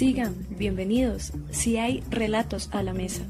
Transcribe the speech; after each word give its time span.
Sigan, 0.00 0.46
bienvenidos, 0.48 1.32
si 1.50 1.76
hay 1.76 2.02
relatos 2.10 2.70
a 2.72 2.82
la 2.82 2.94
mesa. 2.94 3.26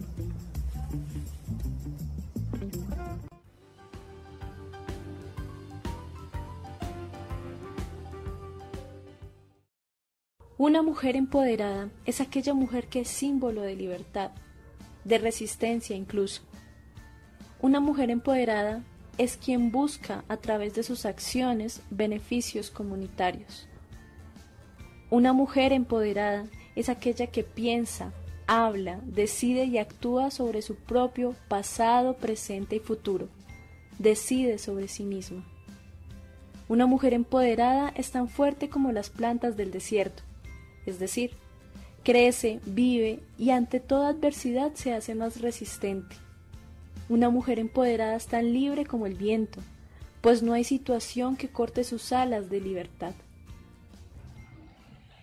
Una 10.62 10.82
mujer 10.82 11.16
empoderada 11.16 11.88
es 12.04 12.20
aquella 12.20 12.52
mujer 12.52 12.88
que 12.88 13.00
es 13.00 13.08
símbolo 13.08 13.62
de 13.62 13.74
libertad, 13.74 14.30
de 15.04 15.16
resistencia 15.16 15.96
incluso. 15.96 16.42
Una 17.62 17.80
mujer 17.80 18.10
empoderada 18.10 18.82
es 19.16 19.38
quien 19.38 19.72
busca 19.72 20.22
a 20.28 20.36
través 20.36 20.74
de 20.74 20.82
sus 20.82 21.06
acciones 21.06 21.80
beneficios 21.88 22.70
comunitarios. 22.70 23.68
Una 25.08 25.32
mujer 25.32 25.72
empoderada 25.72 26.44
es 26.76 26.90
aquella 26.90 27.28
que 27.28 27.42
piensa, 27.42 28.12
habla, 28.46 29.00
decide 29.06 29.64
y 29.64 29.78
actúa 29.78 30.30
sobre 30.30 30.60
su 30.60 30.74
propio 30.74 31.34
pasado, 31.48 32.16
presente 32.16 32.76
y 32.76 32.80
futuro. 32.80 33.28
Decide 33.98 34.58
sobre 34.58 34.88
sí 34.88 35.04
misma. 35.04 35.42
Una 36.68 36.84
mujer 36.84 37.14
empoderada 37.14 37.94
es 37.96 38.10
tan 38.10 38.28
fuerte 38.28 38.68
como 38.68 38.92
las 38.92 39.08
plantas 39.08 39.56
del 39.56 39.70
desierto, 39.70 40.22
es 40.86 40.98
decir, 40.98 41.32
crece, 42.04 42.60
vive 42.64 43.20
y 43.38 43.50
ante 43.50 43.80
toda 43.80 44.08
adversidad 44.08 44.74
se 44.74 44.92
hace 44.94 45.14
más 45.14 45.40
resistente. 45.40 46.16
Una 47.08 47.30
mujer 47.30 47.58
empoderada 47.58 48.16
es 48.16 48.26
tan 48.26 48.52
libre 48.52 48.86
como 48.86 49.06
el 49.06 49.14
viento, 49.14 49.60
pues 50.20 50.42
no 50.42 50.52
hay 50.52 50.64
situación 50.64 51.36
que 51.36 51.48
corte 51.48 51.84
sus 51.84 52.12
alas 52.12 52.50
de 52.50 52.60
libertad. 52.60 53.14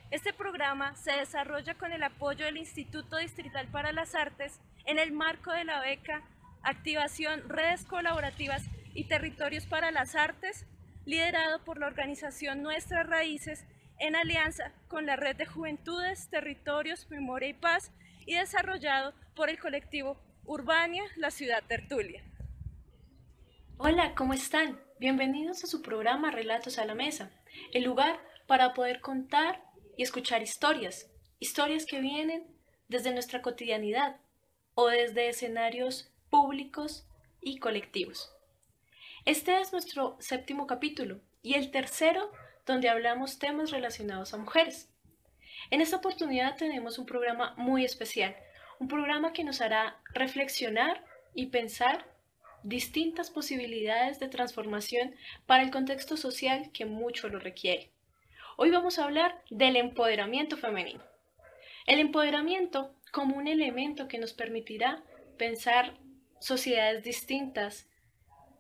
Este 0.10 0.34
programa 0.34 0.96
se 0.96 1.12
desarrolla 1.12 1.76
con 1.76 1.92
el 1.92 2.02
apoyo 2.02 2.46
del 2.46 2.58
Instituto 2.58 3.18
Distrital 3.18 3.68
para 3.68 3.92
las 3.92 4.16
Artes 4.16 4.60
en 4.86 5.00
el 5.00 5.12
marco 5.12 5.52
de 5.52 5.66
la 5.66 5.82
beca 5.82 6.24
Activación 6.64 7.48
Redes 7.48 7.84
Colaborativas 7.86 8.64
y 8.94 9.06
Territorios 9.06 9.66
para 9.66 9.92
las 9.92 10.16
Artes, 10.16 10.66
liderado 11.06 11.64
por 11.64 11.78
la 11.80 11.88
organización 11.88 12.64
Nuestras 12.64 13.06
Raíces 13.08 13.66
en 14.00 14.16
alianza 14.16 14.72
con 14.88 15.06
la 15.06 15.16
Red 15.16 15.38
de 15.38 15.46
Juventudes, 15.46 16.30
Territorios, 16.30 17.10
Memoria 17.10 17.50
y 17.50 17.54
Paz 17.54 17.92
y 18.26 18.36
desarrollado 18.36 19.14
por 19.36 19.50
el 19.50 19.60
colectivo 19.60 20.20
Urbania, 20.46 21.04
la 21.16 21.32
ciudad 21.32 21.64
Tertulia. 21.68 22.24
Hola, 23.78 24.14
¿cómo 24.16 24.34
están? 24.34 24.80
Bienvenidos 25.00 25.64
a 25.64 25.68
su 25.68 25.82
programa 25.82 26.32
Relatos 26.32 26.78
a 26.78 26.86
la 26.86 26.96
Mesa, 26.96 27.32
el 27.74 27.84
lugar 27.84 28.20
para 28.48 28.74
poder 28.74 29.02
contar 29.02 29.64
y 29.98 30.04
escuchar 30.04 30.42
historias, 30.42 31.10
historias 31.40 31.86
que 31.86 32.00
vienen 32.00 32.46
desde 32.88 33.12
nuestra 33.12 33.42
cotidianidad 33.42 34.18
o 34.74 34.88
desde 34.88 35.30
escenarios 35.30 36.12
públicos 36.30 37.08
y 37.42 37.60
colectivos. 37.60 38.32
Este 39.26 39.60
es 39.60 39.72
nuestro 39.72 40.18
séptimo 40.20 40.68
capítulo 40.68 41.20
y 41.42 41.56
el 41.56 41.72
tercero 41.72 42.32
donde 42.68 42.90
hablamos 42.90 43.40
temas 43.40 43.72
relacionados 43.72 44.34
a 44.34 44.38
mujeres. 44.38 44.90
En 45.72 45.82
esta 45.82 45.98
oportunidad 45.98 46.58
tenemos 46.58 47.00
un 47.00 47.06
programa 47.06 47.56
muy 47.58 47.84
especial, 47.84 48.36
un 48.80 48.88
programa 48.88 49.34
que 49.34 49.44
nos 49.44 49.62
hará 49.62 50.00
reflexionar 50.14 51.04
y 51.34 51.48
pensar 51.48 52.06
distintas 52.64 53.32
posibilidades 53.32 54.20
de 54.20 54.28
transformación 54.28 55.16
para 55.46 55.64
el 55.64 55.72
contexto 55.72 56.18
social 56.18 56.70
que 56.74 56.86
mucho 56.86 57.30
lo 57.30 57.40
requiere. 57.40 57.90
Hoy 58.58 58.70
vamos 58.70 59.00
a 59.00 59.06
hablar 59.06 59.42
del 59.50 59.78
empoderamiento 59.78 60.58
femenino. 60.58 61.02
El 61.86 62.00
empoderamiento 62.00 62.94
como 63.12 63.38
un 63.38 63.48
elemento 63.48 64.08
que 64.08 64.18
nos 64.18 64.34
permitirá 64.34 65.04
pensar 65.38 65.98
sociedades 66.40 67.04
distintas 67.04 67.88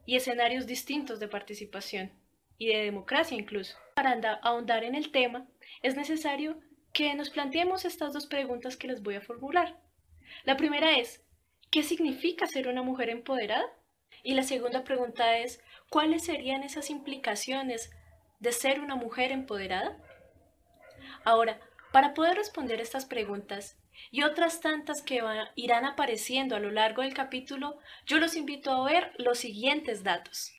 y 0.05 0.15
escenarios 0.15 0.65
distintos 0.65 1.19
de 1.19 1.27
participación 1.27 2.11
y 2.57 2.67
de 2.67 2.83
democracia 2.83 3.37
incluso. 3.37 3.75
Para 3.97 4.11
ahondar 4.43 4.83
en 4.83 4.93
el 4.93 5.11
tema, 5.11 5.47
es 5.81 5.95
necesario 5.95 6.59
que 6.93 7.15
nos 7.15 7.31
planteemos 7.31 7.83
estas 7.83 8.13
dos 8.13 8.27
preguntas 8.27 8.77
que 8.77 8.87
les 8.87 9.01
voy 9.01 9.15
a 9.15 9.21
formular. 9.21 9.81
La 10.43 10.55
primera 10.55 10.99
es, 10.99 11.25
¿qué 11.71 11.81
significa 11.81 12.45
ser 12.45 12.67
una 12.67 12.83
mujer 12.83 13.09
empoderada? 13.09 13.65
Y 14.21 14.35
la 14.35 14.43
segunda 14.43 14.83
pregunta 14.83 15.39
es, 15.39 15.63
¿cuáles 15.89 16.25
serían 16.25 16.61
esas 16.61 16.91
implicaciones 16.91 17.89
de 18.39 18.51
ser 18.51 18.81
una 18.81 18.93
mujer 18.93 19.31
empoderada? 19.31 19.97
Ahora, 21.25 21.59
para 21.91 22.13
poder 22.13 22.37
responder 22.37 22.79
estas 22.79 23.07
preguntas 23.07 23.79
y 24.11 24.21
otras 24.21 24.61
tantas 24.61 25.01
que 25.01 25.23
irán 25.55 25.85
apareciendo 25.85 26.55
a 26.55 26.59
lo 26.59 26.69
largo 26.69 27.01
del 27.01 27.15
capítulo, 27.15 27.79
yo 28.05 28.19
los 28.19 28.35
invito 28.35 28.69
a 28.73 28.85
ver 28.85 29.13
los 29.17 29.39
siguientes 29.39 30.03
datos. 30.03 30.53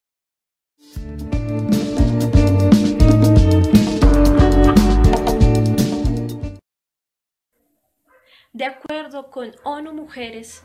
De 8.58 8.64
acuerdo 8.64 9.30
con 9.30 9.52
ONU 9.62 9.92
Mujeres, 9.92 10.64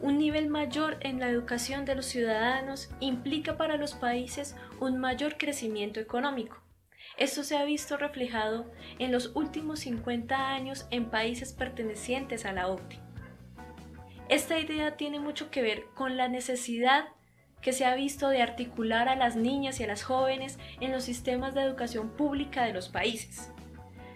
un 0.00 0.18
nivel 0.18 0.48
mayor 0.48 0.96
en 1.02 1.20
la 1.20 1.28
educación 1.28 1.84
de 1.84 1.94
los 1.94 2.06
ciudadanos 2.06 2.90
implica 2.98 3.56
para 3.56 3.76
los 3.76 3.94
países 3.94 4.56
un 4.80 4.98
mayor 4.98 5.38
crecimiento 5.38 6.00
económico. 6.00 6.60
Esto 7.16 7.44
se 7.44 7.56
ha 7.56 7.62
visto 7.62 7.96
reflejado 7.96 8.68
en 8.98 9.12
los 9.12 9.30
últimos 9.36 9.78
50 9.78 10.48
años 10.48 10.88
en 10.90 11.08
países 11.08 11.52
pertenecientes 11.52 12.44
a 12.44 12.52
la 12.52 12.66
OCDE. 12.66 12.98
Esta 14.28 14.58
idea 14.58 14.96
tiene 14.96 15.20
mucho 15.20 15.48
que 15.48 15.62
ver 15.62 15.84
con 15.94 16.16
la 16.16 16.26
necesidad 16.26 17.04
que 17.62 17.72
se 17.72 17.84
ha 17.84 17.94
visto 17.94 18.30
de 18.30 18.42
articular 18.42 19.08
a 19.08 19.14
las 19.14 19.36
niñas 19.36 19.78
y 19.78 19.84
a 19.84 19.86
las 19.86 20.02
jóvenes 20.02 20.58
en 20.80 20.90
los 20.90 21.04
sistemas 21.04 21.54
de 21.54 21.62
educación 21.62 22.10
pública 22.16 22.64
de 22.64 22.72
los 22.72 22.88
países. 22.88 23.52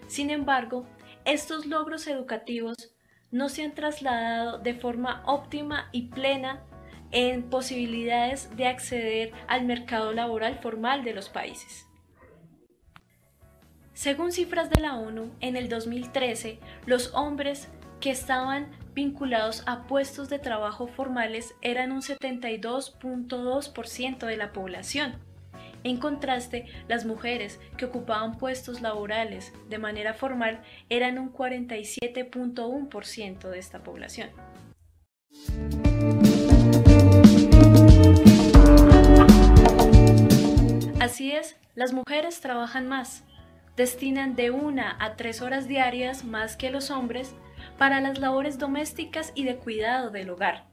Sin 0.08 0.30
embargo, 0.30 0.86
estos 1.24 1.66
logros 1.66 2.06
educativos 2.06 2.94
no 3.30 3.48
se 3.48 3.64
han 3.64 3.74
trasladado 3.74 4.58
de 4.58 4.74
forma 4.74 5.22
óptima 5.26 5.88
y 5.92 6.08
plena 6.08 6.62
en 7.12 7.48
posibilidades 7.50 8.54
de 8.56 8.66
acceder 8.66 9.32
al 9.48 9.64
mercado 9.64 10.12
laboral 10.12 10.58
formal 10.60 11.02
de 11.04 11.14
los 11.14 11.28
países. 11.28 11.86
Según 13.92 14.30
cifras 14.32 14.70
de 14.70 14.80
la 14.80 14.96
ONU, 14.96 15.30
en 15.40 15.56
el 15.56 15.68
2013, 15.68 16.58
los 16.86 17.12
hombres 17.14 17.68
que 18.00 18.10
estaban 18.10 18.70
vinculados 18.94 19.62
a 19.66 19.86
puestos 19.86 20.30
de 20.30 20.38
trabajo 20.38 20.86
formales 20.86 21.54
eran 21.60 21.92
un 21.92 22.00
72.2% 22.00 24.26
de 24.26 24.36
la 24.36 24.52
población, 24.52 25.18
en 25.84 25.96
contraste, 25.96 26.66
las 26.88 27.06
mujeres 27.06 27.60
que 27.76 27.86
ocupaban 27.86 28.38
puestos 28.38 28.80
laborales 28.80 29.52
de 29.68 29.78
manera 29.78 30.14
formal 30.14 30.60
eran 30.88 31.18
un 31.18 31.32
47.1% 31.32 33.48
de 33.48 33.58
esta 33.58 33.82
población. 33.82 34.30
Así 41.00 41.32
es, 41.32 41.56
las 41.74 41.92
mujeres 41.92 42.40
trabajan 42.40 42.86
más, 42.86 43.24
destinan 43.76 44.36
de 44.36 44.50
una 44.50 44.96
a 45.00 45.16
tres 45.16 45.40
horas 45.40 45.66
diarias 45.66 46.24
más 46.24 46.56
que 46.56 46.70
los 46.70 46.90
hombres 46.90 47.34
para 47.78 48.00
las 48.00 48.18
labores 48.18 48.58
domésticas 48.58 49.32
y 49.34 49.44
de 49.44 49.56
cuidado 49.56 50.10
del 50.10 50.30
hogar. 50.30 50.69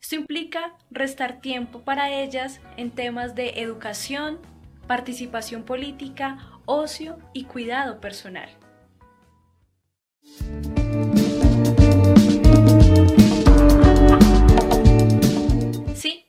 Esto 0.00 0.14
implica 0.14 0.74
restar 0.90 1.40
tiempo 1.40 1.80
para 1.80 2.10
ellas 2.10 2.60
en 2.76 2.90
temas 2.90 3.34
de 3.34 3.60
educación, 3.60 4.38
participación 4.86 5.64
política, 5.64 6.38
ocio 6.66 7.18
y 7.32 7.44
cuidado 7.44 8.00
personal. 8.00 8.48
Sí, 15.94 16.26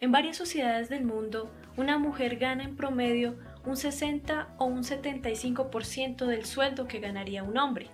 en 0.00 0.12
varias 0.12 0.36
sociedades 0.36 0.88
del 0.88 1.04
mundo, 1.04 1.52
una 1.76 1.98
mujer 1.98 2.36
gana 2.36 2.64
en 2.64 2.74
promedio 2.74 3.38
un 3.66 3.76
60 3.76 4.54
o 4.58 4.64
un 4.64 4.82
75% 4.82 6.26
del 6.26 6.46
sueldo 6.46 6.88
que 6.88 7.00
ganaría 7.00 7.42
un 7.42 7.58
hombre. 7.58 7.90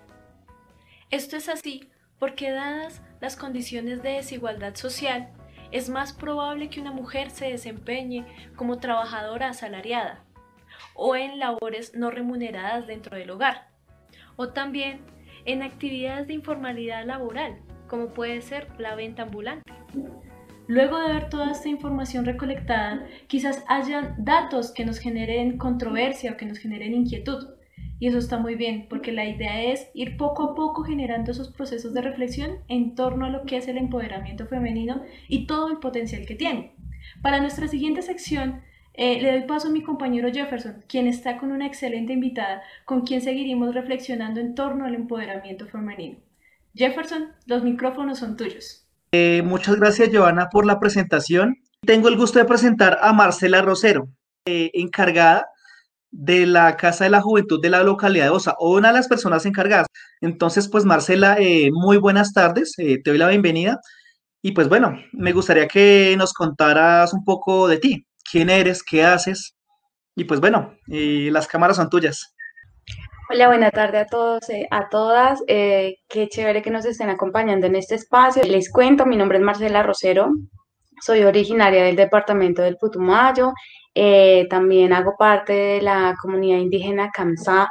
Esto 1.11 1.37
es 1.37 1.49
así 1.49 1.91
porque 2.19 2.51
dadas 2.51 3.03
las 3.21 3.37
condiciones 3.37 4.03
de 4.03 4.11
desigualdad 4.11 4.75
social, 4.75 5.29
es 5.73 5.89
más 5.89 6.13
probable 6.13 6.69
que 6.69 6.81
una 6.81 6.93
mujer 6.93 7.31
se 7.31 7.47
desempeñe 7.51 8.25
como 8.55 8.79
trabajadora 8.79 9.49
asalariada 9.49 10.23
o 10.95 11.17
en 11.17 11.39
labores 11.39 11.95
no 11.95 12.11
remuneradas 12.11 12.87
dentro 12.87 13.17
del 13.17 13.31
hogar, 13.31 13.69
o 14.37 14.49
también 14.49 15.01
en 15.45 15.63
actividades 15.63 16.27
de 16.27 16.35
informalidad 16.35 17.05
laboral, 17.05 17.59
como 17.89 18.13
puede 18.13 18.41
ser 18.41 18.69
la 18.79 18.95
venta 18.95 19.23
ambulante. 19.23 19.73
Luego 20.67 20.99
de 20.99 21.13
ver 21.13 21.29
toda 21.29 21.53
esta 21.53 21.69
información 21.69 22.25
recolectada, 22.25 23.07
quizás 23.29 23.65
hayan 23.69 24.17
datos 24.19 24.73
que 24.73 24.85
nos 24.85 24.99
generen 24.99 25.59
controversia 25.59 26.33
o 26.33 26.37
que 26.37 26.47
nos 26.47 26.59
generen 26.59 26.93
inquietud. 26.93 27.56
Y 27.99 28.09
eso 28.09 28.19
está 28.19 28.39
muy 28.39 28.57
bien, 28.57 28.87
porque 28.89 29.13
la 29.13 29.25
idea 29.25 29.63
es 29.63 29.89
ir 29.95 30.17
poco 30.17 30.43
a 30.43 30.55
poco 30.55 30.83
generando 30.83 31.31
esos 31.31 31.51
procesos 31.51 31.95
de 31.95 32.03
reflexión 32.03 32.59
en 32.69 32.95
torno 32.95 33.27
a 33.27 33.31
lo 33.31 33.45
que 33.45 33.57
es 33.57 33.69
el 33.69 33.79
empoderamiento 33.79 34.47
femenino 34.47 35.03
y 35.29 35.47
todo 35.47 35.71
el 35.71 35.79
potencial 35.79 36.27
que 36.27 36.35
tiene. 36.35 36.75
Para 37.23 37.41
nuestra 37.41 37.69
siguiente 37.69 38.03
sección, 38.03 38.63
eh, 38.93 39.21
le 39.21 39.33
doy 39.33 39.43
paso 39.43 39.69
a 39.69 39.71
mi 39.71 39.83
compañero 39.83 40.31
Jefferson, 40.33 40.85
quien 40.89 41.07
está 41.07 41.39
con 41.39 41.53
una 41.53 41.67
excelente 41.67 42.13
invitada, 42.13 42.63
con 42.85 43.03
quien 43.03 43.21
seguiremos 43.21 43.75
reflexionando 43.75 44.41
en 44.41 44.55
torno 44.55 44.85
al 44.85 44.95
empoderamiento 44.95 45.67
femenino. 45.67 46.19
Jefferson, 46.75 47.33
los 47.47 47.63
micrófonos 47.63 48.19
son 48.19 48.37
tuyos. 48.37 48.87
Eh, 49.13 49.43
muchas 49.43 49.77
gracias, 49.77 50.11
Giovanna, 50.11 50.49
por 50.51 50.67
la 50.67 50.79
presentación. 50.79 51.57
Tengo 51.87 52.09
el 52.09 52.17
gusto 52.17 52.39
de 52.39 52.45
presentar 52.45 52.99
a 53.01 53.13
Marcela 53.13 53.63
Rosero, 53.63 54.09
eh, 54.45 54.71
encargada 54.75 55.47
de 56.19 56.47
la 56.47 56.77
Casa 56.77 57.05
de 57.05 57.11
la 57.11 57.21
Juventud 57.21 57.61
de 57.61 57.71
la 57.71 57.83
localidad 57.83 58.25
de 58.25 58.31
Osa, 58.31 58.55
o 58.59 58.75
una 58.77 58.89
de 58.89 58.95
las 58.95 59.09
personas 59.09 59.45
encargadas. 59.47 59.87
Entonces, 60.21 60.69
pues 60.69 60.85
Marcela, 60.85 61.37
eh, 61.39 61.71
muy 61.73 61.99
buenas 61.99 62.33
tardes, 62.33 62.73
te 62.77 63.01
doy 63.05 63.19
la 63.19 63.29
bienvenida. 63.29 63.81
Y 64.43 64.53
pues 64.53 64.69
bueno, 64.69 64.99
me 65.13 65.33
gustaría 65.33 65.67
que 65.69 66.15
nos 66.17 66.33
contaras 66.33 67.13
un 67.13 67.25
poco 67.25 67.69
de 67.69 67.79
ti, 67.79 68.07
quién 68.31 68.49
eres, 68.49 68.83
qué 68.83 69.05
haces. 69.05 69.57
Y 70.15 70.25
pues 70.25 70.41
bueno, 70.41 70.75
las 70.87 71.47
cámaras 71.47 71.77
son 71.77 71.91
tuyas. 71.91 72.35
Hola, 73.29 73.49
buena 73.49 73.73
tarde 73.73 73.99
a 73.99 74.07
todos, 74.07 74.49
eh, 74.51 74.69
a 74.71 74.89
todas. 74.89 75.43
Eh, 75.49 75.97
qué 76.09 76.29
chévere 76.29 76.63
que 76.63 76.71
nos 76.71 76.85
estén 76.85 77.11
acompañando 77.11 77.67
en 77.67 77.75
este 77.75 77.97
espacio. 77.97 78.43
Les 78.45 78.71
cuento, 78.71 79.05
mi 79.05 79.17
nombre 79.17 79.39
es 79.39 79.45
Marcela 79.45 79.83
Rosero, 79.83 80.31
soy 81.03 81.25
originaria 81.25 81.83
del 81.83 81.97
departamento 81.97 82.63
del 82.63 82.77
Putumayo. 82.77 83.53
Eh, 83.99 84.47
también 84.51 84.93
hago 84.93 85.17
parte 85.17 85.55
de 85.55 85.83
la 85.83 86.15
comunidad 86.21 86.59
indígena 86.59 87.11
Kamsá 87.11 87.67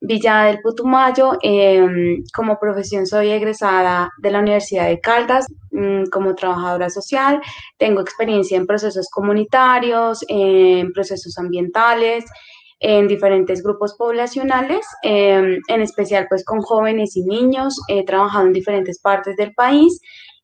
Villa 0.00 0.44
del 0.44 0.60
Putumayo. 0.62 1.36
Em, 1.42 2.24
como 2.34 2.58
profesión 2.58 3.06
soy 3.06 3.30
egresada 3.30 4.10
de 4.18 4.30
la 4.30 4.38
Universidad 4.38 4.88
de 4.88 5.00
Caldas 5.00 5.46
mm, 5.72 6.04
como 6.10 6.34
trabajadora 6.34 6.88
social. 6.88 7.42
Tengo 7.76 8.00
experiencia 8.00 8.56
en 8.56 8.66
procesos 8.66 9.08
comunitarios, 9.10 10.24
en 10.28 10.92
procesos 10.92 11.36
ambientales 11.38 12.24
en 12.80 13.08
diferentes 13.08 13.62
grupos 13.62 13.94
poblacionales, 13.94 14.86
em, 15.02 15.60
en 15.68 15.80
especial 15.80 16.26
pues 16.28 16.44
con 16.44 16.60
jóvenes 16.60 17.16
y 17.16 17.22
niños. 17.24 17.78
He 17.88 18.04
trabajado 18.04 18.46
en 18.46 18.52
diferentes 18.52 19.00
partes 19.00 19.36
del 19.36 19.54
país 19.54 20.00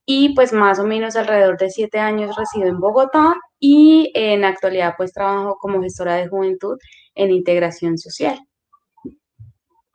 y 0.07 0.35
pues 0.35 0.53
más 0.53 0.79
o 0.79 0.85
menos 0.85 1.17
alrededor 1.17 1.59
de 1.59 1.71
siete 1.71 1.99
años 1.99 2.37
resido 2.37 2.69
en 2.69 2.81
Bogotá 2.81 3.35
y 3.59 4.11
en 4.15 4.45
actualidad 4.45 4.95
pues 4.97 5.13
trabajo 5.13 5.57
como 5.61 5.81
gestora 5.83 6.17
de 6.17 6.29
juventud 6.29 6.77
en 7.15 7.31
integración 7.31 7.99
social. 7.99 8.39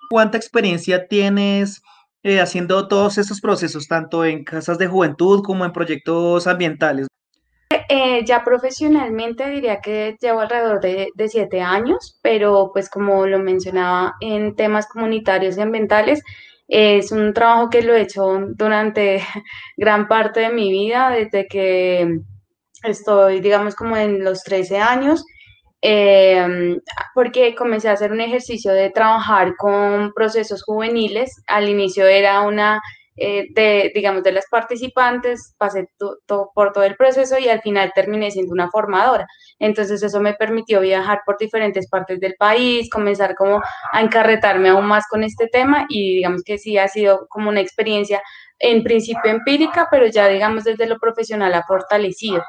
¿Cuánta 0.10 0.38
experiencia 0.38 1.08
tienes 1.08 1.82
eh, 2.24 2.40
haciendo 2.40 2.88
todos 2.88 3.18
estos 3.18 3.42
procesos, 3.42 3.88
tanto 3.88 4.24
en 4.24 4.44
casas 4.44 4.78
de 4.78 4.88
juventud 4.88 5.44
como 5.44 5.66
en 5.66 5.74
proyectos 5.74 6.48
ambientales? 6.48 7.08
Eh, 7.90 8.26
ya 8.26 8.44
profesionalmente 8.44 9.50
diría 9.50 9.80
que 9.80 10.18
llevo 10.20 10.42
alrededor 10.42 10.82
de, 10.82 11.12
siete 11.30 11.62
años, 11.62 12.20
pero 12.22 12.72
pues 12.74 12.90
como 12.90 13.26
lo 13.28 13.40
mencionaba 13.40 14.16
en 14.20 14.56
temas 14.56 14.88
comunitarios 14.88 15.58
y 15.58 15.62
ambientales, 15.62 16.22
es 16.68 17.12
un 17.12 17.34
trabajo 17.34 17.70
que 17.70 17.82
lo 17.82 17.96
he 17.96 18.02
hecho 18.02 18.40
durante 18.56 19.24
gran 19.78 20.08
parte 20.08 20.42
de 20.42 20.50
mi 20.50 20.72
vida, 20.72 21.10
desde 21.10 21.48
que 21.48 22.20
estoy, 22.84 23.40
digamos, 23.40 23.76
como 23.76 23.98
en 23.98 24.24
los 24.24 24.44
13 24.44 24.80
años, 24.80 25.24
em, 25.82 26.80
porque 27.14 27.56
comencé 27.56 27.90
a 27.90 27.94
hacer 27.94 28.12
un 28.12 28.22
ejercicio 28.22 28.74
de 28.74 28.90
trabajar 28.90 29.56
con 29.58 30.12
procesos 30.14 30.64
juveniles. 30.64 31.44
Al 31.48 31.70
inicio 31.70 32.06
era 32.06 32.42
una 32.42 32.82
eh, 33.18 33.48
de, 33.54 33.92
digamos, 33.96 34.24
de 34.24 34.32
las 34.32 34.46
participantes, 34.50 35.56
pasé 35.58 35.90
por 35.98 36.72
todo 36.72 36.84
el 36.84 36.96
proceso 36.96 37.38
y 37.40 37.50
al 37.50 37.62
final 37.62 37.92
terminé 37.96 38.32
siendo 38.32 38.54
una 38.54 38.70
formadora. 38.70 39.28
Entonces 39.60 40.04
eso 40.04 40.20
me 40.22 40.36
permitió 40.36 40.80
viajar 40.82 41.22
por 41.26 41.38
diferentes 41.38 41.90
partes 41.90 42.20
del 42.20 42.36
país, 42.38 42.90
comenzar 42.90 43.36
como 43.36 43.62
a 43.92 44.02
encarretarme 44.02 44.70
aún 44.70 44.86
más 44.86 45.06
con 45.10 45.24
este 45.24 45.48
tema 45.48 45.86
y 45.90 46.18
digamos 46.18 46.44
que 46.44 46.58
sí 46.58 46.78
ha 46.78 46.88
sido 46.88 47.28
como 47.30 47.50
una 47.50 47.62
experiencia 47.62 48.22
en 48.60 48.84
principio 48.84 49.32
empírica, 49.32 49.88
pero 49.90 50.08
ya 50.08 50.28
digamos 50.28 50.64
desde 50.64 50.88
lo 50.88 51.00
profesional 51.00 51.54
ha 51.54 51.64
fortalecido. 51.64 52.44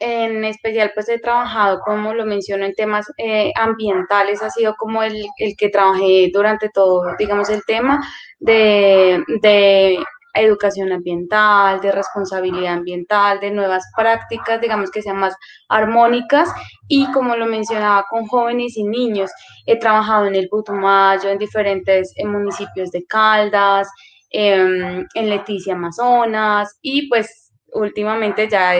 En 0.00 0.44
especial, 0.44 0.92
pues 0.94 1.08
he 1.08 1.18
trabajado, 1.18 1.80
como 1.84 2.14
lo 2.14 2.26
menciono, 2.26 2.64
en 2.64 2.74
temas 2.74 3.06
eh, 3.18 3.52
ambientales, 3.56 4.42
ha 4.42 4.50
sido 4.50 4.74
como 4.76 5.02
el, 5.02 5.26
el, 5.38 5.56
que 5.56 5.68
trabajé 5.68 6.30
durante 6.32 6.68
todo, 6.68 7.02
digamos, 7.18 7.48
el 7.50 7.64
tema 7.64 8.00
de, 8.40 9.22
de 9.40 9.98
educación 10.34 10.92
ambiental, 10.92 11.80
de 11.80 11.92
responsabilidad 11.92 12.74
ambiental, 12.74 13.40
de 13.40 13.50
nuevas 13.50 13.84
prácticas, 13.96 14.60
digamos 14.60 14.90
que 14.90 15.02
sean 15.02 15.18
más 15.18 15.36
armónicas. 15.68 16.52
Y 16.88 17.10
como 17.12 17.36
lo 17.36 17.46
mencionaba 17.46 18.04
con 18.10 18.26
jóvenes 18.26 18.76
y 18.76 18.84
niños, 18.84 19.30
he 19.66 19.78
trabajado 19.78 20.26
en 20.26 20.34
el 20.34 20.48
Putumayo, 20.48 21.30
en 21.30 21.38
diferentes 21.38 22.12
municipios 22.24 22.90
de 22.90 23.04
Caldas, 23.06 23.88
em, 24.30 25.06
en 25.14 25.30
Leticia, 25.30 25.74
Amazonas. 25.74 26.78
Y 26.82 27.08
pues 27.08 27.43
últimamente 27.74 28.48
ya 28.48 28.72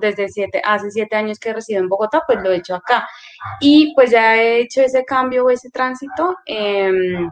desde 0.00 0.28
siete, 0.28 0.62
hace 0.64 0.90
siete 0.90 1.16
años 1.16 1.38
que 1.38 1.52
resido 1.52 1.80
en 1.80 1.88
Bogotá, 1.88 2.22
pues 2.26 2.38
lo 2.42 2.50
he 2.50 2.56
hecho 2.56 2.74
acá. 2.76 3.08
Y 3.60 3.94
pues 3.94 4.10
ya 4.10 4.36
he 4.36 4.60
hecho 4.60 4.82
ese 4.82 5.04
cambio 5.04 5.44
o 5.46 5.50
ese 5.50 5.70
tránsito 5.70 6.36
em, 6.46 7.30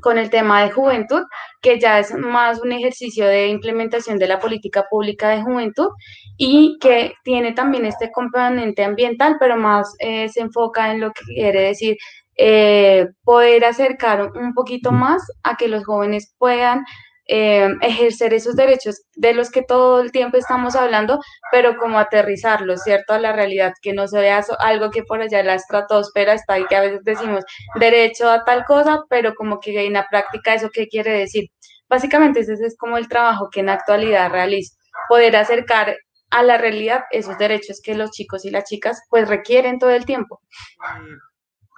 con 0.00 0.18
el 0.18 0.30
tema 0.30 0.62
de 0.62 0.70
juventud, 0.70 1.22
que 1.60 1.78
ya 1.78 1.98
es 1.98 2.14
más 2.14 2.60
un 2.60 2.72
ejercicio 2.72 3.26
de 3.26 3.48
implementación 3.48 4.18
de 4.18 4.28
la 4.28 4.38
política 4.38 4.86
pública 4.90 5.30
de 5.30 5.42
juventud 5.42 5.88
y 6.36 6.78
que 6.80 7.14
tiene 7.24 7.52
también 7.52 7.86
este 7.86 8.10
componente 8.12 8.84
ambiental, 8.84 9.36
pero 9.38 9.56
más 9.56 9.94
eh, 9.98 10.28
se 10.28 10.40
enfoca 10.40 10.90
en 10.92 11.00
lo 11.00 11.12
que 11.12 11.24
quiere 11.24 11.60
decir 11.60 11.96
eh, 12.38 13.08
poder 13.24 13.64
acercar 13.64 14.30
un 14.34 14.52
poquito 14.52 14.92
más 14.92 15.22
a 15.42 15.56
que 15.56 15.68
los 15.68 15.86
jóvenes 15.86 16.34
puedan 16.38 16.84
eh, 17.28 17.68
ejercer 17.80 18.34
esos 18.34 18.54
derechos 18.54 19.02
de 19.14 19.34
los 19.34 19.50
que 19.50 19.62
todo 19.62 20.00
el 20.00 20.12
tiempo 20.12 20.36
estamos 20.36 20.76
hablando, 20.76 21.18
pero 21.50 21.76
como 21.76 21.98
aterrizarlos, 21.98 22.82
¿cierto? 22.82 23.14
A 23.14 23.18
la 23.18 23.32
realidad, 23.32 23.72
que 23.82 23.92
no 23.92 24.06
sea 24.06 24.44
algo 24.60 24.90
que 24.90 25.02
por 25.02 25.20
allá 25.20 25.42
la 25.42 25.54
estratosfera 25.54 26.34
está 26.34 26.58
y 26.58 26.66
que 26.66 26.76
a 26.76 26.82
veces 26.82 27.00
decimos 27.02 27.44
derecho 27.80 28.30
a 28.30 28.44
tal 28.44 28.64
cosa, 28.64 29.00
pero 29.08 29.34
como 29.34 29.58
que 29.60 29.86
en 29.86 29.94
la 29.94 30.06
práctica 30.08 30.54
eso 30.54 30.70
qué 30.72 30.86
quiere 30.86 31.12
decir. 31.12 31.48
Básicamente 31.88 32.40
ese 32.40 32.52
es 32.52 32.76
como 32.76 32.96
el 32.96 33.08
trabajo 33.08 33.48
que 33.50 33.60
en 33.60 33.70
actualidad 33.70 34.30
realizo, 34.30 34.76
poder 35.08 35.36
acercar 35.36 35.96
a 36.30 36.42
la 36.42 36.58
realidad 36.58 37.02
esos 37.10 37.38
derechos 37.38 37.80
que 37.82 37.94
los 37.94 38.10
chicos 38.10 38.44
y 38.44 38.50
las 38.50 38.64
chicas 38.64 39.00
pues 39.08 39.28
requieren 39.28 39.78
todo 39.78 39.90
el 39.90 40.04
tiempo. 40.04 40.40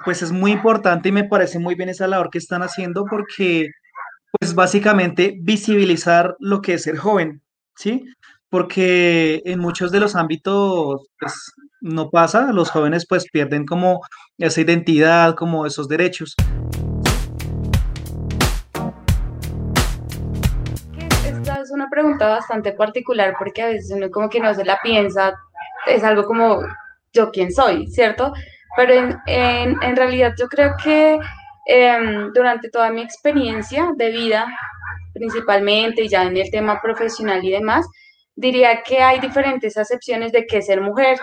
Pues 0.05 0.23
es 0.23 0.33
muy 0.33 0.52
importante 0.52 1.09
y 1.09 1.12
me 1.12 1.25
parece 1.25 1.59
muy 1.59 1.75
bien 1.75 1.88
esa 1.88 2.07
labor 2.07 2.31
que 2.31 2.38
están 2.38 2.62
haciendo 2.62 3.05
porque 3.09 3.69
pues 4.32 4.54
básicamente 4.54 5.37
visibilizar 5.40 6.37
lo 6.38 6.61
que 6.61 6.75
es 6.75 6.82
ser 6.82 6.97
joven, 6.97 7.42
¿sí? 7.76 8.04
Porque 8.50 9.42
en 9.44 9.58
muchos 9.58 9.90
de 9.90 10.00
los 10.00 10.16
ámbitos 10.16 11.08
pues, 11.18 11.52
no 11.80 12.11
pasa, 12.11 12.52
los 12.52 12.70
jóvenes 12.70 13.06
pues 13.06 13.26
pierden 13.30 13.64
como 13.64 14.00
esa 14.38 14.61
identidad, 14.61 15.35
como 15.35 15.66
esos 15.66 15.88
derechos. 15.88 16.35
Esta 21.25 21.61
es 21.61 21.70
una 21.70 21.88
pregunta 21.88 22.28
bastante 22.28 22.73
particular 22.73 23.35
porque 23.38 23.62
a 23.62 23.66
veces 23.66 23.90
uno 23.94 24.11
como 24.11 24.28
que 24.28 24.40
no 24.40 24.54
se 24.54 24.64
la 24.64 24.78
piensa, 24.82 25.35
es 25.87 26.04
algo 26.04 26.25
como 26.25 26.61
yo 27.12 27.30
quién 27.30 27.52
soy, 27.52 27.87
¿cierto? 27.87 28.32
Pero 28.76 28.92
en, 29.26 29.82
en 29.82 29.97
realidad 29.97 30.35
yo 30.38 30.49
creo 30.49 30.75
que 30.82 31.18
Em, 31.71 32.33
durante 32.33 32.71
toda 32.71 32.91
mi 32.91 33.03
experiencia 33.03 33.93
de 33.95 34.11
vida, 34.11 34.47
principalmente 35.13 36.03
y 36.05 36.09
ya 36.09 36.25
en 36.25 36.35
el 36.39 36.51
tema 36.51 36.81
profesional 36.81 37.45
y 37.45 37.51
demás, 37.51 37.87
diría 38.35 38.83
que 38.83 39.03
hay 39.03 39.21
diferentes 39.21 39.77
acepciones 39.77 40.33
de 40.33 40.47
qué 40.47 40.59
es 40.59 40.67
ser 40.67 40.81
mujer. 40.81 41.19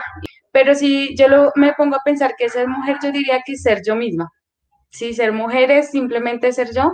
Pero 0.52 0.76
si 0.76 1.16
yo 1.18 1.28
lo, 1.30 1.52
me 1.56 1.74
pongo 1.74 1.96
a 1.96 2.04
pensar 2.06 2.36
que 2.38 2.48
ser 2.50 2.68
mujer, 2.68 2.98
yo 3.04 3.12
diría 3.12 3.42
que 3.44 3.58
ser 3.58 3.82
yo 3.84 3.96
misma. 3.96 4.30
Si 4.92 5.16
ser 5.16 5.32
mujer 5.32 5.72
es 5.72 5.90
simplemente 5.90 6.52
ser 6.54 6.72
yo 6.76 6.94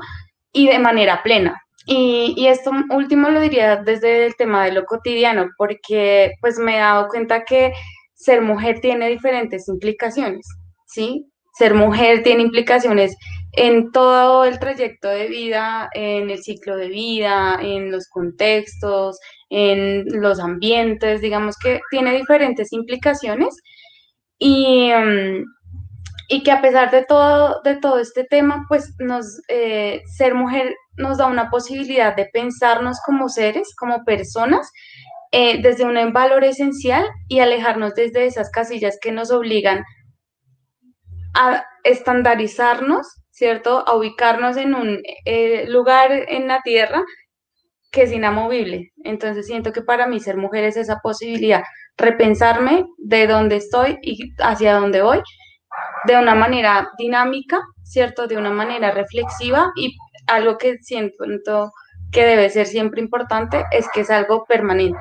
y 0.54 0.68
de 0.68 0.80
manera 0.80 1.22
plena, 1.22 1.62
Y, 1.86 2.48
esto 2.48 2.72
último 2.92 3.30
lo 3.30 3.42
diría 3.42 3.78
desde 3.78 4.28
el 4.28 4.36
tema 4.36 4.66
de 4.66 4.72
lo 4.72 4.86
cotidiano, 4.86 5.50
porque 5.58 6.32
pues 6.42 6.58
me 6.60 6.76
he 6.78 6.80
dado 6.80 7.08
cuenta 7.10 7.44
que 7.44 7.74
ser 8.14 8.42
mujer 8.42 8.80
tiene 8.82 9.10
diferentes 9.10 9.68
implicaciones, 9.68 10.48
¿sí? 10.88 11.26
Ser 11.58 11.74
mujer 11.74 12.24
tiene 12.24 12.44
implicaciones 12.44 13.16
en 13.54 13.92
todo 13.92 14.46
el 14.46 14.60
trayecto 14.60 15.10
de 15.10 15.28
vida, 15.28 15.90
en 15.94 16.30
el 16.30 16.42
ciclo 16.42 16.78
de 16.78 16.88
vida, 16.88 17.58
en 17.62 17.92
los 17.92 18.08
contextos, 18.08 19.20
en 19.50 20.06
los 20.22 20.40
ambientes, 20.40 21.22
digamos 21.22 21.58
que 21.58 21.82
tiene 21.90 22.14
diferentes 22.16 22.72
implicaciones. 22.72 23.56
Y, 24.40 24.92
mm, 24.92 25.44
y 26.30 26.44
que 26.44 26.52
a 26.52 26.62
pesar 26.62 26.92
de 26.92 27.04
todo, 27.04 27.62
de 27.64 27.76
todo 27.76 28.00
este 28.00 28.24
tema, 28.24 28.66
pues 28.70 28.96
nos, 29.00 29.42
eh, 29.50 30.02
ser 30.16 30.34
mujer 30.34 30.74
nos 30.96 31.18
da 31.18 31.28
una 31.28 31.50
posibilidad 31.50 32.16
de 32.16 32.30
pensarnos 32.32 33.02
como 33.06 33.28
seres, 33.28 33.76
como 33.76 34.06
personas, 34.06 34.72
eh, 35.34 35.62
desde 35.62 35.84
un 35.84 36.14
valor 36.14 36.46
esencial 36.46 37.06
y 37.28 37.40
alejarnos 37.40 37.96
desde 37.96 38.26
esas 38.26 38.50
casillas 38.50 38.98
que 39.02 39.12
nos 39.12 39.30
obligan 39.30 39.84
a 41.34 41.66
estandarizarnos, 41.84 43.08
¿cierto? 43.32 43.84
A 43.88 43.96
ubicarnos 43.96 44.58
en 44.58 44.76
un 44.76 45.02
eh, 45.26 45.66
lugar 45.68 46.12
en 46.12 46.48
la 46.48 46.62
tierra 46.62 47.04
que 47.92 48.04
es 48.04 48.12
inamovible. 48.12 48.92
Entonces 49.04 49.48
siento 49.48 49.72
que 49.72 49.82
para 49.82 50.08
mí 50.08 50.20
ser 50.20 50.38
mujer 50.38 50.64
es 50.64 50.78
esa 50.78 51.00
posibilidad, 51.02 51.64
repensarme 51.98 52.86
de 52.98 53.28
dónde 53.28 53.58
estoy 53.58 53.98
y 54.02 54.34
hacia 54.40 54.76
dónde 54.76 55.02
voy 55.02 55.22
de 56.06 56.18
una 56.18 56.36
manera 56.36 56.90
dinámica, 56.98 57.62
¿cierto? 57.84 58.28
De 58.28 58.38
una 58.38 58.52
manera 58.52 58.92
reflexiva 58.92 59.72
y 59.76 59.96
algo 60.28 60.58
que 60.58 60.78
siento 60.82 61.72
que 62.12 62.26
debe 62.26 62.50
ser 62.50 62.68
siempre 62.68 63.02
importante 63.02 63.64
es 63.72 63.88
que 63.94 64.02
es 64.02 64.10
algo 64.10 64.46
permanente. 64.46 65.00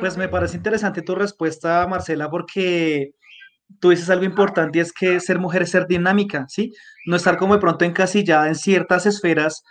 pues 0.00 0.16
me 0.16 0.28
parece 0.28 0.56
interesante 0.56 1.02
tu 1.02 1.14
respuesta, 1.14 1.86
Marcela, 1.86 2.30
porque 2.30 3.12
tú 3.80 3.90
dices 3.90 4.10
algo 4.10 4.24
importante 4.24 4.78
y 4.78 4.82
es 4.82 4.92
que 4.92 5.20
ser 5.20 5.38
mujer 5.38 5.62
es 5.62 5.70
ser 5.70 5.86
dinámica, 5.86 6.46
¿sí? 6.48 6.72
No 7.06 7.16
estar 7.16 7.36
como 7.36 7.54
de 7.54 7.60
pronto 7.60 7.84
encasillada 7.84 8.48
en 8.48 8.54
ciertas 8.54 9.06
esferas 9.06 9.62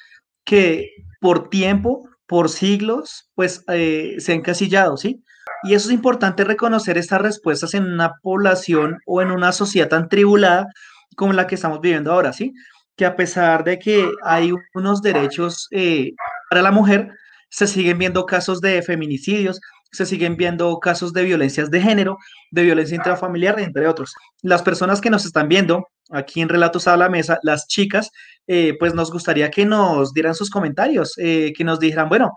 que 0.46 0.90
por 1.20 1.50
tiempo, 1.50 2.10
por 2.28 2.50
siglos, 2.50 3.30
pues 3.36 3.64
eh, 3.70 4.16
se 4.20 4.34
han 4.34 4.40
encasillado, 4.40 4.98
¿sí? 4.98 5.24
Y 5.64 5.74
eso 5.76 5.88
es 5.88 5.94
importante 5.94 6.44
reconocer 6.44 6.98
estas 6.98 7.22
respuestas 7.22 7.74
en 7.74 7.86
una 7.86 8.14
población 8.22 9.00
o 9.06 9.22
en 9.22 9.32
una 9.32 9.52
sociedad 9.52 9.90
tan 9.90 10.10
tribulada 10.10 10.68
como 11.16 11.34
la 11.34 11.48
que 11.48 11.56
estamos 11.56 11.80
viviendo 11.82 12.12
ahora, 12.12 12.34
¿sí? 12.34 12.54
Que 12.98 13.06
a 13.06 13.16
pesar 13.16 13.64
de 13.64 13.80
que 13.80 14.10
hay 14.24 14.52
unos 14.74 15.02
derechos 15.02 15.68
eh, 15.72 16.12
para 16.50 16.62
la 16.62 16.72
mujer, 16.72 17.12
se 17.50 17.68
siguen 17.68 18.00
viendo 18.00 18.26
casos 18.26 18.62
de 18.62 18.82
feminicidios, 18.82 19.60
se 19.94 20.06
siguen 20.06 20.36
viendo 20.36 20.80
casos 20.80 21.14
de 21.14 21.24
violencias 21.24 21.70
de 21.72 21.82
género, 21.82 22.18
de 22.52 22.64
violencia 22.64 22.96
intrafamiliar, 22.96 23.60
entre 23.60 23.88
otros. 23.88 24.14
Las 24.42 24.62
personas 24.62 25.00
que 25.00 25.10
nos 25.10 25.26
están 25.26 25.48
viendo 25.48 25.88
aquí 26.10 26.42
en 26.42 26.50
Relatos 26.50 26.88
a 26.88 26.98
la 26.98 27.10
Mesa, 27.10 27.40
las 27.44 27.68
chicas, 27.68 28.10
eh, 28.48 28.76
pues 28.80 28.94
nos 28.94 29.12
gustaría 29.12 29.50
que 29.52 29.66
nos 29.66 30.14
dieran 30.14 30.36
sus 30.36 30.50
comentarios, 30.50 31.14
eh, 31.18 31.54
que 31.56 31.64
nos 31.64 31.80
dijeran, 31.80 32.10
bueno, 32.10 32.34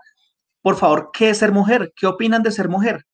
por 0.61 0.75
favor, 0.75 1.09
¿qué 1.11 1.31
es 1.31 1.39
ser 1.39 1.51
mujer? 1.51 1.91
¿Qué 1.95 2.07
opinan 2.07 2.43
de 2.43 2.51
ser 2.51 2.69
mujer? 2.69 3.05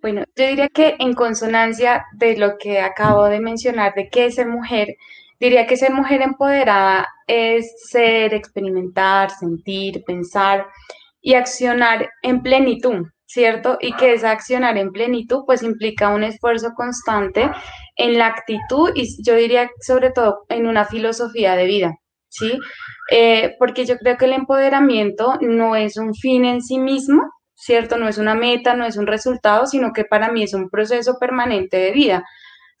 Bueno, 0.00 0.24
yo 0.34 0.46
diría 0.48 0.68
que 0.68 0.96
en 0.98 1.14
consonancia 1.14 2.04
de 2.14 2.36
lo 2.36 2.58
que 2.58 2.80
acabo 2.80 3.26
de 3.26 3.38
mencionar, 3.38 3.94
de 3.94 4.08
qué 4.08 4.26
es 4.26 4.34
ser 4.34 4.48
mujer, 4.48 4.96
diría 5.42 5.66
que 5.66 5.76
ser 5.76 5.92
mujer 5.92 6.22
empoderada 6.22 7.08
es 7.26 7.74
ser, 7.90 8.32
experimentar, 8.32 9.30
sentir, 9.30 10.04
pensar 10.06 10.66
y 11.20 11.34
accionar 11.34 12.08
en 12.22 12.42
plenitud, 12.42 13.06
¿cierto? 13.26 13.76
Y 13.80 13.92
que 13.94 14.12
esa 14.12 14.30
accionar 14.30 14.78
en 14.78 14.92
plenitud 14.92 15.42
pues 15.44 15.64
implica 15.64 16.10
un 16.10 16.22
esfuerzo 16.22 16.74
constante 16.76 17.50
en 17.96 18.18
la 18.18 18.28
actitud 18.28 18.90
y 18.94 19.20
yo 19.24 19.34
diría 19.34 19.68
sobre 19.80 20.10
todo 20.10 20.44
en 20.48 20.66
una 20.66 20.84
filosofía 20.84 21.56
de 21.56 21.66
vida. 21.66 21.94
¿sí? 22.28 22.58
Eh, 23.10 23.56
porque 23.58 23.84
yo 23.84 23.98
creo 23.98 24.16
que 24.16 24.26
el 24.26 24.34
empoderamiento 24.34 25.38
no 25.40 25.74
es 25.74 25.96
un 25.96 26.14
fin 26.14 26.44
en 26.44 26.62
sí 26.62 26.78
mismo, 26.78 27.22
¿cierto? 27.54 27.96
No 27.96 28.08
es 28.08 28.16
una 28.16 28.34
meta, 28.34 28.74
no 28.74 28.86
es 28.86 28.96
un 28.96 29.06
resultado, 29.08 29.66
sino 29.66 29.92
que 29.92 30.04
para 30.04 30.32
mí 30.32 30.44
es 30.44 30.54
un 30.54 30.70
proceso 30.70 31.18
permanente 31.18 31.76
de 31.76 31.90
vida, 31.90 32.24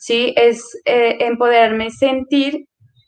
¿sí? 0.02 0.34
Es 0.36 0.64
eh, 0.84 1.18
empoderarme, 1.20 1.90
sentir 1.90 2.66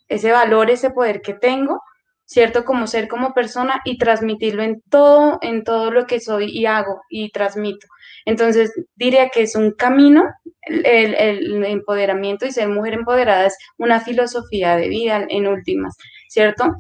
ese 0.08 0.30
valor, 0.30 0.70
ese 0.70 0.90
poder 0.90 1.22
que 1.22 1.34
tengo, 1.34 1.80
¿cierto? 2.24 2.64
Como 2.64 2.86
ser, 2.86 3.08
como 3.08 3.34
persona 3.34 3.80
y 3.84 3.98
transmitirlo 3.98 4.62
en 4.62 4.80
todo, 4.90 5.38
en 5.42 5.64
todo 5.64 5.90
lo 5.90 6.06
que 6.06 6.20
soy 6.20 6.46
y 6.56 6.66
hago 6.66 7.00
y 7.10 7.32
transmito. 7.32 7.88
Entonces, 8.26 8.72
diría 8.94 9.28
que 9.30 9.42
es 9.42 9.56
un 9.56 9.72
camino, 9.72 10.24
el, 10.62 11.14
el 11.14 11.64
empoderamiento 11.64 12.46
y 12.46 12.52
ser 12.52 12.68
mujer 12.68 12.94
empoderada 12.94 13.46
es 13.46 13.56
una 13.76 14.00
filosofía 14.00 14.76
de 14.76 14.88
vida 14.88 15.26
en 15.28 15.48
últimas. 15.48 15.96
¿cierto? 16.28 16.76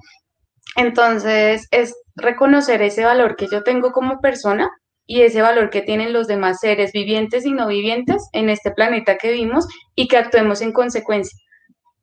Entonces, 0.76 1.68
es 1.70 1.94
reconocer 2.16 2.82
ese 2.82 3.04
valor 3.04 3.36
que 3.36 3.48
yo 3.48 3.62
tengo 3.62 3.92
como 3.92 4.20
persona 4.20 4.70
y 5.06 5.22
ese 5.22 5.42
valor 5.42 5.70
que 5.70 5.82
tienen 5.82 6.12
los 6.12 6.26
demás 6.26 6.60
seres 6.60 6.92
vivientes 6.92 7.44
y 7.44 7.52
no 7.52 7.66
vivientes 7.68 8.28
en 8.32 8.48
este 8.48 8.70
planeta 8.70 9.18
que 9.18 9.32
vimos 9.32 9.66
y 9.94 10.08
que 10.08 10.16
actuemos 10.16 10.60
en 10.62 10.72
consecuencia. 10.72 11.38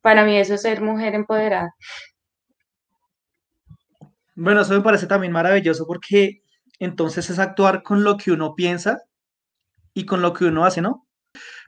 Para 0.01 0.23
mí 0.25 0.37
eso 0.37 0.53
es 0.53 0.61
ser 0.61 0.81
mujer 0.81 1.15
empoderada. 1.15 1.73
Bueno, 4.35 4.61
eso 4.61 4.73
me 4.73 4.81
parece 4.81 5.07
también 5.07 5.33
maravilloso 5.33 5.85
porque 5.85 6.41
entonces 6.79 7.29
es 7.29 7.39
actuar 7.39 7.83
con 7.83 8.03
lo 8.03 8.17
que 8.17 8.31
uno 8.31 8.55
piensa 8.55 8.99
y 9.93 10.05
con 10.05 10.21
lo 10.21 10.33
que 10.33 10.45
uno 10.45 10.65
hace, 10.65 10.81
¿no? 10.81 11.07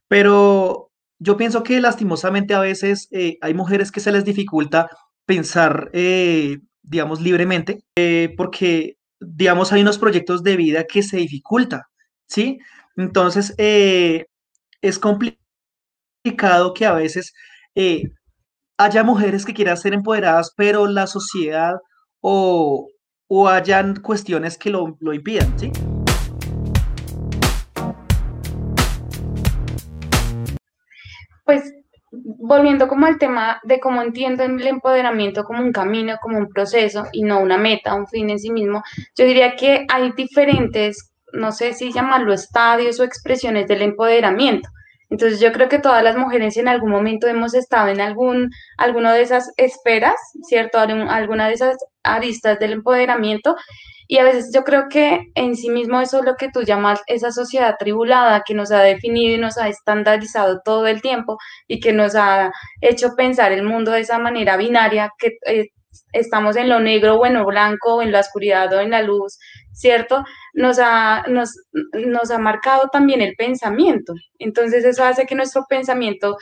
Pero 0.07 0.91
yo 1.19 1.37
pienso 1.37 1.63
que 1.63 1.79
lastimosamente 1.79 2.53
a 2.53 2.59
veces 2.59 3.07
eh, 3.11 3.37
hay 3.41 3.53
mujeres 3.53 3.91
que 3.91 3.99
se 3.99 4.11
les 4.11 4.25
dificulta 4.25 4.89
pensar, 5.25 5.89
eh, 5.93 6.59
digamos, 6.81 7.21
libremente, 7.21 7.79
eh, 7.95 8.33
porque, 8.35 8.97
digamos, 9.25 9.71
hay 9.71 9.81
unos 9.81 9.97
proyectos 9.97 10.43
de 10.43 10.57
vida 10.57 10.85
que 10.85 11.03
se 11.03 11.17
dificulta, 11.17 11.89
¿sí? 12.27 12.59
Entonces, 12.95 13.53
eh, 13.57 14.25
es 14.81 14.99
complicado 14.99 16.73
que 16.75 16.85
a 16.85 16.93
veces 16.93 17.33
haya 18.77 19.03
mujeres 19.03 19.45
que 19.45 19.53
quieran 19.53 19.77
ser 19.77 19.93
empoderadas, 19.93 20.53
pero 20.55 20.87
la 20.87 21.07
sociedad 21.07 21.75
o, 22.21 22.87
o 23.27 23.47
hayan 23.49 23.95
cuestiones 23.95 24.57
que 24.57 24.69
lo, 24.69 24.97
lo 24.99 25.13
impidan, 25.13 25.57
¿sí? 25.59 25.71
Volviendo 32.45 32.89
como 32.89 33.05
al 33.05 33.17
tema 33.17 33.61
de 33.63 33.79
cómo 33.79 34.01
entiendo 34.01 34.43
el 34.43 34.67
empoderamiento 34.67 35.45
como 35.45 35.61
un 35.61 35.71
camino, 35.71 36.17
como 36.21 36.37
un 36.37 36.49
proceso 36.49 37.05
y 37.13 37.23
no 37.23 37.39
una 37.39 37.57
meta, 37.57 37.95
un 37.95 38.05
fin 38.05 38.29
en 38.29 38.37
sí 38.37 38.51
mismo, 38.51 38.83
yo 39.15 39.23
diría 39.25 39.55
que 39.55 39.85
hay 39.87 40.11
diferentes, 40.11 41.13
no 41.31 41.53
sé 41.53 41.73
si 41.73 41.93
llamarlo 41.93 42.33
estadios 42.33 42.99
o 42.99 43.05
expresiones 43.05 43.65
del 43.69 43.81
empoderamiento. 43.81 44.67
Entonces 45.09 45.39
yo 45.39 45.53
creo 45.53 45.69
que 45.69 45.79
todas 45.79 46.03
las 46.03 46.17
mujeres 46.17 46.57
en 46.57 46.67
algún 46.67 46.91
momento 46.91 47.27
hemos 47.27 47.53
estado 47.53 47.87
en 47.87 48.01
algún, 48.01 48.49
alguna 48.77 49.13
de 49.13 49.21
esas 49.21 49.53
esperas, 49.55 50.15
¿cierto? 50.43 50.79
Alguna 50.79 51.47
de 51.47 51.53
esas 51.53 51.77
aristas 52.03 52.59
del 52.59 52.73
empoderamiento 52.73 53.55
y 54.13 54.19
a 54.19 54.23
veces 54.23 54.51
yo 54.53 54.63
creo 54.63 54.89
que 54.89 55.31
en 55.33 55.55
sí 55.55 55.71
mismo 55.71 55.99
eso 55.99 56.19
es 56.19 56.25
lo 56.25 56.35
que 56.35 56.51
tú 56.53 56.61
llamas 56.61 57.01
esa 57.07 57.31
sociedad 57.31 57.77
tribulada 57.79 58.43
que 58.45 58.53
nos 58.53 58.71
ha 58.71 58.83
definido 58.83 59.33
y 59.33 59.39
nos 59.39 59.57
ha 59.57 59.69
estandarizado 59.69 60.61
todo 60.63 60.85
el 60.85 61.01
tiempo 61.01 61.39
y 61.67 61.79
que 61.79 61.93
nos 61.93 62.13
ha 62.13 62.51
hecho 62.79 63.15
pensar 63.17 63.51
el 63.51 63.63
mundo 63.63 63.89
de 63.89 64.01
esa 64.01 64.19
manera 64.19 64.55
binaria, 64.55 65.09
que 65.17 65.39
eh, 65.47 65.69
estamos 66.11 66.57
en 66.57 66.69
lo 66.69 66.79
negro 66.79 67.15
o 67.15 67.25
en 67.25 67.33
lo 67.33 67.43
blanco, 67.43 67.95
o 67.95 68.01
en 68.03 68.11
la 68.11 68.19
oscuridad 68.19 68.71
o 68.73 68.81
en 68.81 68.91
la 68.91 69.01
luz, 69.01 69.39
¿cierto? 69.71 70.23
Nos 70.53 70.77
ha, 70.77 71.23
nos, 71.27 71.49
nos 71.93 72.29
ha 72.29 72.37
marcado 72.37 72.89
también 72.91 73.19
el 73.19 73.33
pensamiento. 73.35 74.13
Entonces 74.37 74.85
eso 74.85 75.03
hace 75.03 75.25
que 75.25 75.33
nuestro 75.33 75.65
pensamiento 75.67 76.37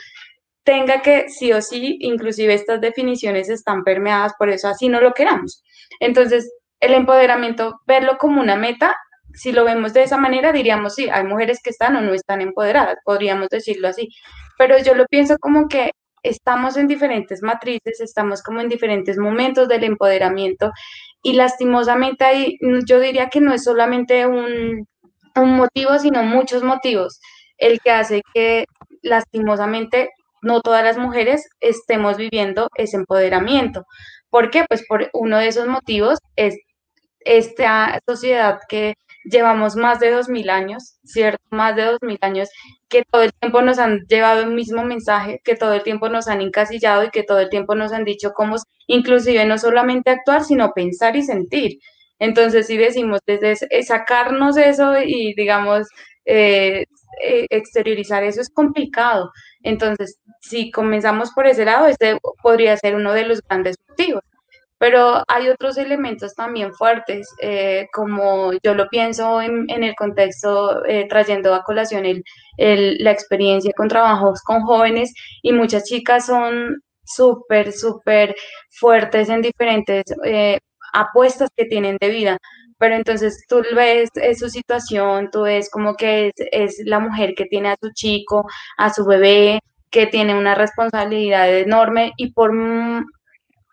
tenga 0.62 1.00
que 1.00 1.30
sí 1.30 1.54
o 1.54 1.62
sí, 1.62 1.96
inclusive 2.00 2.52
estas 2.52 2.82
definiciones 2.82 3.48
están 3.48 3.82
permeadas 3.82 4.34
por 4.38 4.50
eso, 4.50 4.68
así 4.68 4.90
no 4.90 5.00
lo 5.00 5.14
queramos. 5.14 5.64
Entonces, 6.00 6.50
el 6.82 6.94
empoderamiento, 6.94 7.80
verlo 7.86 8.18
como 8.18 8.40
una 8.40 8.56
meta, 8.56 8.96
si 9.34 9.52
lo 9.52 9.64
vemos 9.64 9.92
de 9.94 10.02
esa 10.02 10.18
manera, 10.18 10.52
diríamos, 10.52 10.96
sí, 10.96 11.08
hay 11.08 11.24
mujeres 11.24 11.60
que 11.62 11.70
están 11.70 11.96
o 11.96 12.00
no 12.00 12.12
están 12.12 12.40
empoderadas, 12.42 12.96
podríamos 13.04 13.48
decirlo 13.48 13.88
así, 13.88 14.08
pero 14.58 14.76
yo 14.78 14.94
lo 14.94 15.06
pienso 15.06 15.38
como 15.38 15.68
que 15.68 15.92
estamos 16.24 16.76
en 16.76 16.88
diferentes 16.88 17.40
matrices, 17.42 18.00
estamos 18.00 18.42
como 18.42 18.60
en 18.60 18.68
diferentes 18.68 19.16
momentos 19.16 19.68
del 19.68 19.84
empoderamiento 19.84 20.72
y 21.22 21.34
lastimosamente 21.34 22.24
ahí 22.24 22.58
yo 22.86 22.98
diría 23.00 23.28
que 23.28 23.40
no 23.40 23.54
es 23.54 23.62
solamente 23.64 24.26
un, 24.26 24.86
un 25.36 25.56
motivo, 25.56 25.98
sino 26.00 26.24
muchos 26.24 26.64
motivos 26.64 27.20
el 27.58 27.80
que 27.80 27.90
hace 27.92 28.22
que 28.34 28.66
lastimosamente 29.02 30.10
no 30.42 30.60
todas 30.60 30.82
las 30.84 30.98
mujeres 30.98 31.48
estemos 31.60 32.16
viviendo 32.16 32.68
ese 32.76 32.96
empoderamiento. 32.96 33.84
¿Por 34.30 34.50
qué? 34.50 34.64
Pues 34.68 34.84
por 34.88 35.08
uno 35.12 35.38
de 35.38 35.48
esos 35.48 35.68
motivos 35.68 36.18
es 36.34 36.56
esta 37.24 38.00
sociedad 38.06 38.60
que 38.68 38.94
llevamos 39.24 39.76
más 39.76 40.00
de 40.00 40.10
dos 40.10 40.28
mil 40.28 40.50
años, 40.50 40.96
¿cierto? 41.04 41.42
Más 41.50 41.76
de 41.76 41.84
dos 41.84 41.98
mil 42.02 42.18
años 42.22 42.48
que 42.88 43.04
todo 43.10 43.22
el 43.22 43.32
tiempo 43.32 43.62
nos 43.62 43.78
han 43.78 44.00
llevado 44.08 44.42
el 44.42 44.50
mismo 44.50 44.84
mensaje, 44.84 45.40
que 45.44 45.56
todo 45.56 45.74
el 45.74 45.82
tiempo 45.82 46.08
nos 46.08 46.28
han 46.28 46.40
encasillado 46.40 47.04
y 47.04 47.10
que 47.10 47.22
todo 47.22 47.40
el 47.40 47.48
tiempo 47.48 47.74
nos 47.74 47.92
han 47.92 48.04
dicho 48.04 48.32
cómo, 48.34 48.56
inclusive 48.86 49.44
no 49.46 49.58
solamente 49.58 50.10
actuar, 50.10 50.44
sino 50.44 50.72
pensar 50.72 51.16
y 51.16 51.22
sentir. 51.22 51.78
Entonces, 52.18 52.66
si 52.66 52.76
decimos 52.76 53.20
desde 53.26 53.56
sacarnos 53.82 54.56
eso 54.56 54.94
y, 55.02 55.34
digamos, 55.34 55.88
eh, 56.24 56.84
eh, 57.22 57.46
exteriorizar 57.50 58.24
eso 58.24 58.40
es 58.40 58.50
complicado. 58.50 59.32
Entonces, 59.62 60.18
si 60.40 60.70
comenzamos 60.70 61.32
por 61.32 61.46
ese 61.46 61.64
lado, 61.64 61.86
este 61.86 62.18
podría 62.42 62.76
ser 62.76 62.94
uno 62.94 63.12
de 63.12 63.26
los 63.26 63.40
grandes 63.42 63.76
motivos. 63.88 64.22
Pero 64.82 65.22
hay 65.28 65.48
otros 65.48 65.78
elementos 65.78 66.34
también 66.34 66.74
fuertes, 66.74 67.28
eh, 67.40 67.86
como 67.92 68.50
yo 68.64 68.74
lo 68.74 68.88
pienso 68.88 69.40
en, 69.40 69.70
el 69.70 69.94
contexto, 69.94 70.84
eh, 70.86 71.06
trayendo 71.08 71.54
a 71.54 71.62
colación 71.62 72.04
el, 72.04 72.24
la 72.98 73.12
experiencia 73.12 73.72
con 73.76 73.86
trabajos 73.86 74.42
con 74.42 74.62
jóvenes 74.62 75.14
y 75.40 75.52
muchas 75.52 75.84
chicas 75.84 76.26
son 76.26 76.82
súper, 77.04 77.70
súper 77.72 78.34
fuertes 78.72 79.28
en 79.28 79.42
diferentes 79.42 80.02
eh, 80.24 80.58
apuestas 80.92 81.50
que 81.56 81.66
tienen 81.66 81.96
de 82.00 82.08
vida. 82.08 82.38
Pero 82.76 82.96
entonces 82.96 83.44
tú 83.48 83.62
ves 83.76 84.10
su 84.36 84.48
situación, 84.48 85.30
tú 85.30 85.42
ves 85.42 85.70
como 85.70 85.94
que 85.94 86.32
es, 86.34 86.34
es 86.50 86.82
la 86.86 86.98
mujer 86.98 87.34
que 87.36 87.44
tiene 87.46 87.68
a 87.68 87.76
su 87.80 87.92
chico, 87.94 88.48
a 88.78 88.92
su 88.92 89.04
bebé, 89.04 89.60
que 89.92 90.08
tiene 90.08 90.36
una 90.36 90.56
responsabilidad 90.56 91.56
enorme 91.56 92.12
y 92.16 92.32
por 92.32 92.52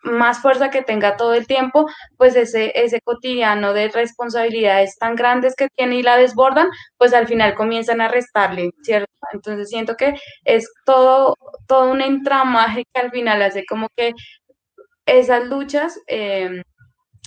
más 0.02 0.40
fuerza 0.40 0.70
que 0.70 0.82
tenga 0.82 1.16
todo 1.16 1.34
el 1.34 1.46
tiempo, 1.46 1.88
pues 2.16 2.36
ese, 2.36 2.72
ese 2.74 3.00
cotidiano 3.02 3.72
de 3.72 3.88
responsabilidades 3.88 4.96
tan 4.98 5.14
grandes 5.14 5.54
que 5.56 5.68
tiene 5.76 5.96
y 5.96 6.02
la 6.02 6.16
desbordan, 6.16 6.68
pues 6.98 7.12
al 7.14 7.26
final 7.26 7.54
comienzan 7.54 8.00
a 8.00 8.08
restarle, 8.08 8.70
¿cierto? 8.82 9.10
Entonces 9.32 9.68
siento 9.68 9.96
que 9.96 10.14
es 10.44 10.70
todo, 10.84 11.36
todo 11.66 11.90
un 11.90 12.00
entramaje 12.00 12.84
que 12.92 13.00
al 13.00 13.10
final 13.10 13.42
hace 13.42 13.64
como 13.66 13.88
que 13.96 14.12
esas 15.06 15.46
luchas 15.46 15.98
em, 16.06 16.62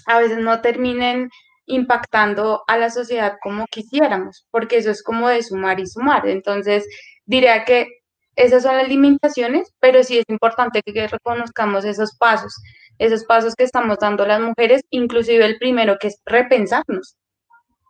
a 0.08 0.20
veces 0.20 0.38
no 0.40 0.62
terminen 0.62 1.30
impactando 1.66 2.64
a 2.68 2.78
la 2.78 2.90
sociedad 2.90 3.36
como 3.42 3.66
quisiéramos, 3.68 4.48
porque 4.52 4.78
eso 4.78 4.92
es 4.92 5.04
como 5.04 5.30
de 5.30 5.44
sumar 5.44 5.80
y 5.80 5.88
sumar. 5.88 6.28
Entonces, 6.28 6.86
diría 7.26 7.66
que 7.66 7.88
esas 8.36 8.64
son 8.64 8.78
las 8.78 8.88
limitaciones, 8.88 9.74
pero 9.80 10.04
sí 10.04 10.20
es 10.20 10.26
importante 10.28 10.82
que 10.82 11.08
reconozcamos 11.08 11.86
esos 11.86 12.16
pasos, 12.18 12.54
esos 12.98 13.26
pasos 13.26 13.56
que 13.56 13.64
estamos 13.64 13.98
dando 14.00 14.26
las 14.26 14.42
mujeres, 14.42 14.82
inclusive 14.90 15.46
el 15.46 15.58
primero 15.58 15.98
que 16.00 16.08
es 16.08 16.22
repensarnos, 16.26 17.16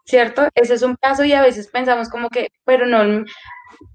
¿cierto? 0.05 0.49
Ese 0.55 0.75
es 0.75 0.81
un 0.81 0.97
paso 0.97 1.23
y 1.23 1.33
a 1.33 1.41
veces 1.41 1.67
pensamos 1.67 2.09
como 2.09 2.29
que, 2.29 2.49
pero 2.65 2.85
no, 2.85 3.25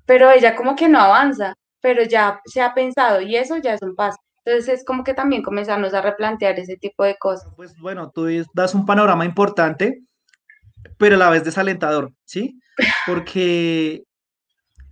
pero 0.07 0.31
ella 0.31 0.57
como 0.57 0.75
que 0.75 0.89
no 0.89 1.01
avanza, 1.01 1.55
pero 1.81 2.03
ya 2.03 2.41
se 2.47 2.61
ha 2.61 2.75
pensado 2.75 3.21
y 3.21 3.37
eso 3.37 3.57
ya 3.59 3.75
es 3.75 3.83
un 3.83 3.95
paso. 3.95 4.19
Entonces 4.45 4.81
es 4.81 4.85
como 4.85 5.05
que 5.05 5.13
también 5.13 5.43
comenzarnos 5.43 5.93
a 5.93 6.01
replantear 6.01 6.59
ese 6.59 6.77
tipo 6.77 7.05
de 7.05 7.17
cosas. 7.17 7.53
Pues 7.57 7.77
bueno, 7.79 8.11
tú 8.11 8.27
das 8.55 8.75
un 8.75 8.87
panorama 8.87 9.27
importante, 9.27 10.03
pero 10.97 11.17
a 11.17 11.19
la 11.19 11.31
vez 11.31 11.45
desalentador, 11.45 12.13
¿sí? 12.25 12.59
Porque 13.07 14.05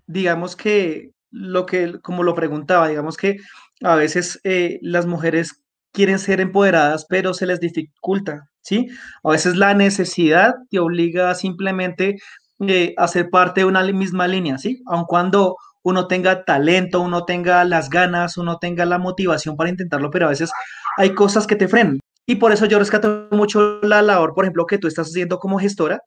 digamos 0.07 0.55
que 0.55 1.13
lo 1.31 1.67
que, 1.67 2.01
como 2.01 2.23
lo 2.23 2.35
preguntaba, 2.35 2.89
digamos 2.89 3.17
que 3.17 3.37
a 3.83 3.95
veces 3.95 4.41
eh, 4.45 4.79
las 4.83 5.07
mujeres 5.07 5.63
quieren 5.93 6.19
ser 6.19 6.41
empoderadas, 6.41 7.07
pero 7.09 7.35
se 7.35 7.47
les 7.47 7.61
dificulta, 7.61 8.51
¿sí? 8.61 8.89
A 9.25 9.31
veces 9.31 9.57
la 9.57 9.75
necesidad 9.75 10.55
te 10.71 10.79
obliga 10.79 11.35
simplemente 11.35 12.17
eh, 12.61 12.95
a 12.97 13.09
ser 13.09 13.31
parte 13.31 13.63
de 13.63 13.67
una 13.67 13.83
misma 13.83 14.29
línea, 14.29 14.59
¿sí? 14.59 14.83
Aun 14.87 15.05
cuando 15.05 15.57
uno 15.83 16.09
tenga 16.09 16.45
talento, 16.45 17.01
uno 17.01 17.25
tenga 17.25 17.65
las 17.65 17.91
ganas, 17.91 18.37
uno 18.37 18.59
tenga 18.59 18.85
la 18.85 18.99
motivación 18.99 19.57
para 19.57 19.71
intentarlo, 19.71 20.11
pero 20.11 20.27
a 20.27 20.31
veces 20.31 20.51
hay 20.97 21.15
cosas 21.15 21.47
que 21.47 21.57
te 21.57 21.69
frenan. 21.69 22.01
Y 22.27 22.37
por 22.37 22.53
eso 22.53 22.67
yo 22.67 22.79
rescato 22.79 23.29
mucho 23.31 23.81
la 23.83 24.03
labor, 24.03 24.35
por 24.35 24.45
ejemplo, 24.45 24.67
que 24.67 24.79
tú 24.79 24.89
estás 24.89 25.09
haciendo 25.09 25.39
como 25.39 25.59
gestora, 25.59 26.01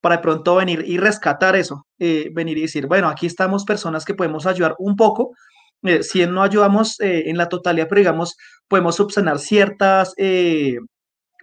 para 0.00 0.16
de 0.16 0.22
pronto 0.22 0.56
venir 0.56 0.84
y 0.86 0.98
rescatar 0.98 1.56
eso, 1.56 1.86
eh, 1.98 2.30
venir 2.32 2.58
y 2.58 2.62
decir, 2.62 2.86
bueno, 2.86 3.08
aquí 3.08 3.26
estamos 3.26 3.64
personas 3.64 4.04
que 4.04 4.14
podemos 4.14 4.46
ayudar 4.46 4.74
un 4.78 4.96
poco, 4.96 5.34
eh, 5.82 6.02
si 6.02 6.26
no 6.26 6.42
ayudamos 6.42 6.98
eh, 7.00 7.28
en 7.28 7.36
la 7.36 7.48
totalidad, 7.48 7.86
pero 7.88 8.00
digamos, 8.00 8.36
podemos 8.68 8.96
subsanar 8.96 9.38
ciertas 9.38 10.14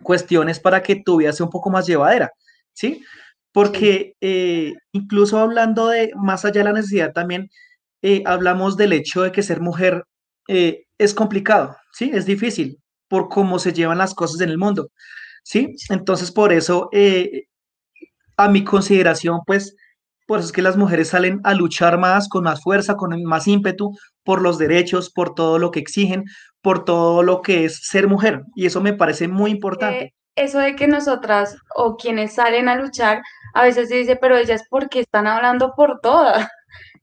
cuestiones 0.04 0.60
para 0.60 0.82
que 0.84 1.02
tu 1.04 1.18
vida 1.18 1.34
sea 1.34 1.46
un 1.46 1.52
poco 1.52 1.70
más 1.70 1.88
llevadera, 1.88 2.32
¿sí? 2.74 3.04
Porque 3.52 4.14
incluso 4.92 5.40
hablando 5.40 5.88
de 5.88 6.12
más 6.16 6.46
allá 6.46 6.60
de 6.60 6.66
la 6.66 6.74
necesidad, 6.74 7.14
también 7.14 7.50
hablamos 8.26 8.78
del 8.78 8.94
hecho 8.94 9.24
de 9.24 9.32
que 9.32 9.42
ser 9.42 9.60
mujer 9.60 10.04
es 10.48 11.14
complicado, 11.16 11.76
¿sí? 11.92 12.12
Es 12.14 12.26
difícil 12.28 12.78
por 13.08 13.30
cómo 13.30 13.58
se 13.60 13.74
llevan 13.74 13.98
las 13.98 14.14
cosas 14.14 14.42
en 14.42 14.50
el 14.50 14.60
mundo, 14.60 14.90
¿sí? 15.44 15.76
Entonces, 15.90 16.32
por 16.32 16.54
eso 16.54 16.90
a 18.38 18.48
mi 18.48 18.64
consideración, 18.64 19.42
pues, 19.46 19.76
por 20.28 20.40
eso 20.40 20.48
es 20.48 20.52
que 20.52 20.62
las 20.62 20.78
mujeres 20.78 21.10
salen 21.10 21.40
a 21.44 21.54
luchar 21.54 21.98
más, 21.98 22.28
con 22.28 22.44
más 22.44 22.62
fuerza, 22.62 22.96
con 22.96 23.22
más 23.24 23.48
ímpetu, 23.48 23.98
por 24.24 24.42
los 24.42 24.58
derechos, 24.58 25.10
por 25.10 25.34
todo 25.34 25.58
lo 25.58 25.72
que 25.72 25.80
exigen, 25.80 26.26
por 26.62 26.84
todo 26.86 27.24
lo 27.24 27.42
que 27.42 27.66
es 27.66 27.88
ser 27.88 28.08
mujer. 28.08 28.44
Y 28.56 28.66
eso 28.66 28.82
me 28.82 28.94
parece 28.94 29.28
muy 29.28 29.52
importante. 29.52 30.04
Eh, 30.04 30.14
eso 30.36 30.60
de 30.60 30.76
que 30.76 30.88
nosotras 30.88 31.58
o 31.76 31.96
quienes 31.96 32.36
salen 32.36 32.68
a 32.70 32.76
luchar, 32.76 33.22
a 33.54 33.64
veces 33.64 33.90
se 33.90 33.96
dice, 33.96 34.18
pero 34.18 34.38
ellas 34.38 34.64
porque 34.70 35.00
están 35.00 35.28
hablando 35.28 35.74
por 35.76 36.00
todas. 36.02 36.48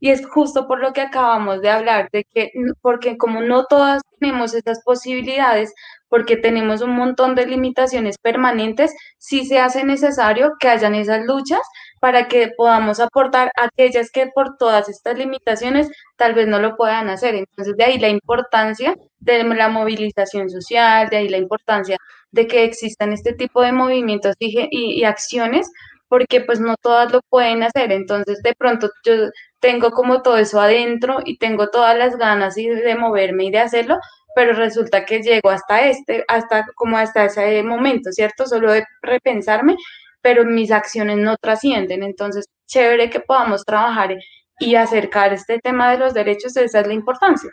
Y 0.04 0.10
es 0.10 0.26
justo 0.26 0.68
por 0.68 0.80
lo 0.80 0.92
que 0.92 1.00
acabamos 1.00 1.62
de 1.62 1.70
hablar, 1.70 2.10
de 2.12 2.24
que 2.24 2.50
porque 2.82 3.16
como 3.16 3.40
no 3.40 3.64
todas 3.64 4.02
tenemos 4.20 4.52
esas 4.52 4.82
posibilidades, 4.84 5.72
porque 6.10 6.36
tenemos 6.36 6.82
un 6.82 6.90
montón 6.94 7.34
de 7.34 7.46
limitaciones 7.46 8.18
permanentes, 8.18 8.92
sí 9.16 9.46
se 9.46 9.60
hace 9.60 9.82
necesario 9.82 10.52
que 10.60 10.68
hayan 10.68 10.94
esas 10.94 11.24
luchas 11.24 11.62
para 12.00 12.28
que 12.28 12.52
podamos 12.54 13.00
aportar 13.00 13.50
a 13.56 13.64
aquellas 13.64 14.10
que 14.10 14.26
por 14.26 14.58
todas 14.58 14.90
estas 14.90 15.16
limitaciones 15.16 15.88
tal 16.16 16.34
vez 16.34 16.48
no 16.48 16.58
lo 16.58 16.76
puedan 16.76 17.08
hacer. 17.08 17.34
Entonces, 17.34 17.74
de 17.74 17.84
ahí 17.84 17.98
la 17.98 18.10
importancia 18.10 18.94
de 19.20 19.42
la 19.42 19.70
movilización 19.70 20.50
social, 20.50 21.08
de 21.08 21.16
ahí 21.16 21.28
la 21.30 21.38
importancia 21.38 21.96
de 22.30 22.46
que 22.46 22.64
existan 22.64 23.14
este 23.14 23.32
tipo 23.32 23.62
de 23.62 23.72
movimientos 23.72 24.34
y, 24.38 24.68
y, 24.70 25.00
y 25.00 25.04
acciones 25.04 25.66
porque 26.08 26.40
pues 26.42 26.60
no 26.60 26.76
todas 26.80 27.12
lo 27.12 27.20
pueden 27.28 27.62
hacer. 27.62 27.90
Entonces 27.90 28.40
de 28.42 28.54
pronto 28.54 28.90
yo 29.04 29.30
tengo 29.64 29.92
como 29.92 30.20
todo 30.20 30.36
eso 30.36 30.60
adentro 30.60 31.20
y 31.24 31.38
tengo 31.38 31.70
todas 31.70 31.96
las 31.96 32.18
ganas 32.18 32.54
de 32.54 32.94
moverme 32.96 33.44
y 33.44 33.50
de 33.50 33.60
hacerlo, 33.60 33.96
pero 34.34 34.52
resulta 34.52 35.06
que 35.06 35.22
llego 35.22 35.48
hasta 35.48 35.88
este, 35.88 36.22
hasta 36.28 36.66
como 36.74 36.98
hasta 36.98 37.24
ese 37.24 37.62
momento, 37.62 38.12
¿cierto? 38.12 38.46
Solo 38.46 38.72
de 38.72 38.84
repensarme, 39.00 39.74
pero 40.20 40.44
mis 40.44 40.70
acciones 40.70 41.16
no 41.16 41.38
trascienden. 41.38 42.02
Entonces, 42.02 42.44
chévere 42.66 43.08
que 43.08 43.20
podamos 43.20 43.64
trabajar 43.64 44.14
y 44.58 44.74
acercar 44.74 45.32
este 45.32 45.58
tema 45.60 45.90
de 45.92 45.96
los 45.96 46.12
derechos, 46.12 46.54
esa 46.58 46.80
es 46.80 46.86
la 46.86 46.92
importancia. 46.92 47.48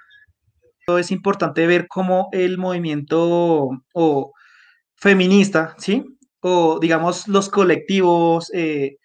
Es 0.99 1.11
importante 1.11 1.65
ver 1.65 1.87
cómo 1.87 2.27
el 2.33 2.57
movimiento 2.57 3.69
o 3.93 4.33
feminista, 4.97 5.75
¿sí? 5.77 6.03
o 6.41 6.77
digamos 6.79 7.27
los 7.27 7.47
colectivos 7.49 8.51
eh, 8.53 8.97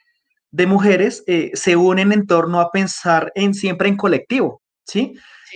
de 0.56 0.66
mujeres 0.66 1.22
eh, 1.26 1.50
se 1.52 1.76
unen 1.76 2.12
en 2.12 2.26
torno 2.26 2.60
a 2.60 2.70
pensar 2.70 3.30
en 3.34 3.52
siempre 3.52 3.90
en 3.90 3.96
colectivo, 3.96 4.62
¿sí? 4.86 5.14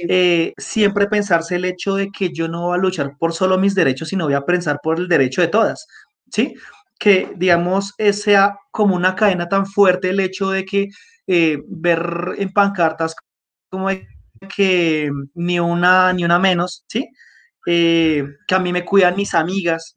Eh, 0.09 0.53
siempre 0.59 1.09
pensarse 1.09 1.57
el 1.57 1.65
hecho 1.65 1.95
de 1.95 2.11
que 2.11 2.31
yo 2.33 2.49
no 2.49 2.67
voy 2.67 2.77
a 2.77 2.81
luchar 2.81 3.17
por 3.19 3.33
solo 3.33 3.57
mis 3.57 3.75
derechos, 3.75 4.09
sino 4.09 4.27
voy 4.27 4.35
a 4.35 4.45
pensar 4.45 4.79
por 4.83 4.99
el 4.99 5.09
derecho 5.09 5.41
de 5.41 5.49
todas, 5.49 5.87
¿sí? 6.31 6.55
Que, 6.99 7.33
digamos, 7.37 7.95
sea 8.13 8.59
como 8.71 8.95
una 8.95 9.15
cadena 9.17 9.49
tan 9.49 9.65
fuerte 9.67 10.11
el 10.11 10.21
hecho 10.21 10.51
de 10.51 10.67
que 10.67 10.89
ver 11.27 12.35
en 12.37 12.53
pancartas 12.53 13.15
como 13.71 13.89
que 14.55 15.11
ni 15.35 15.61
una, 15.61 16.13
ni 16.13 16.25
una 16.25 16.39
menos, 16.39 16.85
¿sí? 16.89 17.09
que 17.65 18.55
a 18.55 18.59
mí 18.59 18.73
me 18.73 18.85
cuidan 18.85 19.17
mis 19.17 19.35
amigas, 19.35 19.97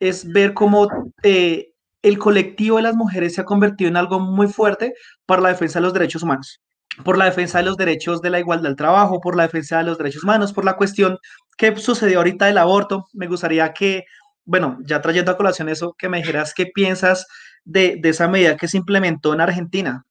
es 0.00 0.26
ver 0.32 0.54
cómo 0.54 0.88
eh, 1.22 1.69
el 2.02 2.18
colectivo 2.18 2.76
de 2.76 2.84
las 2.84 2.94
mujeres 2.94 3.34
se 3.34 3.40
ha 3.40 3.44
convertido 3.44 3.88
en 3.88 3.96
algo 3.96 4.20
muy 4.20 4.48
fuerte 4.48 4.94
para 5.26 5.42
la 5.42 5.50
defensa 5.50 5.78
de 5.78 5.84
los 5.84 5.92
derechos 5.92 6.22
humanos, 6.22 6.60
por 7.04 7.18
la 7.18 7.26
defensa 7.26 7.58
de 7.58 7.64
los 7.64 7.76
derechos 7.76 8.22
de 8.22 8.30
la 8.30 8.40
igualdad 8.40 8.68
del 8.68 8.76
trabajo, 8.76 9.20
por 9.20 9.36
la 9.36 9.44
defensa 9.44 9.78
de 9.78 9.84
los 9.84 9.98
derechos 9.98 10.24
humanos, 10.24 10.52
por 10.52 10.64
la 10.64 10.76
cuestión 10.76 11.18
que 11.56 11.76
sucedió 11.76 12.18
ahorita 12.18 12.46
del 12.46 12.58
aborto. 12.58 13.06
Me 13.12 13.26
gustaría 13.26 13.72
que, 13.72 14.04
bueno, 14.44 14.78
ya 14.84 15.00
trayendo 15.00 15.30
a 15.30 15.36
colación 15.36 15.68
eso, 15.68 15.94
que 15.98 16.08
me 16.08 16.18
dijeras 16.18 16.54
qué 16.54 16.66
piensas 16.66 17.26
de, 17.64 18.00
esa 18.02 18.28
medida 18.28 18.56
que 18.56 18.68
se 18.68 18.78
implementó 18.78 19.34
en 19.34 19.40
Argentina. 19.42 20.04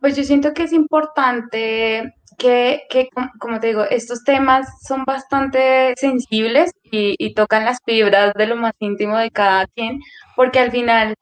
Pues 0.00 0.16
yo 0.16 0.24
siento 0.24 0.54
que 0.54 0.64
es 0.64 0.72
importante 0.72 2.14
que, 2.38 2.82
que, 2.88 3.08
como 3.38 3.60
te 3.60 3.68
digo, 3.68 3.84
estos 3.84 4.24
temas 4.24 4.66
son 4.86 5.04
bastante 5.04 5.94
sensibles 5.96 6.70
y, 6.90 7.34
tocan 7.34 7.64
las 7.64 7.78
fibras 7.84 8.32
de 8.34 8.46
lo 8.46 8.56
más 8.56 8.72
íntimo 8.78 9.16
de 9.18 9.30
cada 9.30 9.66
quien, 9.68 10.00
porque 10.36 10.58
al 10.58 10.70
final, 10.70 11.14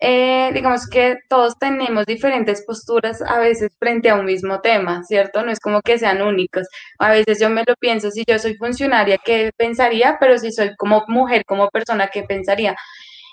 eh, 0.00 0.50
digamos 0.54 0.88
que 0.88 1.16
todos 1.28 1.58
tenemos 1.58 2.06
diferentes 2.06 2.64
posturas 2.66 3.22
a 3.22 3.38
veces 3.38 3.74
frente 3.78 4.10
a 4.10 4.16
un 4.16 4.26
mismo 4.26 4.60
tema, 4.60 5.02
¿cierto? 5.04 5.42
No 5.42 5.50
es 5.52 5.60
como 5.60 5.80
que 5.82 5.98
sean 5.98 6.22
únicos. 6.22 6.66
A 6.98 7.10
veces 7.10 7.40
yo 7.40 7.50
me 7.50 7.64
lo 7.66 7.74
pienso, 7.80 8.10
si 8.10 8.24
yo 8.26 8.38
soy 8.38 8.56
funcionaria, 8.56 9.18
¿qué 9.24 9.52
pensaría? 9.56 10.18
Pero 10.20 10.38
si 10.38 10.52
soy 10.52 10.74
como 10.76 11.04
mujer, 11.08 11.44
como 11.46 11.68
persona, 11.70 12.08
¿qué 12.08 12.22
pensaría? 12.24 12.76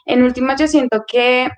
En 0.06 0.24
última, 0.24 0.56
yo 0.56 0.68
siento 0.68 1.04
que 1.08 1.50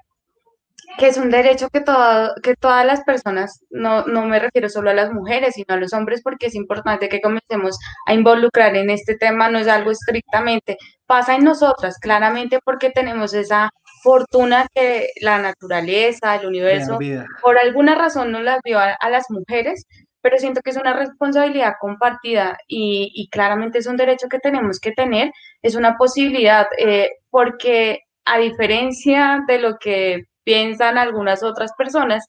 que 0.98 1.08
es 1.08 1.18
un 1.18 1.30
derecho 1.30 1.70
que, 1.70 1.82
todo, 1.82 2.34
que 2.42 2.56
todas 2.56 2.86
las 2.86 3.04
personas, 3.04 3.60
no, 3.70 4.06
no 4.06 4.26
me 4.26 4.40
refiero 4.40 4.70
solo 4.70 4.90
a 4.90 4.94
las 4.94 5.12
mujeres, 5.12 5.56
sino 5.56 5.74
a 5.74 5.78
los 5.78 5.94
hombres, 5.94 6.22
porque 6.24 6.48
es 6.48 6.56
importante 6.56 7.10
que 7.10 7.22
comencemos 7.22 7.78
a 8.06 8.14
involucrar 8.14 8.76
en 8.76 8.90
este 8.90 9.16
tema, 9.16 9.50
no 9.50 9.60
es 9.60 9.68
algo 9.68 9.92
estrictamente, 9.92 10.78
pasa 11.06 11.36
en 11.36 11.44
nosotras, 11.44 11.98
claramente 12.00 12.60
porque 12.64 12.92
tenemos 12.92 13.34
esa 13.34 13.70
fortuna 14.04 14.68
que 14.74 15.10
la 15.22 15.40
naturaleza, 15.40 16.36
el 16.36 16.48
universo, 16.48 17.00
por 17.42 17.58
alguna 17.58 17.96
razón 17.96 18.32
no 18.32 18.42
las 18.42 18.60
dio 18.64 18.80
a, 18.80 19.10
las 19.10 19.26
mujeres, 19.30 19.86
pero 20.22 20.38
siento 20.38 20.62
que 20.62 20.72
es 20.72 20.78
una 20.78 20.94
responsabilidad 20.94 21.74
compartida 21.80 22.58
y, 22.68 23.12
y, 23.14 23.30
claramente 23.30 23.80
es 23.80 23.88
un 23.88 23.98
derecho 23.98 24.28
que 24.28 24.40
tenemos 24.40 24.80
que 24.80 24.92
tener, 24.92 25.32
es 25.62 25.76
una 25.76 25.98
posibilidad, 25.98 26.68
eh, 26.78 27.12
porque 27.30 28.00
a 28.26 28.40
diferencia 28.40 29.44
de 29.48 29.60
lo 29.60 29.78
que 29.78 30.26
piensan 30.46 30.98
algunas 30.98 31.44
otras 31.44 31.72
personas, 31.78 32.26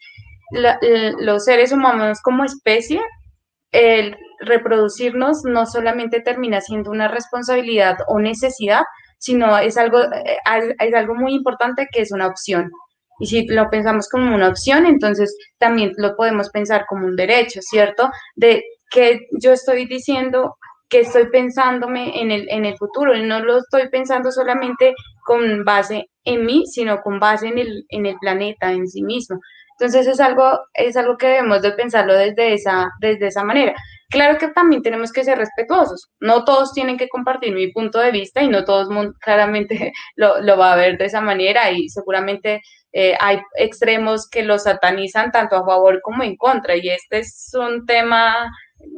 los 0.50 1.44
seres 1.44 1.70
humanos 1.70 2.20
como 2.22 2.44
especie, 2.44 3.00
el 3.72 4.16
reproducirnos 4.40 5.44
no 5.44 5.66
solamente 5.66 6.20
termina 6.20 6.61
siendo 6.61 6.90
una 6.90 7.09
responsabilidad 7.09 7.98
o 8.09 8.18
necesidad, 8.18 8.83
sino 9.18 9.59
es 9.59 9.76
algo, 9.76 10.02
eh, 10.02 10.38
es 10.81 10.94
algo 10.94 11.14
muy 11.14 11.35
importante 11.35 11.87
que 11.92 12.02
es 12.02 12.12
una 12.12 12.26
opción. 12.26 12.70
Y 13.18 13.26
si 13.26 13.46
lo 13.46 13.68
pensamos 13.70 14.09
como 14.11 14.35
una 14.35 14.48
opción, 14.48 14.87
entonces 14.87 15.37
también 15.59 15.92
lo 15.96 16.16
podemos 16.16 16.50
pensar 16.50 16.85
como 16.87 17.07
un 17.07 17.16
derecho, 17.16 17.61
¿cierto? 17.62 18.11
De 18.35 18.62
que 18.90 19.20
yo 19.40 19.52
estoy 19.52 19.87
diciendo 19.87 20.57
que 20.88 21.00
estoy 21.00 21.29
pensándome 21.31 22.20
en 22.20 22.31
el, 22.31 22.48
en 22.50 22.64
el 22.64 22.76
futuro 22.76 23.16
y 23.16 23.22
no 23.22 23.40
lo 23.40 23.59
estoy 23.59 23.88
pensando 23.88 24.31
solamente 24.31 24.94
con 25.24 25.64
base 25.64 26.09
en 26.27 26.45
mí, 26.45 26.67
sino 26.67 27.01
con 27.01 27.19
base 27.19 27.49
en 27.49 27.59
el, 27.59 27.87
en 27.89 28.05
el 28.07 28.17
planeta 28.19 28.73
en 28.73 28.87
sí 28.87 29.03
mismo. 29.03 29.41
Entonces 29.79 30.07
es 30.07 30.21
algo, 30.21 30.61
es 30.75 30.97
algo 30.97 31.17
que 31.19 31.29
debemos 31.29 31.62
de 31.62 31.73
pensarlo 31.73 32.15
desde 32.15 32.55
esa, 32.55 32.91
desde 33.01 33.29
esa 33.29 33.45
manera. 33.45 33.75
Claro 34.09 34.39
que 34.39 34.49
también 34.49 34.83
tenemos 34.83 35.12
que 35.12 35.25
ser 35.25 35.39
respetuosos. 35.39 36.09
No 36.21 36.45
todos 36.45 36.73
tienen 36.73 36.97
que 36.97 37.09
compartir 37.09 37.53
mi 37.53 37.73
punto 37.73 37.99
de 37.99 38.11
vista 38.11 38.43
y 38.43 38.49
no 38.49 38.65
todos 38.65 38.89
claramente 39.21 39.93
lo, 40.17 40.41
lo 40.41 40.57
va 40.57 40.73
a 40.73 40.77
ver 40.77 40.99
de 40.99 41.07
esa 41.07 41.21
manera 41.21 41.71
y 41.71 41.89
seguramente 41.89 42.62
eh, 42.93 43.15
hay 43.21 43.41
extremos 43.57 44.29
que 44.31 44.43
lo 44.43 44.59
satanizan 44.59 45.31
tanto 45.31 45.57
a 45.57 45.67
favor 45.67 46.01
como 46.03 46.23
en 46.23 46.37
contra 46.37 46.77
y 46.77 46.89
este 46.89 47.19
es 47.19 47.51
un 47.55 47.85
tema, 47.85 48.51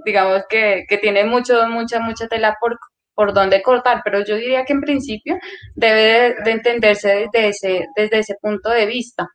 digamos, 0.04 0.42
que, 0.48 0.84
que 0.88 0.98
tiene 0.98 1.24
mucho, 1.24 1.66
mucha, 1.68 1.98
mucha 1.98 2.28
tela 2.28 2.56
por, 2.60 2.78
por 3.18 3.34
dónde 3.34 3.62
cortar, 3.62 4.02
pero 4.04 4.24
yo 4.24 4.36
diría 4.36 4.64
que 4.64 4.74
en 4.74 4.80
principio 4.80 5.40
debe 5.74 6.36
de, 6.44 6.50
entenderse 6.52 7.28
desde 7.32 7.48
ese, 7.48 7.86
desde 7.96 8.20
ese 8.20 8.36
punto 8.40 8.70
de 8.70 8.86
vista. 8.86 9.26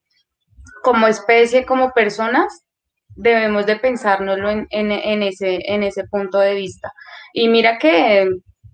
Como 0.82 1.06
especie, 1.06 1.66
como 1.66 1.92
personas, 1.92 2.64
debemos 3.10 3.66
de 3.66 3.76
pensárnoslo 3.76 4.50
en, 4.52 5.22
ese, 5.22 5.60
en 5.66 5.84
ese 5.84 6.06
punto 6.06 6.40
de 6.40 6.54
vista. 6.54 6.94
Y 7.34 7.50
mira 7.50 7.78
que, 7.78 8.30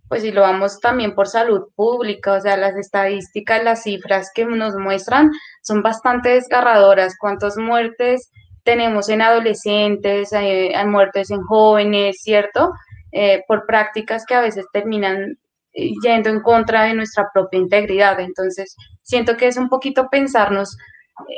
pues 0.08 0.22
si 0.22 0.32
lo 0.32 0.42
vamos 0.42 0.80
también 0.80 1.16
por 1.16 1.28
salud 1.28 1.70
pública, 1.76 2.34
o 2.34 2.42
sea, 2.42 2.56
las 2.56 2.76
estadísticas, 2.76 3.64
las 3.64 3.82
cifras 3.82 4.30
que 4.32 4.46
nos 4.46 4.76
muestran 4.76 5.32
son 5.64 5.82
bastante 5.82 6.30
desgarradoras. 6.30 7.16
¿Cuántas 7.20 7.58
muertes 7.58 8.30
tenemos 8.64 9.10
en 9.10 9.24
adolescentes, 9.24 10.30
eh, 10.34 10.72
muertes 10.86 11.32
en 11.32 11.42
jóvenes, 11.42 12.18
¿cierto? 12.22 12.74
Eh, 13.12 13.44
por 13.48 13.66
prácticas 13.66 14.24
que 14.26 14.36
a 14.36 14.42
veces 14.42 14.66
terminan 14.72 15.40
eh, 15.74 15.92
yendo 16.04 16.30
en 16.30 16.42
contra 16.42 16.84
de 16.84 16.94
nuestra 16.94 17.28
propia 17.34 17.60
integridad. 17.60 18.20
Entonces, 18.20 18.76
siento 19.02 19.36
que 19.36 19.48
es 19.48 19.58
un 19.58 19.70
poquito 19.70 20.10
pensarnos, 20.12 20.78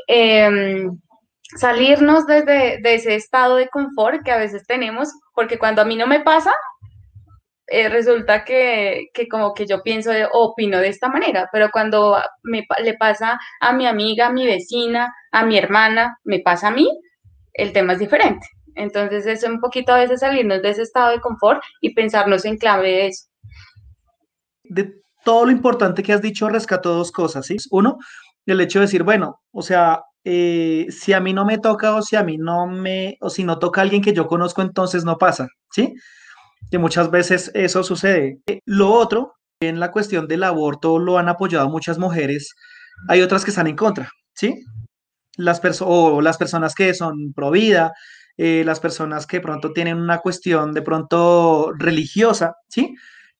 em, 0.07 0.91
salirnos 1.57 2.27
desde 2.27 2.79
de 2.81 2.93
ese 2.95 3.15
estado 3.15 3.55
de 3.55 3.69
confort 3.69 4.23
que 4.23 4.31
a 4.31 4.37
veces 4.37 4.65
tenemos, 4.67 5.09
porque 5.33 5.57
cuando 5.57 5.81
a 5.81 5.85
mí 5.85 5.95
no 5.95 6.07
me 6.07 6.21
pasa, 6.21 6.53
eh, 7.67 7.87
resulta 7.89 8.43
que, 8.43 9.07
que, 9.13 9.27
como 9.29 9.53
que 9.53 9.65
yo 9.65 9.81
pienso 9.81 10.11
o 10.33 10.51
opino 10.51 10.79
de 10.79 10.89
esta 10.89 11.07
manera, 11.07 11.49
pero 11.53 11.69
cuando 11.71 12.17
me, 12.43 12.65
le 12.83 12.95
pasa 12.95 13.39
a 13.61 13.73
mi 13.73 13.87
amiga, 13.87 14.27
a 14.27 14.33
mi 14.33 14.45
vecina, 14.45 15.13
a 15.31 15.45
mi 15.45 15.57
hermana, 15.57 16.17
me 16.25 16.39
pasa 16.39 16.67
a 16.67 16.71
mí, 16.71 16.89
el 17.53 17.71
tema 17.73 17.93
es 17.93 17.99
diferente. 17.99 18.45
Entonces 18.75 19.25
es 19.25 19.43
un 19.43 19.59
poquito 19.59 19.93
a 19.93 19.99
veces 19.99 20.21
salirnos 20.21 20.61
de 20.61 20.69
ese 20.69 20.83
estado 20.83 21.11
de 21.11 21.21
confort 21.21 21.61
y 21.81 21.93
pensarnos 21.93 22.45
en 22.45 22.57
clave 22.57 22.87
de 22.87 23.07
eso. 23.07 23.25
De 24.63 25.01
todo 25.23 25.45
lo 25.45 25.51
importante 25.51 26.03
que 26.03 26.13
has 26.13 26.21
dicho, 26.21 26.49
rescato 26.49 26.93
dos 26.93 27.11
cosas, 27.11 27.45
¿sí? 27.45 27.57
Uno, 27.71 27.97
el 28.45 28.61
hecho 28.61 28.79
de 28.79 28.85
decir, 28.85 29.03
bueno, 29.03 29.39
o 29.51 29.61
sea, 29.61 30.01
eh, 30.23 30.87
si 30.89 31.13
a 31.13 31.19
mí 31.19 31.33
no 31.33 31.45
me 31.45 31.57
toca 31.57 31.95
o 31.95 32.01
si 32.01 32.15
a 32.15 32.23
mí 32.23 32.37
no 32.37 32.67
me, 32.67 33.17
o 33.21 33.29
si 33.29 33.43
no 33.43 33.59
toca 33.59 33.81
a 33.81 33.83
alguien 33.83 34.01
que 34.01 34.13
yo 34.13 34.27
conozco, 34.27 34.61
entonces 34.61 35.03
no 35.03 35.17
pasa, 35.17 35.47
¿sí? 35.71 35.93
Que 36.69 36.77
muchas 36.77 37.11
veces 37.11 37.51
eso 37.53 37.83
sucede. 37.83 38.39
Eh, 38.47 38.59
lo 38.65 38.91
otro, 38.91 39.33
en 39.61 39.79
la 39.79 39.91
cuestión 39.91 40.27
del 40.27 40.43
aborto 40.43 40.99
lo 40.99 41.17
han 41.17 41.29
apoyado 41.29 41.69
muchas 41.69 41.97
mujeres, 41.97 42.53
hay 43.07 43.21
otras 43.21 43.43
que 43.43 43.51
están 43.51 43.67
en 43.67 43.75
contra, 43.75 44.09
¿sí? 44.35 44.63
Las 45.37 45.61
o 45.81 46.21
las 46.21 46.37
personas 46.37 46.75
que 46.75 46.93
son 46.93 47.33
pro 47.33 47.51
vida, 47.51 47.93
eh, 48.37 48.63
las 48.65 48.79
personas 48.79 49.27
que 49.27 49.41
pronto 49.41 49.73
tienen 49.73 49.97
una 49.97 50.19
cuestión 50.19 50.73
de 50.73 50.81
pronto 50.81 51.71
religiosa, 51.77 52.55
¿sí? 52.67 52.95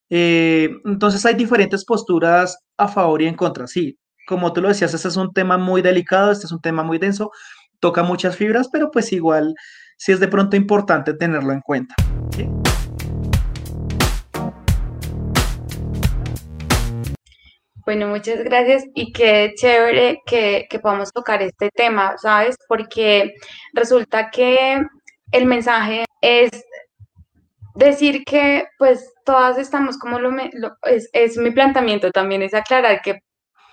Eh, 0.10 0.70
entonces 0.86 1.26
hay 1.26 1.36
diferentes 1.36 1.86
posturas 1.86 2.60
a 2.78 2.88
favor 2.88 3.22
y 3.22 3.28
en 3.28 3.36
contra, 3.36 3.68
sí. 3.68 3.98
Como 4.28 4.54
tú 4.54 4.62
lo 4.62 4.68
decías, 4.68 4.94
este 4.94 5.08
es 5.08 5.18
un 5.18 5.34
tema 5.34 5.58
muy 5.58 5.82
delicado, 5.82 6.32
este 6.32 6.46
es 6.46 6.52
un 6.52 6.62
tema 6.62 6.84
muy 6.84 6.98
denso, 6.98 7.32
toca 7.80 8.04
muchas 8.04 8.36
fibras, 8.36 8.70
pero 8.72 8.92
pues 8.92 9.12
igual 9.14 9.56
sí 9.98 10.12
es 10.12 10.20
de 10.20 10.28
pronto 10.28 10.56
importante 10.56 11.14
tenerlo 11.14 11.54
en 11.54 11.62
cuenta. 11.62 11.96
Bueno, 17.92 18.08
muchas 18.08 18.42
gracias 18.46 18.86
y 18.96 19.12
qué 19.12 19.52
chévere 19.54 20.22
que, 20.26 20.66
que 20.70 20.80
podamos 20.80 21.12
tocar 21.12 21.42
este 21.42 21.70
tema, 21.76 22.18
¿sabes? 22.18 22.56
Porque 22.70 23.34
resulta 23.74 24.30
que 24.32 24.82
el 25.34 25.46
mensaje 25.46 26.06
es 26.22 26.52
decir 27.76 28.24
que 28.24 28.64
pues 28.80 29.14
todas 29.26 29.58
estamos 29.58 29.98
como 29.98 30.20
lo, 30.20 30.32
es, 30.84 31.10
es, 31.12 31.36
mi 31.36 31.52
planteamiento 31.52 32.12
también, 32.12 32.44
es 32.44 32.54
aclarar 32.54 33.02
que 33.02 33.20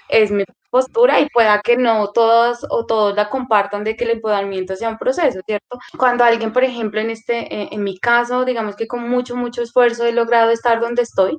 es 0.08 0.32
mi 0.32 0.42
postura 0.68 1.20
y 1.20 1.28
pueda 1.28 1.60
que 1.62 1.76
no 1.76 2.10
todas 2.10 2.66
o 2.70 2.86
todos 2.86 3.14
la 3.14 3.30
compartan 3.30 3.84
de 3.84 3.94
que 3.94 4.02
el 4.02 4.10
empoderamiento 4.10 4.74
sea 4.74 4.88
un 4.88 4.98
proceso, 4.98 5.38
¿cierto? 5.46 5.78
Cuando 5.96 6.24
alguien, 6.24 6.52
por 6.52 6.64
ejemplo, 6.64 7.00
en 7.00 7.10
este, 7.10 7.72
en 7.72 7.84
mi 7.84 8.00
caso, 8.00 8.44
digamos 8.44 8.74
que 8.74 8.88
con 8.88 9.08
mucho, 9.08 9.36
mucho 9.36 9.62
esfuerzo 9.62 10.06
he 10.06 10.12
logrado 10.12 10.50
estar 10.50 10.80
donde 10.80 11.02
estoy, 11.02 11.34
eh, 11.34 11.38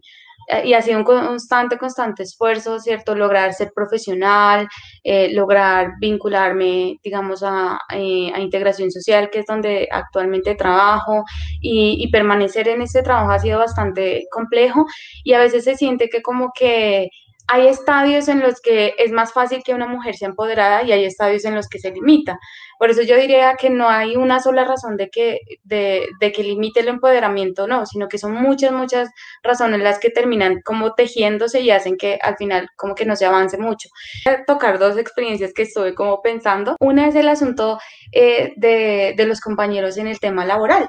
y 0.64 0.74
ha 0.74 0.82
sido 0.82 0.98
un 0.98 1.04
constante, 1.04 1.78
constante 1.78 2.24
esfuerzo, 2.24 2.80
¿cierto? 2.80 3.16
Lograr 3.16 3.54
ser 3.54 3.72
profesional, 3.74 4.68
eh, 5.04 5.32
lograr 5.34 5.94
vincularme, 6.00 7.00
digamos, 7.04 7.44
a, 7.44 7.80
eh, 7.94 8.32
a, 8.34 8.40
integración 8.40 8.92
social, 8.92 9.30
que 9.30 9.40
es 9.40 9.46
donde 9.46 9.88
actualmente 9.92 10.56
trabajo, 10.56 11.24
y, 11.62 11.98
y, 12.04 12.10
permanecer 12.10 12.68
en 12.68 12.82
ese 12.82 13.04
trabajo 13.04 13.32
ha 13.32 13.40
sido 13.40 13.60
bastante 13.60 14.26
complejo 14.32 14.86
y 15.24 15.34
a 15.34 15.40
veces 15.40 15.64
se 15.64 15.76
siente 15.76 16.10
que 16.10 16.22
como 16.22 16.52
que 16.58 17.10
hay 17.52 17.68
estadios 17.68 18.28
en 18.28 18.42
los 18.42 18.62
que 18.62 18.94
es 18.98 19.12
más 19.12 19.34
fácil 19.34 19.64
que 19.64 19.74
una 19.74 19.88
mujer 19.88 20.16
sea 20.16 20.28
empoderada 20.28 20.84
y 20.84 20.92
hay 20.92 21.04
estadios 21.04 21.46
en 21.46 21.56
los 21.56 21.68
que 21.68 21.80
se 21.80 21.92
limita. 21.92 22.38
Por 22.78 22.92
eso 22.92 23.02
yo 23.02 23.18
diría 23.18 23.56
que 23.60 23.72
no 23.72 23.90
hay 23.90 24.16
una 24.16 24.40
sola 24.40 24.66
razón 24.66 24.98
de 24.98 25.10
que, 25.10 25.40
de, 25.64 26.08
que 26.20 26.44
limite 26.44 26.82
el 26.82 26.90
empoderamiento, 26.90 27.68
no, 27.68 27.88
sino 27.88 28.08
que 28.08 28.20
son 28.20 28.34
muchas, 28.34 28.72
muchas 28.72 29.10
razones 29.42 29.82
las 29.82 29.98
que 29.98 30.12
terminan 30.12 30.62
como 30.64 30.94
tejiéndose 30.94 31.62
y 31.62 31.72
hacen 31.72 31.98
que 31.98 32.20
al 32.22 32.38
final 32.38 32.70
como 32.76 32.94
que 32.94 33.06
no 33.06 33.16
se 33.16 33.26
avance 33.26 33.58
mucho. 33.58 33.90
Voy 34.26 34.36
a 34.36 34.46
tocar 34.46 34.78
dos 34.78 34.98
experiencias 34.98 35.52
que 35.54 35.64
estuve 35.64 35.96
como 35.96 36.22
pensando. 36.22 36.76
Una 36.80 37.08
es 37.08 37.16
el 37.16 37.28
asunto 37.28 37.80
eh, 38.12 38.54
de, 38.58 39.16
de 39.18 39.26
los 39.26 39.42
compañeros 39.42 39.98
en 39.98 40.08
el 40.08 40.20
tema 40.20 40.46
laboral. 40.46 40.88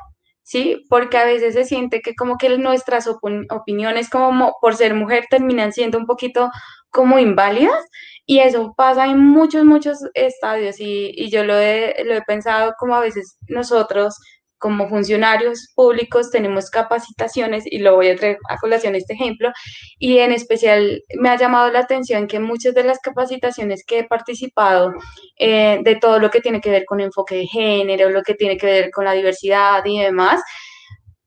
¿Sí? 0.51 0.85
Porque 0.89 1.17
a 1.17 1.25
veces 1.25 1.55
se 1.55 1.65
siente 1.65 2.01
que 2.01 2.17
como 2.17 2.37
que 2.37 2.59
nuestras 2.59 3.07
opiniones 3.07 4.11
como 4.11 4.57
por 4.61 4.75
ser 4.75 4.95
mujer 4.95 5.27
terminan 5.31 5.73
siendo 5.73 5.97
un 5.97 6.07
poquito 6.07 6.51
como 6.91 7.21
inválidas 7.21 7.79
y 8.27 8.41
eso 8.41 8.75
pasa 8.77 9.07
en 9.07 9.21
muchos, 9.21 9.65
muchos 9.65 9.99
estadios 10.15 10.81
y, 10.81 11.13
y 11.15 11.31
yo 11.31 11.45
lo 11.45 11.57
he, 11.57 12.03
lo 12.05 12.15
he 12.15 12.23
pensado 12.23 12.75
como 12.81 12.97
a 12.97 13.01
veces 13.01 13.39
nosotros 13.47 14.17
como 14.61 14.89
funcionarios 14.89 15.73
públicos 15.75 16.31
tenemos 16.31 16.71
capacitaciones 16.71 17.65
y 17.67 17.79
lo 17.79 17.97
voy 17.97 18.09
a 18.09 18.17
traer 18.17 18.39
a 18.49 18.59
colación 18.59 18.95
este 18.95 19.15
ejemplo 19.15 19.51
y 19.99 20.19
en 20.19 20.33
especial 20.33 21.03
me 21.19 21.31
ha 21.31 21.37
llamado 21.37 21.73
la 21.73 21.81
atención 21.81 22.29
que 22.29 22.39
muchas 22.39 22.75
de 22.75 22.85
las 22.85 23.01
capacitaciones 23.01 23.85
que 23.85 24.01
he 24.01 24.05
participado 24.05 24.93
eh, 25.39 25.81
de 25.83 25.97
todo 25.97 26.19
lo 26.19 26.31
que 26.31 26.41
tiene 26.41 26.61
que 26.61 26.71
ver 26.71 26.85
con 26.85 27.01
enfoque 27.01 27.37
de 27.37 27.47
género, 27.47 28.11
lo 28.11 28.23
que 28.23 28.35
tiene 28.35 28.57
que 28.57 28.67
ver 28.67 28.91
con 28.91 29.05
la 29.07 29.13
diversidad 29.13 29.83
y 29.85 29.99
demás, 29.99 30.43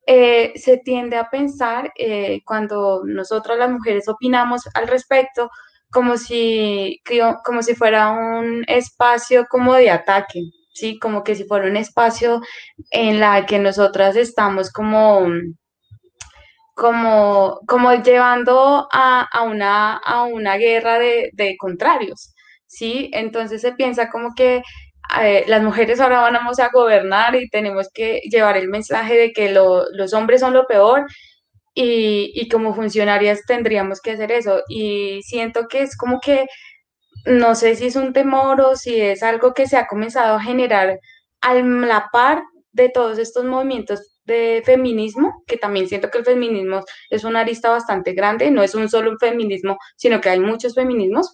eh, 0.05 0.53
se 0.55 0.77
tiende 0.77 1.17
a 1.17 1.29
pensar 1.29 1.91
eh, 1.97 2.41
cuando 2.45 3.01
nosotros 3.05 3.57
las 3.57 3.71
mujeres 3.71 4.07
opinamos 4.07 4.61
al 4.75 4.87
respecto 4.87 5.49
como 5.89 6.17
si, 6.17 7.01
como 7.45 7.61
si 7.63 7.75
fuera 7.75 8.09
un 8.11 8.63
espacio 8.67 9.45
como 9.49 9.75
de 9.75 9.91
ataque, 9.91 10.41
¿sí? 10.73 10.99
Como 10.99 11.23
que 11.23 11.35
si 11.35 11.45
fuera 11.45 11.67
un 11.67 11.77
espacio 11.77 12.41
en 12.91 13.19
la 13.19 13.45
que 13.45 13.59
nosotras 13.59 14.15
estamos 14.15 14.71
como, 14.71 15.27
como, 16.75 17.59
como 17.67 17.93
llevando 18.03 18.87
a, 18.91 19.43
una, 19.45 19.97
a 19.97 20.23
una 20.23 20.57
guerra 20.57 20.99
de, 20.99 21.29
de 21.33 21.55
contrarios, 21.57 22.33
¿sí? 22.67 23.09
Entonces 23.13 23.61
se 23.61 23.73
piensa 23.73 24.09
como 24.09 24.33
que 24.35 24.61
eh, 25.21 25.43
las 25.47 25.61
mujeres 25.61 25.99
ahora 25.99 26.21
vamos 26.21 26.59
a 26.59 26.69
gobernar 26.69 27.35
y 27.35 27.49
tenemos 27.49 27.89
que 27.93 28.21
llevar 28.29 28.57
el 28.57 28.69
mensaje 28.69 29.15
de 29.17 29.31
que 29.33 29.51
los 29.51 30.13
hombres 30.13 30.41
son 30.41 30.53
lo 30.53 30.65
peor 30.65 31.05
y, 31.75 32.31
y, 32.35 32.49
como 32.49 32.73
funcionarias 32.75 33.41
tendríamos 33.47 34.01
que 34.01 34.11
hacer 34.11 34.31
eso. 34.31 34.61
Y 34.69 35.21
siento 35.23 35.67
que 35.67 35.83
es 35.83 35.97
como 35.97 36.19
que, 36.19 36.45
no 37.25 37.55
sé 37.55 37.75
si 37.75 37.87
es 37.87 37.95
un 37.95 38.13
temor 38.13 38.61
o 38.61 38.75
si 38.75 38.99
es 38.99 39.23
algo 39.23 39.53
que 39.53 39.67
se 39.67 39.77
ha 39.77 39.87
comenzado 39.87 40.35
a 40.35 40.41
generar 40.41 40.99
a 41.41 41.53
la 41.55 42.09
par 42.11 42.43
de 42.71 42.89
todos 42.89 43.17
estos 43.19 43.45
movimientos 43.45 44.13
de 44.25 44.61
feminismo, 44.65 45.43
que 45.47 45.57
también 45.57 45.87
siento 45.87 46.09
que 46.09 46.17
el 46.19 46.25
feminismo 46.25 46.83
es 47.09 47.23
una 47.23 47.41
arista 47.41 47.69
bastante 47.69 48.13
grande, 48.13 48.51
no 48.51 48.63
es 48.63 48.73
un 48.75 48.89
solo 48.89 49.17
feminismo, 49.19 49.77
sino 49.97 50.21
que 50.21 50.29
hay 50.29 50.39
muchos 50.39 50.75
feminismos, 50.75 51.31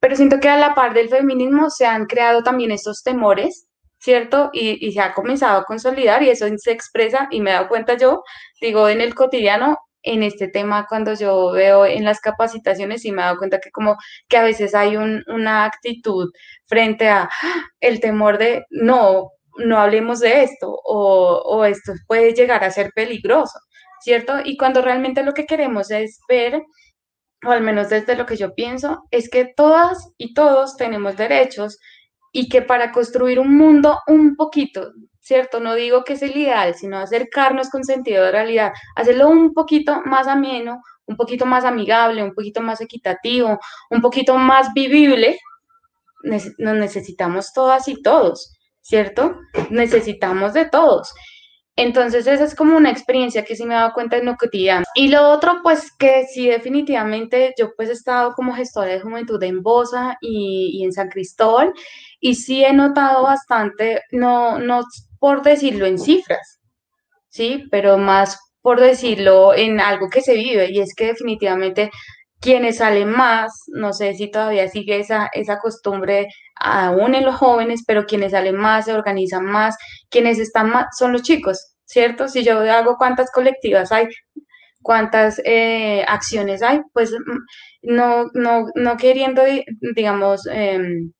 pero 0.00 0.16
siento 0.16 0.40
que 0.40 0.48
a 0.48 0.56
la 0.56 0.74
par 0.74 0.94
del 0.94 1.08
feminismo 1.08 1.70
se 1.70 1.86
han 1.86 2.06
creado 2.06 2.42
también 2.42 2.70
estos 2.70 3.02
temores, 3.02 3.66
¿cierto? 3.98 4.50
Y, 4.52 4.92
se 4.92 5.00
ha 5.00 5.12
comenzado 5.12 5.60
a 5.60 5.64
consolidar 5.64 6.22
y 6.22 6.30
eso 6.30 6.46
se 6.56 6.72
expresa, 6.72 7.28
y 7.30 7.40
me 7.40 7.50
he 7.50 7.54
dado 7.54 7.68
cuenta 7.68 7.96
yo, 7.96 8.22
digo, 8.60 8.88
en 8.88 9.00
el 9.00 9.14
cotidiano, 9.14 9.76
en 10.02 10.22
este 10.22 10.48
tema 10.48 10.86
cuando 10.88 11.14
yo 11.14 11.52
veo 11.52 11.86
en 11.86 12.04
las 12.04 12.20
capacitaciones 12.20 13.04
y 13.04 13.12
me 13.12 13.22
he 13.22 13.24
dado 13.24 13.38
cuenta 13.38 13.60
que 13.60 13.70
como 13.70 13.96
que 14.28 14.36
a 14.36 14.42
veces 14.42 14.74
hay 14.74 14.96
una 14.96 15.64
actitud 15.64 16.30
frente 16.66 17.08
a 17.08 17.24
¡ah! 17.24 17.64
el 17.80 18.00
temor 18.00 18.38
de 18.38 18.64
no, 18.70 19.30
no 19.58 19.78
hablemos 19.78 20.20
de 20.20 20.42
esto 20.42 20.70
o, 20.70 21.42
o 21.44 21.64
esto 21.64 21.92
puede 22.06 22.32
llegar 22.34 22.64
a 22.64 22.70
ser 22.70 22.90
peligroso, 22.94 23.58
¿cierto? 24.00 24.34
Y 24.44 24.56
cuando 24.56 24.82
realmente 24.82 25.22
lo 25.22 25.34
que 25.34 25.46
queremos 25.46 25.90
es 25.90 26.20
ver 26.28 26.62
o 27.44 27.50
al 27.50 27.62
menos 27.62 27.88
desde 27.88 28.16
lo 28.16 28.26
que 28.26 28.36
yo 28.36 28.54
pienso, 28.54 29.04
es 29.10 29.30
que 29.30 29.52
todas 29.56 30.10
y 30.18 30.34
todos 30.34 30.76
tenemos 30.76 31.16
derechos 31.16 31.78
y 32.32 32.48
que 32.48 32.62
para 32.62 32.92
construir 32.92 33.38
un 33.38 33.56
mundo 33.56 33.98
un 34.06 34.36
poquito, 34.36 34.92
¿cierto? 35.20 35.60
No 35.60 35.74
digo 35.74 36.02
que 36.04 36.14
es 36.14 36.22
el 36.22 36.36
ideal, 36.36 36.74
sino 36.74 36.98
acercarnos 36.98 37.70
con 37.70 37.84
sentido 37.84 38.24
de 38.24 38.32
realidad, 38.32 38.72
hacerlo 38.96 39.28
un 39.28 39.52
poquito 39.54 40.02
más 40.04 40.26
ameno, 40.26 40.82
un 41.06 41.16
poquito 41.16 41.46
más 41.46 41.64
amigable, 41.64 42.22
un 42.22 42.34
poquito 42.34 42.60
más 42.60 42.80
equitativo, 42.80 43.58
un 43.90 44.00
poquito 44.00 44.36
más 44.36 44.72
vivible, 44.74 45.38
nos 46.22 46.76
necesitamos 46.76 47.52
todas 47.52 47.88
y 47.88 48.02
todos, 48.02 48.56
¿cierto? 48.80 49.36
Necesitamos 49.70 50.52
de 50.52 50.66
todos. 50.66 51.12
Entonces 51.76 52.26
esa 52.26 52.44
es 52.44 52.54
como 52.54 52.76
una 52.76 52.90
experiencia 52.90 53.44
que 53.44 53.56
sí 53.56 53.64
me 53.64 53.72
he 53.72 53.76
dado 53.78 53.94
cuenta 53.94 54.18
en 54.18 54.26
lo 54.26 54.36
cotidiano. 54.36 54.84
Y 54.94 55.08
lo 55.08 55.30
otro, 55.30 55.60
pues 55.62 55.90
que 55.98 56.26
sí 56.26 56.46
definitivamente 56.46 57.54
yo 57.58 57.72
pues 57.74 57.88
he 57.88 57.92
estado 57.92 58.34
como 58.34 58.52
gestora 58.52 58.90
de 58.90 59.00
juventud 59.00 59.42
en 59.42 59.62
Bosa 59.62 60.18
y, 60.20 60.82
en 60.84 60.92
San 60.92 61.08
Cristóbal 61.08 61.72
y 62.20 62.34
sí 62.34 62.62
he 62.64 62.72
notado 62.74 63.22
bastante, 63.22 64.02
no, 64.10 64.58
no 64.58 64.82
por 65.20 65.42
decirlo 65.42 65.86
en 65.86 65.98
cifras, 65.98 66.60
¿sí? 67.28 67.66
Pero 67.70 67.98
más 67.98 68.38
por 68.62 68.80
decirlo 68.80 69.54
en 69.54 69.80
algo 69.80 70.10
que 70.10 70.22
se 70.22 70.34
vive 70.34 70.70
y 70.70 70.80
es 70.80 70.94
que 70.94 71.06
definitivamente 71.06 71.90
quienes 72.40 72.78
salen 72.78 73.10
más, 73.10 73.52
no 73.68 73.92
sé 73.92 74.14
si 74.14 74.30
todavía 74.30 74.68
sigue 74.68 74.98
esa, 74.98 75.28
esa 75.34 75.58
costumbre 75.58 76.28
aún 76.56 77.14
en 77.14 77.24
los 77.24 77.36
jóvenes, 77.36 77.84
pero 77.86 78.06
quienes 78.06 78.32
salen 78.32 78.56
más, 78.56 78.86
se 78.86 78.94
organizan 78.94 79.44
más, 79.44 79.76
quienes 80.08 80.38
están 80.38 80.70
más, 80.70 80.86
son 80.98 81.12
los 81.12 81.22
chicos, 81.22 81.74
¿cierto? 81.84 82.28
Si 82.28 82.42
yo 82.44 82.60
hago 82.60 82.96
cuántas 82.96 83.30
colectivas 83.30 83.92
hay, 83.92 84.08
cuántas 84.82 85.40
eh, 85.44 86.04
acciones 86.08 86.62
hay, 86.62 86.80
pues 86.92 87.12
mm, 87.12 87.94
no, 87.94 88.26
no, 88.34 88.66
no 88.74 88.96
queriendo, 88.96 89.42
digamos, 89.94 90.46
em, 90.46 91.12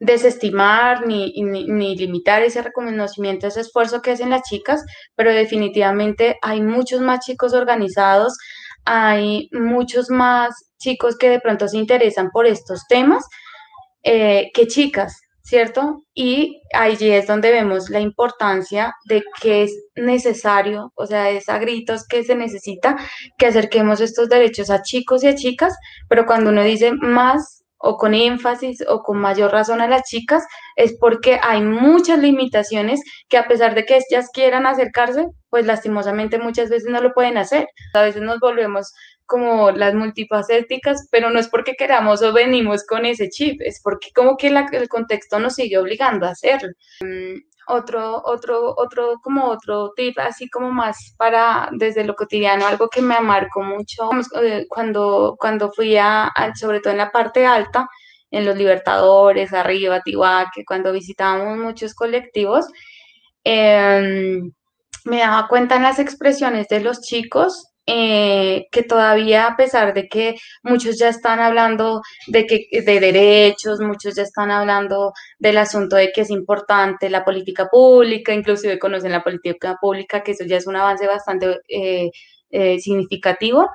desestimar 0.00 1.06
ni, 1.06 1.32
ni, 1.36 1.96
limitar 1.96 2.42
ese 2.42 2.62
reconocimiento, 2.62 3.46
ese 3.46 3.60
esfuerzo 3.60 4.02
que 4.02 4.12
hacen 4.12 4.30
las 4.30 4.42
chicas, 4.42 4.84
pero 5.14 5.32
definitivamente 5.32 6.36
hay 6.42 6.60
muchos 6.60 7.00
más 7.00 7.24
chicos 7.24 7.54
organizados, 7.54 8.36
hay 8.84 9.48
muchos 9.52 10.10
más 10.10 10.54
chicos 10.78 11.16
que 11.16 11.30
de 11.30 11.40
pronto 11.40 11.68
se 11.68 11.78
interesan 11.78 12.30
por 12.30 12.46
estos 12.46 12.86
temas 12.88 13.24
eh, 14.02 14.50
que 14.52 14.66
chicas, 14.66 15.22
¿cierto? 15.42 16.02
Y 16.12 16.60
allí 16.74 17.10
es 17.10 17.26
donde 17.26 17.50
vemos 17.50 17.88
la 17.88 18.00
importancia 18.00 18.92
de 19.06 19.22
que 19.40 19.62
es 19.62 19.72
necesario, 19.94 20.92
o 20.96 21.06
sea, 21.06 21.30
es 21.30 21.48
a 21.48 21.58
gritos 21.58 22.06
que 22.06 22.24
se 22.24 22.34
necesita 22.34 22.96
que 23.38 23.46
acerquemos 23.46 24.00
estos 24.00 24.28
derechos 24.28 24.70
a 24.70 24.82
chicos 24.82 25.24
y 25.24 25.28
a 25.28 25.34
chicas, 25.34 25.74
pero 26.08 26.26
cuando 26.26 26.50
uno 26.50 26.62
dice 26.64 26.92
más 26.92 27.63
o 27.84 27.98
con 27.98 28.14
énfasis 28.14 28.82
o 28.88 29.02
con 29.02 29.18
mayor 29.18 29.52
razón 29.52 29.80
a 29.82 29.86
las 29.86 30.04
chicas, 30.04 30.44
es 30.74 30.96
porque 30.98 31.38
hay 31.42 31.60
muchas 31.60 32.18
limitaciones 32.18 33.00
que 33.28 33.36
a 33.36 33.46
pesar 33.46 33.74
de 33.74 33.84
que 33.84 33.98
ellas 33.98 34.30
quieran 34.32 34.66
acercarse, 34.66 35.26
pues 35.50 35.66
lastimosamente 35.66 36.38
muchas 36.38 36.70
veces 36.70 36.90
no 36.90 37.00
lo 37.00 37.12
pueden 37.12 37.36
hacer. 37.36 37.68
A 37.92 38.02
veces 38.02 38.22
nos 38.22 38.40
volvemos 38.40 38.92
como 39.26 39.70
las 39.70 39.94
multifacéticas, 39.94 41.08
pero 41.10 41.30
no 41.30 41.38
es 41.38 41.48
porque 41.48 41.74
queramos 41.74 42.22
o 42.22 42.32
venimos 42.32 42.84
con 42.86 43.04
ese 43.06 43.28
chip, 43.28 43.60
es 43.62 43.80
porque 43.82 44.08
como 44.14 44.36
que 44.36 44.48
el 44.48 44.88
contexto 44.88 45.38
nos 45.38 45.54
sigue 45.54 45.78
obligando 45.78 46.26
a 46.26 46.30
hacerlo. 46.30 46.70
Otro, 47.66 48.22
otro, 48.24 48.74
otro, 48.76 49.20
como 49.22 49.46
otro 49.46 49.92
tip, 49.96 50.18
así 50.18 50.48
como 50.50 50.70
más 50.70 51.14
para 51.16 51.68
desde 51.72 52.04
lo 52.04 52.14
cotidiano, 52.14 52.66
algo 52.66 52.88
que 52.88 53.00
me 53.02 53.18
marcó 53.20 53.62
mucho 53.62 54.10
eh, 54.42 54.66
cuando, 54.68 55.36
cuando 55.38 55.72
fui 55.72 55.96
a, 55.96 56.32
sobre 56.54 56.80
todo 56.80 56.92
en 56.92 56.98
la 56.98 57.10
parte 57.10 57.46
alta, 57.46 57.88
en 58.30 58.44
los 58.44 58.56
Libertadores, 58.56 59.52
arriba, 59.52 60.02
que 60.02 60.64
cuando 60.64 60.92
visitábamos 60.92 61.56
muchos 61.58 61.94
colectivos, 61.94 62.66
em, 63.44 64.52
me 65.04 65.18
daba 65.20 65.48
cuenta 65.48 65.76
en 65.76 65.82
las 65.84 65.98
expresiones 65.98 66.68
de 66.68 66.80
los 66.80 67.00
chicos 67.00 67.73
eh, 67.86 68.66
que 68.72 68.82
todavía 68.82 69.46
a 69.46 69.56
pesar 69.56 69.92
de 69.92 70.08
que 70.08 70.36
muchos 70.62 70.98
ya 70.98 71.08
están 71.10 71.40
hablando 71.40 72.00
de, 72.28 72.46
que, 72.46 72.66
de 72.80 73.00
derechos, 73.00 73.80
muchos 73.80 74.14
ya 74.16 74.22
están 74.22 74.50
hablando 74.50 75.12
del 75.38 75.58
asunto 75.58 75.96
de 75.96 76.10
que 76.12 76.22
es 76.22 76.30
importante 76.30 77.10
la 77.10 77.24
política 77.24 77.68
pública, 77.70 78.32
inclusive 78.32 78.78
conocen 78.78 79.12
la 79.12 79.22
política 79.22 79.76
pública, 79.80 80.22
que 80.22 80.32
eso 80.32 80.44
ya 80.44 80.56
es 80.56 80.66
un 80.66 80.76
avance 80.76 81.06
bastante 81.06 81.58
eh, 81.68 82.10
eh, 82.50 82.78
significativo, 82.80 83.68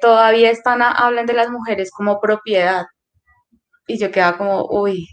todavía 0.00 0.50
están 0.50 0.82
hablan 0.82 1.26
de 1.26 1.34
las 1.34 1.50
mujeres 1.50 1.90
como 1.90 2.20
propiedad. 2.20 2.84
Y 3.86 3.98
yo 3.98 4.10
quedaba 4.10 4.38
como, 4.38 4.66
uy, 4.70 5.08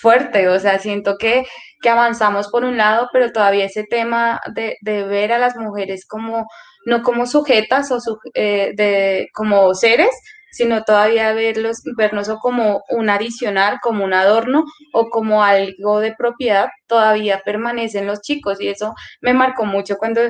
fuerte, 0.00 0.48
o 0.48 0.58
sea, 0.60 0.78
siento 0.78 1.16
que, 1.18 1.44
que 1.82 1.88
avanzamos 1.88 2.48
por 2.48 2.64
un 2.64 2.76
lado, 2.76 3.08
pero 3.12 3.32
todavía 3.32 3.64
ese 3.64 3.84
tema 3.84 4.40
de, 4.54 4.76
de 4.82 5.04
ver 5.04 5.32
a 5.32 5.38
las 5.38 5.56
mujeres 5.56 6.06
como 6.06 6.46
no 6.86 7.02
como 7.02 7.26
sujetas 7.26 7.90
o 7.92 7.98
eh, 8.34 8.72
de, 8.76 9.28
como 9.34 9.74
seres, 9.74 10.10
sino 10.50 10.82
todavía 10.82 11.32
verlos, 11.34 11.82
vernos 11.96 12.28
como 12.40 12.82
un 12.88 13.10
adicional, 13.10 13.78
como 13.82 14.04
un 14.04 14.14
adorno 14.14 14.64
o 14.92 15.08
como 15.10 15.44
algo 15.44 16.00
de 16.00 16.14
propiedad, 16.16 16.68
todavía 16.86 17.42
permanecen 17.44 18.06
los 18.06 18.20
chicos. 18.22 18.60
Y 18.60 18.68
eso 18.68 18.94
me 19.20 19.34
marcó 19.34 19.64
mucho 19.66 19.96
cuando, 19.98 20.20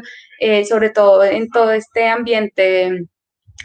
eh, 0.41 0.65
sobre 0.65 0.91
todo 0.91 1.25
en 1.25 1.49
todo 1.49 1.73
este 1.73 2.09
ambiente, 2.09 3.07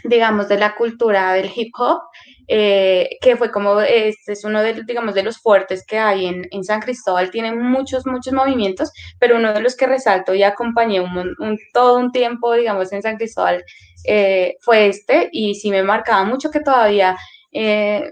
digamos, 0.03 0.47
de 0.49 0.57
la 0.57 0.75
cultura 0.75 1.33
del 1.33 1.51
hip 1.55 1.73
hop, 1.77 2.01
eh, 2.47 3.17
que 3.21 3.37
fue 3.37 3.51
como, 3.51 3.79
este 3.81 4.33
es 4.33 4.43
uno 4.43 4.61
de, 4.61 4.83
digamos, 4.83 5.15
de 5.15 5.23
los 5.23 5.37
fuertes 5.39 5.85
que 5.85 5.97
hay 5.97 6.25
en, 6.25 6.45
en, 6.51 6.63
San 6.63 6.81
Cristóbal, 6.81 7.31
tiene 7.31 7.55
muchos, 7.55 8.05
muchos 8.05 8.33
movimientos, 8.33 8.91
pero 9.19 9.37
uno 9.37 9.53
de 9.53 9.61
los 9.61 9.75
que 9.75 9.87
resalto 9.87 10.33
y 10.33 10.43
acompañé 10.43 10.99
un, 10.99 11.35
todo 11.73 11.97
un 11.97 12.11
tiempo, 12.11 12.53
digamos, 12.53 12.91
en 12.91 13.01
San 13.01 13.17
Cristóbal, 13.17 13.63
eh, 14.05 14.55
fue 14.61 14.87
este, 14.87 15.29
y 15.31 15.55
sí 15.55 15.69
me 15.69 15.83
marcaba 15.83 16.23
mucho 16.25 16.51
que 16.51 16.59
todavía... 16.59 17.17
Eh, 17.51 18.11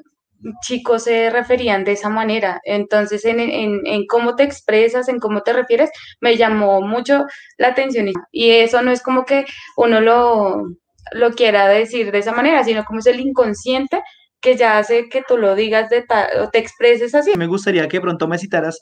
chicos 0.62 1.04
se 1.04 1.30
referían 1.30 1.84
de 1.84 1.92
esa 1.92 2.10
manera. 2.10 2.60
Entonces, 2.64 3.26
en, 3.26 3.40
en, 3.40 3.82
en, 3.86 4.08
cómo 4.08 4.36
te 4.36 4.42
expresas, 4.42 5.08
en 5.08 5.20
cómo 5.20 5.44
te 5.44 5.54
refieres, 5.54 5.92
me 6.20 6.36
llamó 6.36 6.82
mucho 6.82 7.26
la 7.60 7.68
atención. 7.68 8.12
Y 8.32 8.50
eso 8.50 8.82
no 8.82 8.92
es 8.92 9.04
como 9.04 9.24
que 9.24 9.46
uno 9.78 10.02
lo, 10.02 10.64
lo 11.12 11.32
quiera 11.32 11.68
decir 11.68 12.12
de 12.12 12.20
esa 12.20 12.32
manera, 12.32 12.64
sino 12.64 12.84
como 12.84 13.00
es 13.00 13.06
el 13.06 13.20
inconsciente 13.20 14.02
que 14.42 14.58
ya 14.58 14.80
hace 14.80 15.08
que 15.10 15.24
tú 15.28 15.38
lo 15.38 15.56
digas 15.56 15.90
de 15.90 16.06
o 16.42 16.50
te 16.50 16.60
expreses 16.60 17.14
así. 17.14 17.32
Me 17.38 17.48
gustaría 17.48 17.88
que 17.88 18.02
pronto 18.02 18.28
me 18.28 18.38
citaras 18.38 18.80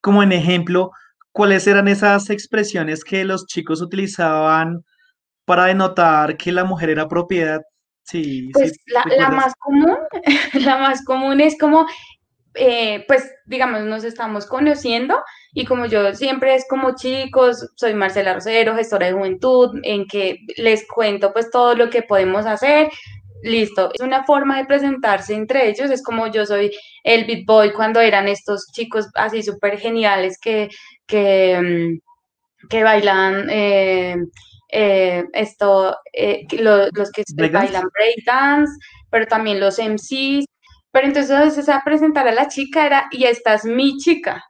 como 0.00 0.22
en 0.22 0.32
ejemplo 0.32 0.90
cuáles 1.32 1.66
eran 1.66 1.86
esas 1.88 2.30
expresiones 2.30 3.04
que 3.04 3.24
los 3.24 3.46
chicos 3.46 3.80
utilizaban 3.80 4.84
para 5.44 5.66
denotar 5.66 6.36
que 6.36 6.52
la 6.52 6.64
mujer 6.64 6.90
era 6.90 7.08
propiedad. 7.08 7.60
Sí, 8.04 8.50
pues 8.52 8.72
la, 8.86 9.30
más 9.30 9.52
común, 9.58 9.96
la 10.54 10.78
más 10.78 11.04
común 11.04 11.40
es 11.40 11.58
como, 11.58 11.86
eh, 12.56 13.04
pues 13.06 13.30
digamos, 13.46 13.82
nos 13.82 14.04
estamos 14.04 14.46
conociendo 14.46 15.22
y 15.52 15.64
como 15.64 15.86
yo 15.86 16.14
siempre 16.14 16.54
es 16.54 16.66
como 16.68 16.94
chicos, 16.96 17.70
soy 17.76 17.94
Marcela 17.94 18.34
Rosero, 18.34 18.74
gestora 18.74 19.06
de 19.06 19.12
juventud, 19.12 19.78
en 19.82 20.06
que 20.06 20.38
les 20.56 20.86
cuento 20.86 21.32
pues 21.32 21.50
todo 21.50 21.74
lo 21.74 21.90
que 21.90 22.02
podemos 22.02 22.46
hacer. 22.46 22.90
Listo, 23.42 23.90
es 23.94 24.00
una 24.00 24.24
forma 24.24 24.58
de 24.58 24.64
presentarse 24.64 25.34
entre 25.34 25.68
ellos, 25.68 25.90
es 25.90 26.02
como 26.02 26.26
yo 26.28 26.46
soy 26.46 26.72
el 27.04 27.26
Beat 27.26 27.44
Boy 27.46 27.72
cuando 27.72 28.00
eran 28.00 28.28
estos 28.28 28.66
chicos 28.72 29.08
así 29.14 29.42
súper 29.42 29.78
geniales 29.78 30.38
que, 30.40 30.68
que, 31.06 31.60
mm, 31.60 32.68
que 32.68 32.82
bailan 32.82 33.48
eh, 33.50 34.16
eh, 34.68 35.24
esto, 35.32 35.96
eh, 36.12 36.46
los 36.58 37.10
que 37.12 37.22
bailan 37.36 37.88
breakdance, 37.94 38.72
pero 39.10 39.26
también 39.26 39.60
los 39.60 39.78
MCs. 39.78 40.46
Pero 40.96 41.08
entonces 41.08 41.62
se 41.62 41.70
a 41.70 41.82
presentar 41.84 42.26
a 42.26 42.32
la 42.32 42.48
chica 42.48 42.86
era, 42.86 43.06
y 43.10 43.24
esta 43.24 43.52
es 43.52 43.66
mi 43.66 43.98
chica. 43.98 44.42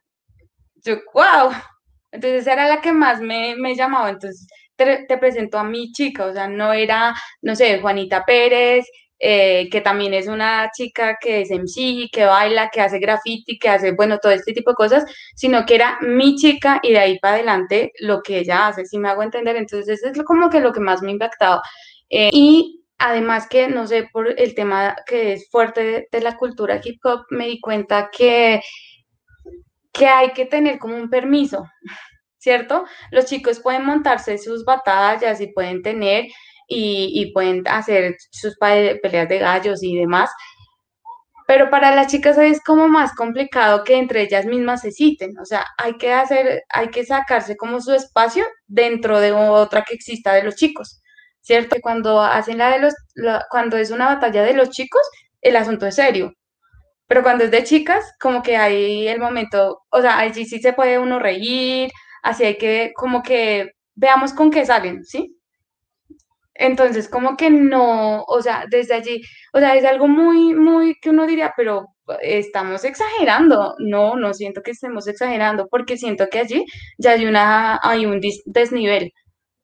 Yo, 0.76 0.94
wow. 1.12 1.50
Entonces 2.12 2.46
era 2.46 2.68
la 2.68 2.80
que 2.80 2.92
más 2.92 3.20
me, 3.20 3.56
me 3.56 3.74
llamaba. 3.74 4.10
Entonces 4.10 4.46
te, 4.76 5.18
presento 5.18 5.58
a 5.58 5.64
mi 5.64 5.90
chica, 5.90 6.24
o 6.24 6.32
sea, 6.32 6.46
no 6.46 6.72
era, 6.72 7.16
no 7.42 7.56
sé, 7.56 7.80
Juanita 7.80 8.24
Pérez, 8.24 8.86
eh, 9.18 9.68
que 9.72 9.80
también 9.80 10.14
es 10.14 10.28
una 10.28 10.70
chica 10.72 11.16
que 11.20 11.40
es 11.40 11.50
MC, 11.50 12.08
que 12.12 12.26
baila, 12.26 12.70
que 12.70 12.80
hace 12.80 13.00
graffiti, 13.00 13.58
que 13.58 13.68
hace, 13.68 13.90
bueno, 13.90 14.18
todo 14.18 14.30
este 14.30 14.52
tipo 14.52 14.70
de 14.70 14.76
cosas, 14.76 15.04
sino 15.34 15.66
que 15.66 15.74
era 15.74 15.98
mi 16.00 16.36
chica 16.36 16.78
y 16.80 16.92
de 16.92 16.98
ahí 17.00 17.18
para 17.18 17.34
adelante 17.34 17.90
lo 17.98 18.22
que 18.22 18.38
ella 18.38 18.68
hace, 18.68 18.84
si 18.84 18.98
me 18.98 19.08
hago 19.08 19.24
entender. 19.24 19.56
Entonces, 19.56 20.00
es 20.04 20.22
como 20.22 20.48
que 20.48 20.60
lo 20.60 20.72
que 20.72 20.78
más 20.78 21.02
me 21.02 21.08
ha 21.08 21.12
impactado. 21.12 21.60
Eh, 22.08 22.30
y 22.32 22.85
además 22.98 23.46
que, 23.48 23.68
no 23.68 23.86
sé, 23.86 24.08
por 24.12 24.28
el 24.40 24.54
tema 24.54 24.96
que 25.06 25.34
es 25.34 25.48
fuerte 25.50 26.08
de, 26.10 26.20
la 26.20 26.36
cultura 26.36 26.80
hip 26.82 27.00
hop, 27.04 27.26
me 27.30 27.46
di 27.46 27.60
cuenta 27.60 28.10
que, 28.16 28.60
que 29.92 30.06
hay 30.06 30.32
que 30.32 30.46
tener 30.46 30.78
como 30.78 30.96
un 30.96 31.10
permiso, 31.10 31.64
¿cierto? 32.38 32.84
Los 33.10 33.26
chicos 33.26 33.60
pueden 33.60 33.84
montarse 33.84 34.38
sus 34.38 34.64
batallas 34.64 35.40
y 35.40 35.52
pueden 35.52 35.82
tener 35.82 36.26
y, 36.68 37.32
pueden 37.32 37.62
hacer 37.68 38.16
sus 38.30 38.56
peleas 38.58 39.28
de 39.28 39.38
gallos 39.38 39.82
y 39.82 39.96
demás. 39.96 40.30
Pero 41.46 41.70
para 41.70 41.94
las 41.94 42.08
chicas 42.08 42.38
es 42.38 42.60
como 42.60 42.88
más 42.88 43.14
complicado 43.14 43.84
que 43.84 43.96
entre 43.96 44.22
ellas 44.22 44.46
mismas 44.46 44.80
se 44.80 44.90
citen. 44.90 45.38
O 45.38 45.44
sea, 45.44 45.64
hay 45.78 45.96
que 45.96 46.12
hacer, 46.12 46.64
hay 46.68 46.88
que 46.88 47.04
sacarse 47.04 47.56
como 47.56 47.80
su 47.80 47.92
espacio 47.92 48.44
dentro 48.66 49.20
de 49.20 49.32
otra 49.32 49.84
que 49.84 49.94
exista 49.94 50.32
de 50.34 50.42
los 50.42 50.56
chicos. 50.56 51.02
¿Cierto? 51.46 51.76
Cuando 51.80 52.20
hacen 52.20 52.58
la 52.58 52.70
de 52.70 52.80
los, 52.80 52.94
cuando 53.50 53.76
es 53.76 53.92
una 53.92 54.06
batalla 54.06 54.42
de 54.42 54.52
los 54.54 54.70
chicos, 54.70 55.02
el 55.40 55.54
asunto 55.56 55.86
es 55.86 55.94
serio. 55.94 56.32
Pero 57.08 57.22
cuando 57.22 57.44
es 57.44 57.50
de 57.52 57.64
chicas, 57.64 58.04
como 58.20 58.42
que 58.42 58.56
hay 58.56 59.08
el 59.08 59.20
momento, 59.20 59.82
o 59.90 60.00
sea, 60.02 60.18
allí 60.18 60.44
sí 60.46 60.60
se 60.60 60.72
puede 60.74 60.98
uno 60.98 61.18
reír, 61.20 61.90
así 62.22 62.44
hay 62.44 62.58
que, 62.58 62.92
como 62.96 63.22
que 63.22 63.72
veamos 63.94 64.32
con 64.34 64.50
qué 64.50 64.66
salen, 64.66 65.04
¿sí? 65.04 65.36
Entonces, 66.54 67.08
como 67.08 67.36
que 67.36 67.50
no, 67.50 68.22
o 68.24 68.40
sea, 68.42 68.64
desde 68.70 68.94
allí, 68.94 69.20
o 69.52 69.58
sea, 69.58 69.76
es 69.76 69.84
algo 69.84 70.08
muy, 70.08 70.54
muy 70.54 70.94
que 71.00 71.10
uno 71.10 71.26
diría, 71.26 71.52
pero 71.56 71.86
estamos 72.22 72.84
exagerando. 72.84 73.74
No, 73.78 74.16
no 74.16 74.32
siento 74.34 74.62
que 74.62 74.70
estemos 74.72 75.06
exagerando, 75.08 75.68
porque 75.68 75.98
siento 75.98 76.28
que 76.30 76.38
allí 76.40 76.64
ya 76.98 77.12
hay 77.12 77.26
una, 77.26 77.78
hay 77.82 78.06
un 78.06 78.20
desnivel. 78.46 79.12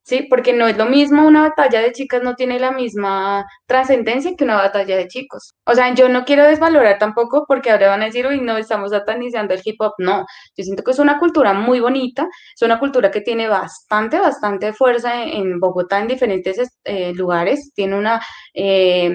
¿Sí? 0.03 0.27
Porque 0.29 0.53
no 0.53 0.67
es 0.67 0.77
lo 0.77 0.85
mismo, 0.85 1.25
una 1.25 1.41
batalla 1.41 1.81
de 1.81 1.91
chicas 1.91 2.21
no 2.23 2.35
tiene 2.35 2.59
la 2.59 2.71
misma 2.71 3.45
trascendencia 3.65 4.33
que 4.37 4.43
una 4.43 4.55
batalla 4.55 4.97
de 4.97 5.07
chicos. 5.07 5.53
O 5.65 5.73
sea, 5.73 5.93
yo 5.95 6.09
no 6.09 6.25
quiero 6.25 6.45
desvalorar 6.45 6.97
tampoco 6.99 7.45
porque 7.47 7.71
ahora 7.71 7.89
van 7.89 8.01
a 8.03 8.05
decir, 8.05 8.27
uy, 8.27 8.41
no, 8.41 8.57
estamos 8.57 8.91
satanizando 8.91 9.53
el 9.53 9.61
hip 9.63 9.81
hop. 9.81 9.93
No, 9.97 10.25
yo 10.55 10.63
siento 10.63 10.83
que 10.83 10.91
es 10.91 10.99
una 10.99 11.19
cultura 11.19 11.53
muy 11.53 11.79
bonita, 11.79 12.27
es 12.55 12.61
una 12.61 12.79
cultura 12.79 13.11
que 13.11 13.21
tiene 13.21 13.47
bastante, 13.47 14.19
bastante 14.19 14.73
fuerza 14.73 15.23
en, 15.23 15.59
Bogotá, 15.59 15.99
en 15.99 16.07
diferentes 16.07 16.57
eh, 16.83 17.13
lugares, 17.13 17.71
tiene 17.73 17.97
una, 17.97 18.21
eh, 18.53 19.11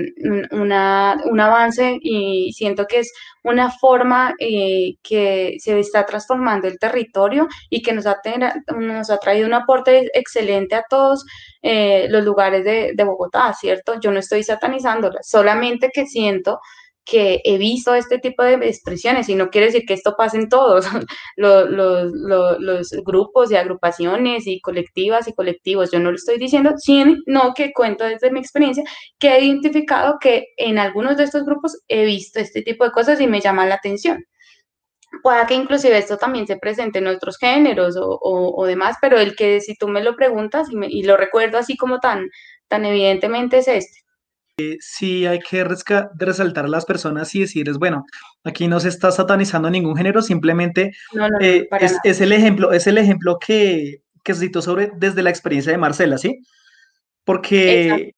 una, 0.53 1.17
un 1.25 1.41
avance 1.41 1.99
y 2.01 2.53
siento 2.53 2.87
que 2.87 3.01
es 3.01 3.13
una 3.49 3.71
forma 3.71 4.35
eh, 4.39 4.97
que 5.03 5.57
se 5.59 5.79
está 5.79 6.05
transformando 6.07 6.69
el 6.69 6.79
territorio 6.79 7.49
y 7.71 7.83
que 7.83 7.93
nos 7.93 8.07
ha, 8.07 8.21
traído 8.21 9.47
un 9.47 9.55
aporte 9.55 10.11
excelente 10.13 10.75
a 10.75 10.85
todos 10.89 11.25
eh, 11.63 12.07
los 12.11 12.25
lugares 12.25 12.65
de, 12.65 12.93
de, 12.95 13.05
Bogotá, 13.05 13.53
¿cierto? 13.55 13.99
Yo 14.01 14.11
no 14.11 14.19
estoy 14.19 14.43
satanizándola, 14.43 15.21
solamente 15.23 15.91
que 15.93 16.07
siento 16.07 16.61
que 17.09 17.41
he 17.45 17.57
visto 17.57 17.95
este 17.95 18.19
tipo 18.19 18.43
de 18.43 18.55
expresiones 18.69 19.31
y 19.31 19.35
no 19.35 19.49
quiere 19.49 19.69
decir 19.69 19.85
que 19.87 19.95
esto 19.95 20.15
pase 20.17 20.37
en 20.37 20.51
todos 20.51 20.87
los, 21.37 21.71
los, 21.71 22.13
los, 22.61 22.91
grupos 23.05 23.51
y 23.51 23.57
agrupaciones 23.57 24.47
y 24.47 24.61
colectivas 24.61 25.27
y 25.27 25.33
colectivos. 25.33 25.91
Yo 25.91 26.01
no 26.01 26.11
lo 26.11 26.17
estoy 26.17 26.39
diciendo, 26.39 26.75
sino 26.77 27.55
que 27.57 27.73
cuento 27.73 28.05
desde 28.05 28.31
mi 28.31 28.41
experiencia 28.41 28.85
que 29.19 29.31
he 29.31 29.45
identificado 29.45 30.19
que 30.21 30.49
en 30.59 30.79
algunos 30.79 31.17
de 31.17 31.25
estos 31.25 31.45
grupos 31.45 31.83
he 31.89 32.05
visto 32.05 32.41
este 32.41 32.61
tipo 32.63 32.85
de 32.85 32.93
cosas 32.93 33.21
y 33.21 33.27
me 33.27 33.41
llama 33.41 33.65
la 33.65 33.77
atención. 33.77 34.23
Pueda 35.23 35.47
que 35.47 35.55
inclusive 35.55 35.97
esto 35.97 36.19
también 36.19 36.47
se 36.47 36.59
presente 36.59 36.99
en 36.99 37.07
otros 37.07 37.39
géneros 37.39 37.97
o, 37.97 38.19
o, 38.21 38.67
demás, 38.67 38.97
pero 39.01 39.19
el 39.19 39.35
que 39.35 39.63
si 39.63 39.75
tú 39.77 39.89
me 39.89 40.03
lo 40.05 40.15
preguntas 40.15 40.69
y, 40.71 40.99
y 41.01 41.03
lo 41.05 41.17
recuerdo 41.17 41.57
así 41.57 41.79
como 41.79 42.01
tan, 42.01 42.29
tan 42.69 42.85
evidentemente 42.85 43.59
es 43.59 43.69
este 43.69 44.08
sí 44.81 45.27
hay 45.27 45.39
que 45.41 45.65
resaltar 45.65 46.65
a 46.65 46.69
las 46.69 46.85
personas 46.85 47.35
y 47.35 47.41
decirles, 47.41 47.79
bueno, 47.79 48.05
aquí 48.45 48.69
no 48.69 48.81
se 48.81 48.89
está 48.89 49.11
satanizando 49.11 49.71
ningún 49.71 49.97
género, 49.97 50.23
simplemente 50.23 50.93
eh, 51.41 51.69
es, 52.05 52.21
el 52.21 52.33
ejemplo, 52.33 52.73
es 52.73 52.87
el 52.87 52.99
ejemplo 52.99 53.39
que, 53.39 54.03
que 54.25 54.35
cito 54.35 54.63
sobre 54.63 54.91
desde 54.97 55.23
la 55.23 55.31
experiencia 55.31 55.73
de 55.73 55.79
Marcela, 55.79 56.19
¿sí? 56.19 56.41
Porque 57.25 58.15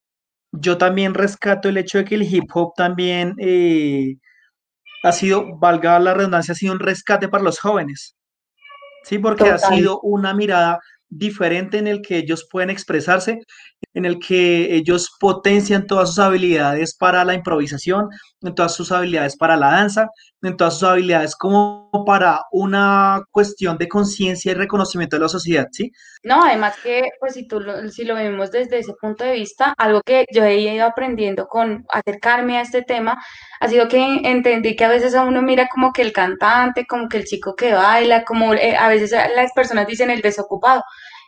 yo 0.53 0.79
también 0.79 1.15
rescato 1.15 1.69
el 1.69 1.77
hecho 1.77 1.99
de 1.99 2.05
que 2.05 2.15
el 2.15 2.23
hip 2.23 2.51
hop 2.55 2.73
también 2.75 3.35
eh, 3.39 4.17
ha 5.03 5.13
sido, 5.13 5.59
valga 5.59 5.99
la 5.99 6.15
redundancia, 6.15 6.53
ha 6.53 6.57
sido 6.57 6.73
un 6.73 6.81
rescate 6.81 7.29
para 7.29 7.45
los 7.45 7.59
jóvenes, 7.59 8.17
¿sí? 9.05 9.19
Porque 9.19 9.49
ha 9.49 9.59
sido 9.59 10.01
una 10.01 10.35
mirada 10.35 10.81
diferente 11.11 11.79
en 11.79 11.89
el 11.89 12.01
que 12.01 12.19
ellos 12.19 12.47
pueden 12.51 12.71
expresarse, 12.71 13.41
en 13.95 14.05
el 14.05 14.19
que 14.19 14.75
ellos 14.75 15.11
potencian 15.21 15.87
todas 15.87 16.11
sus 16.11 16.21
habilidades 16.21 16.97
para 16.97 17.25
la 17.25 17.35
improvisación, 17.35 18.09
en 18.43 18.55
todas 18.55 18.75
sus 18.75 18.91
habilidades 18.93 19.37
para 19.37 19.57
la 19.57 19.71
danza, 19.71 20.09
en 20.43 20.57
todas 20.57 20.79
sus 20.79 20.89
habilidades 20.89 21.37
como 21.37 21.91
para 22.07 22.43
una 22.53 23.23
cuestión 23.31 23.77
de 23.79 23.89
conciencia 23.89 24.53
y 24.53 24.55
reconocimiento 24.55 25.17
de 25.17 25.23
la 25.23 25.29
sociedad, 25.29 25.67
¿sí? 25.73 25.93
No, 26.23 26.43
además 26.45 26.77
que, 26.83 27.11
pues 27.19 27.35
si, 27.35 27.47
tú 27.47 27.61
lo, 27.61 27.89
si 27.91 28.05
lo 28.05 28.15
vemos 28.15 28.51
desde 28.51 28.79
ese 28.79 28.95
punto 29.01 29.25
de 29.25 29.33
vista, 29.33 29.75
algo 29.77 30.01
que 30.03 30.25
yo 30.33 30.45
he 30.45 30.59
ido 30.59 30.87
aprendiendo 30.87 31.47
con 31.47 31.85
acercarme 31.91 32.59
a 32.59 32.63
este 32.63 32.83
tema, 32.83 33.23
ha 33.61 33.69
sido 33.69 33.89
que 33.89 34.21
entendí 34.25 34.77
que 34.77 34.85
a 34.85 34.89
veces 34.89 35.15
a 35.15 35.23
uno 35.23 35.43
mira 35.43 35.69
como 35.69 35.93
que 35.93 36.03
el 36.03 36.13
cantante, 36.13 36.87
como 36.87 37.09
que 37.09 37.19
el 37.19 37.25
chico 37.25 37.55
que 37.55 37.73
baila, 37.73 38.25
como 38.25 38.55
eh, 38.55 38.77
a 38.77 38.89
veces 38.89 39.13
las 39.37 39.53
personas 39.53 39.87
dicen 39.87 40.11
el 40.11 40.23
desocupado, 40.23 40.83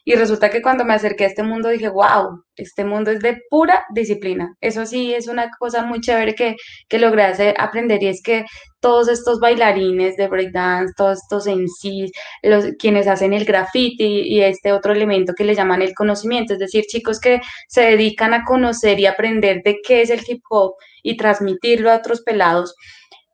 y 0.04 0.16
resulta 0.16 0.50
que 0.50 0.62
cuando 0.62 0.84
me 0.84 0.94
acerqué 0.94 1.24
a 1.24 1.28
este 1.28 1.44
mundo 1.44 1.68
dije, 1.68 1.88
wow, 1.88 2.42
este 2.56 2.84
mundo 2.84 3.12
es 3.12 3.20
de 3.20 3.38
pura 3.48 3.84
disciplina. 3.94 4.56
Eso 4.60 4.84
sí 4.84 5.14
es 5.14 5.28
una 5.28 5.48
cosa 5.58 5.84
muy 5.84 6.00
chévere 6.00 6.34
que, 6.34 6.56
que 6.88 6.98
logré 6.98 7.22
hacer, 7.22 7.54
aprender 7.58 8.02
y 8.02 8.08
es 8.08 8.20
que 8.20 8.44
todos 8.80 9.08
estos 9.08 9.38
bailarines 9.38 10.16
de 10.16 10.26
breakdance, 10.26 10.94
todos 10.96 11.20
estos 11.22 11.46
en 11.46 11.68
sí, 11.68 12.10
los, 12.42 12.64
quienes 12.80 13.06
hacen 13.06 13.32
el 13.32 13.44
graffiti 13.44 14.22
y 14.22 14.40
este 14.42 14.72
otro 14.72 14.92
elemento 14.92 15.34
que 15.36 15.44
le 15.44 15.54
llaman 15.54 15.82
el 15.82 15.94
conocimiento, 15.94 16.54
es 16.54 16.58
decir, 16.58 16.84
chicos 16.88 17.20
que 17.20 17.40
se 17.68 17.82
dedican 17.82 18.34
a 18.34 18.44
conocer 18.44 18.98
y 18.98 19.06
aprender 19.06 19.62
de 19.62 19.78
qué 19.86 20.02
es 20.02 20.10
el 20.10 20.20
hip 20.26 20.42
hop 20.50 20.74
y 21.04 21.16
transmitirlo 21.16 21.92
a 21.92 21.96
otros 21.96 22.22
pelados, 22.22 22.74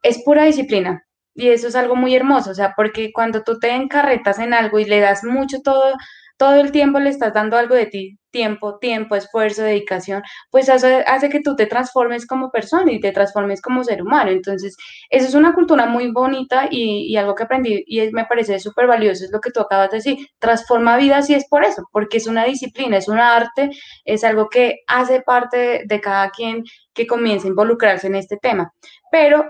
es 0.02 0.22
pura 0.22 0.44
disciplina. 0.44 1.02
Y 1.34 1.48
eso 1.48 1.68
es 1.68 1.76
algo 1.76 1.94
muy 1.96 2.14
hermoso, 2.16 2.50
o 2.50 2.54
sea, 2.54 2.74
porque 2.76 3.12
cuando 3.12 3.42
tú 3.42 3.58
te 3.60 3.70
encarretas 3.70 4.40
en 4.40 4.52
algo 4.52 4.80
y 4.80 4.84
le 4.84 4.98
das 5.00 5.22
mucho 5.24 5.60
todo 5.62 5.94
todo 6.38 6.54
el 6.54 6.72
tiempo 6.72 7.00
le 7.00 7.10
estás 7.10 7.34
dando 7.34 7.56
algo 7.56 7.74
de 7.74 7.86
ti, 7.86 8.18
tiempo, 8.30 8.78
tiempo, 8.78 9.16
esfuerzo, 9.16 9.62
dedicación, 9.62 10.22
pues 10.50 10.68
hace 10.68 11.28
que 11.28 11.40
tú 11.40 11.56
te 11.56 11.66
transformes 11.66 12.26
como 12.26 12.50
persona 12.50 12.92
y 12.92 13.00
te 13.00 13.12
transformes 13.12 13.60
como 13.60 13.84
ser 13.84 14.02
humano. 14.02 14.30
Entonces, 14.30 14.76
eso 15.10 15.28
es 15.28 15.34
una 15.34 15.54
cultura 15.54 15.86
muy 15.86 16.10
bonita 16.12 16.68
y, 16.70 17.16
algo 17.16 17.34
que 17.34 17.42
aprendí 17.42 17.84
y 17.86 18.10
me 18.12 18.24
parece 18.26 18.60
súper 18.60 18.86
valioso, 18.86 19.24
es 19.24 19.32
lo 19.32 19.40
que 19.40 19.50
tú 19.50 19.60
acabas 19.60 19.90
de 19.90 19.96
decir, 19.96 20.18
transforma 20.38 20.96
vidas 20.96 21.28
y 21.30 21.34
es 21.34 21.48
por 21.48 21.64
eso, 21.64 21.82
porque 21.92 22.18
es 22.18 22.26
una 22.28 22.44
disciplina, 22.44 22.96
es 22.96 23.08
un 23.08 23.18
arte, 23.18 23.70
es 24.04 24.22
algo 24.22 24.48
que 24.48 24.76
hace 24.86 25.20
parte 25.22 25.82
de 25.86 26.00
cada 26.00 26.30
quien 26.30 26.62
que 26.94 27.06
comience 27.06 27.48
a 27.48 27.50
involucrarse 27.50 28.06
en 28.06 28.14
este 28.14 28.36
tema. 28.36 28.72
Pero 29.10 29.44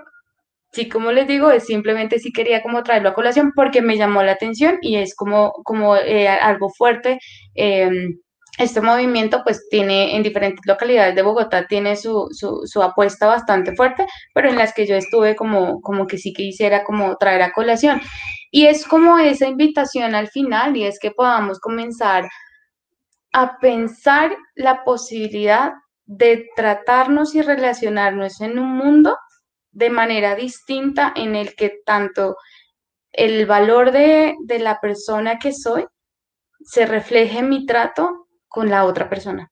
sí, 0.79 0.89
como 0.89 1.11
les 1.13 1.27
digo, 1.27 1.51
es 1.51 1.67
simplemente 1.67 2.21
sí 2.21 2.33
quería 2.33 2.63
como 2.63 2.83
traerlo 2.85 3.11
a 3.11 3.15
colación 3.15 3.53
porque 3.55 3.83
me 3.83 3.97
llamó 3.97 4.23
la 4.23 4.33
atención 4.33 4.79
y 4.81 4.97
es 4.97 5.15
como, 5.17 5.53
como 5.65 5.97
eh, 5.97 6.29
algo 6.29 6.71
fuerte. 6.71 7.19
Em, 7.55 8.19
este 8.59 8.81
movimiento 8.81 9.43
pues 9.45 9.69
tiene 9.71 10.17
en 10.17 10.23
diferentes 10.23 10.65
localidades 10.67 11.15
de 11.15 11.23
Bogotá, 11.23 11.67
tiene 11.67 11.97
su, 11.97 12.29
su, 12.33 12.83
apuesta 12.83 13.27
bastante 13.27 13.75
fuerte, 13.75 14.07
pero 14.35 14.51
en 14.51 14.57
las 14.57 14.73
que 14.73 14.87
yo 14.87 14.97
estuve 14.97 15.37
como, 15.37 15.81
como 15.81 16.07
que 16.07 16.19
sí 16.19 16.33
que 16.33 16.45
quisiera 16.45 16.85
como 16.85 17.17
traer 17.17 17.43
a 17.43 17.53
colación. 17.53 18.01
Y 18.51 18.67
es 18.67 18.85
como 18.87 19.19
esa 19.19 19.47
invitación 19.47 20.15
al 20.15 20.29
final 20.29 20.77
y 20.77 20.85
es 20.85 20.99
que 21.01 21.11
podamos 21.11 21.61
comenzar 21.61 22.29
a 23.33 23.59
pensar 23.59 24.37
la 24.55 24.85
posibilidad 24.85 25.73
de 26.07 26.47
tratarnos 26.57 27.35
y 27.35 27.43
relacionarnos 27.43 28.41
en 28.41 28.59
un 28.59 28.77
mundo 28.77 29.17
de 29.71 29.91
manera 29.91 30.35
distinta 30.35 31.13
en 31.15 31.37
el 31.37 31.55
que 31.55 31.81
tanto 31.85 32.37
el 33.13 33.47
valor 33.47 33.91
de, 33.91 34.37
la 34.61 34.81
persona 34.81 35.39
que 35.39 35.53
soy 35.53 35.87
se 36.61 36.87
refleje 36.87 37.39
en 37.39 37.49
mi 37.49 37.67
trato 37.67 38.29
con 38.49 38.69
la 38.69 38.85
otra 38.85 39.09
persona. 39.09 39.51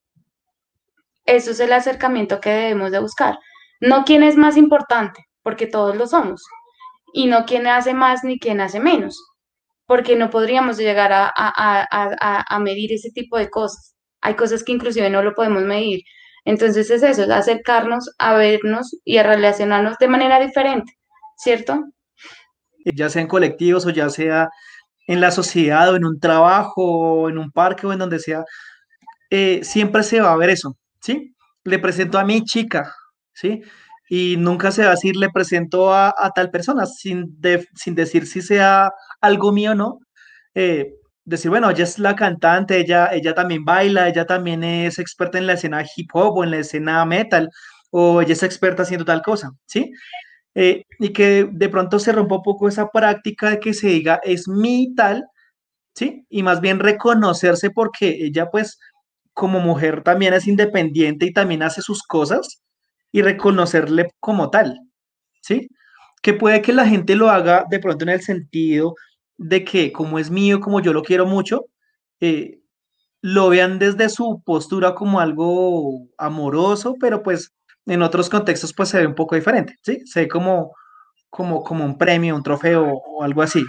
Eso 1.25 1.51
es 1.51 1.61
el 1.61 1.73
acercamiento 1.73 2.41
que 2.41 2.51
debemos 2.51 2.93
de 2.93 3.01
buscar. 3.01 3.39
No 3.81 4.05
quién 4.05 4.23
es 4.23 4.37
más 4.37 4.57
importante, 4.57 5.25
porque 5.43 5.67
todos 5.67 5.97
lo 5.97 6.07
somos. 6.07 6.43
Y 7.13 7.27
no 7.27 7.45
quién 7.45 7.67
hace 7.67 7.95
más 7.95 8.25
ni 8.25 8.39
quién 8.39 8.61
hace 8.61 8.79
menos, 8.79 9.21
porque 9.87 10.17
no 10.17 10.31
podríamos 10.31 10.77
llegar 10.77 11.13
a, 11.13 11.33
a 11.35 12.59
medir 12.61 12.93
ese 12.93 13.11
tipo 13.11 13.39
de 13.39 13.51
cosas. 13.51 13.97
Hay 14.21 14.35
cosas 14.35 14.63
que 14.63 14.73
inclusive 14.73 15.11
no 15.11 15.23
lo 15.23 15.35
podemos 15.35 15.63
medir. 15.63 16.03
Entonces 16.47 16.91
es 16.93 17.03
eso, 17.03 17.25
es 17.25 17.31
acercarnos 17.31 18.09
a 18.19 18.35
vernos 18.35 18.97
y 19.05 19.19
a 19.19 19.25
relacionarnos 19.25 19.99
de 19.99 20.09
manera 20.09 20.39
diferente, 20.39 20.93
¿cierto? 21.37 21.85
Ya 22.95 23.11
sea 23.11 23.21
en 23.21 23.29
colectivos 23.29 23.85
o 23.85 23.91
ya 23.91 24.09
sea 24.09 24.49
en 25.09 25.21
la 25.21 25.33
sociedad 25.33 25.93
o 25.93 25.97
en 25.97 26.05
un 26.05 26.21
trabajo 26.21 26.83
o 26.85 27.29
en 27.29 27.39
un 27.39 27.51
parque 27.51 27.89
o 27.89 27.93
en 27.93 27.99
donde 27.99 28.21
sea, 28.21 28.45
eh, 29.29 29.61
siempre 29.65 30.05
se 30.05 30.21
va 30.21 30.33
a 30.33 30.37
ver 30.37 30.51
eso, 30.51 30.77
¿sí? 31.01 31.35
Le 31.65 31.81
presento 31.81 32.17
a 32.17 32.25
mi 32.25 32.45
chica, 32.45 32.95
¿sí? 33.35 33.63
Y 34.09 34.37
nunca 34.39 34.71
se 34.71 34.83
va 34.83 34.89
a 34.89 34.93
decir, 34.93 35.17
le 35.17 35.31
presento 35.31 35.93
a, 35.93 36.15
tal 36.33 36.51
persona, 36.51 36.87
sin, 36.87 37.37
sin 37.75 37.97
decir 37.97 38.25
si 38.25 38.41
sea 38.41 38.93
algo 39.21 39.51
mío 39.51 39.73
o 39.73 39.75
no. 39.75 39.99
Eh, 40.55 40.93
decir, 41.27 41.51
bueno, 41.51 41.71
ella 41.71 41.85
es 41.85 41.99
la 41.99 42.17
cantante, 42.17 42.79
ella, 42.79 43.09
ella 43.13 43.35
también 43.35 43.65
baila, 43.65 44.09
ella 44.09 44.25
también 44.27 44.65
es 44.65 44.99
experta 44.99 45.39
en 45.39 45.47
la 45.47 45.55
escena 45.55 45.85
hip 45.97 46.11
hop 46.15 46.39
o 46.39 46.45
en 46.45 46.53
la 46.53 46.59
escena 46.59 47.05
metal, 47.05 47.51
o 47.91 48.23
ella 48.23 48.33
es 48.33 48.43
experta 48.43 48.85
haciendo 48.85 49.05
tal 49.05 49.23
cosa, 49.23 49.51
¿sí? 49.67 49.93
Eh, 50.55 50.85
y 51.01 51.13
que 51.13 51.49
de 51.53 51.69
pronto 51.69 51.99
se 51.99 52.13
rompa 52.13 52.37
un 52.37 52.43
poco 52.43 52.69
esa 52.69 52.89
práctica 52.91 53.51
de 53.51 53.61
que 53.61 53.75
se 53.75 53.89
diga, 53.89 54.21
es 54.25 54.49
mi 54.49 54.95
tal, 54.95 55.25
¿sí? 55.95 56.25
Y 56.31 56.43
más 56.43 56.61
bien 56.61 56.81
reconocerse 56.81 57.71
porque 57.71 58.09
ella 58.27 58.51
pues 58.51 58.79
como 59.35 59.61
mujer 59.61 60.03
también 60.03 60.35
es 60.35 60.47
independiente 60.49 61.27
y 61.27 61.33
también 61.33 61.63
hace 61.63 61.83
sus 61.83 62.03
cosas 62.05 62.63
y 63.13 63.23
reconocerle 63.23 64.11
como 64.21 64.51
tal, 64.51 64.79
¿sí? 65.43 65.69
Que 66.23 66.35
puede 66.35 66.63
que 66.63 66.73
la 66.73 66.87
gente 66.87 67.17
lo 67.17 67.31
haga 67.31 67.67
de 67.71 67.81
pronto 67.81 68.05
en 68.05 68.11
el 68.11 68.23
sentido 68.23 68.95
de 69.39 69.65
que 69.65 69.93
como 69.93 70.19
es 70.19 70.31
mío, 70.31 70.61
como 70.61 70.81
yo 70.81 70.93
lo 70.93 71.03
quiero 71.03 71.27
mucho, 71.27 71.67
eh, 72.21 72.61
lo 73.23 73.49
vean 73.49 73.79
desde 73.79 74.09
su 74.09 74.43
postura 74.45 74.95
como 74.95 75.21
algo 75.21 76.07
amoroso, 76.19 76.95
pero 77.01 77.23
pues 77.23 77.53
en 77.87 78.03
otros 78.03 78.29
contextos 78.31 78.73
pues 78.73 78.89
se 78.89 78.99
ve 78.99 79.07
un 79.07 79.15
poco 79.15 79.35
diferente, 79.35 79.77
¿sí? 79.83 80.01
Se 80.07 80.21
ve 80.21 80.29
como, 80.29 80.75
como, 81.31 81.63
como 81.63 81.85
un 81.85 81.99
premio, 81.99 82.37
un 82.37 82.43
trofeo 82.43 82.85
o 82.85 83.23
algo 83.23 83.43
así. 83.43 83.65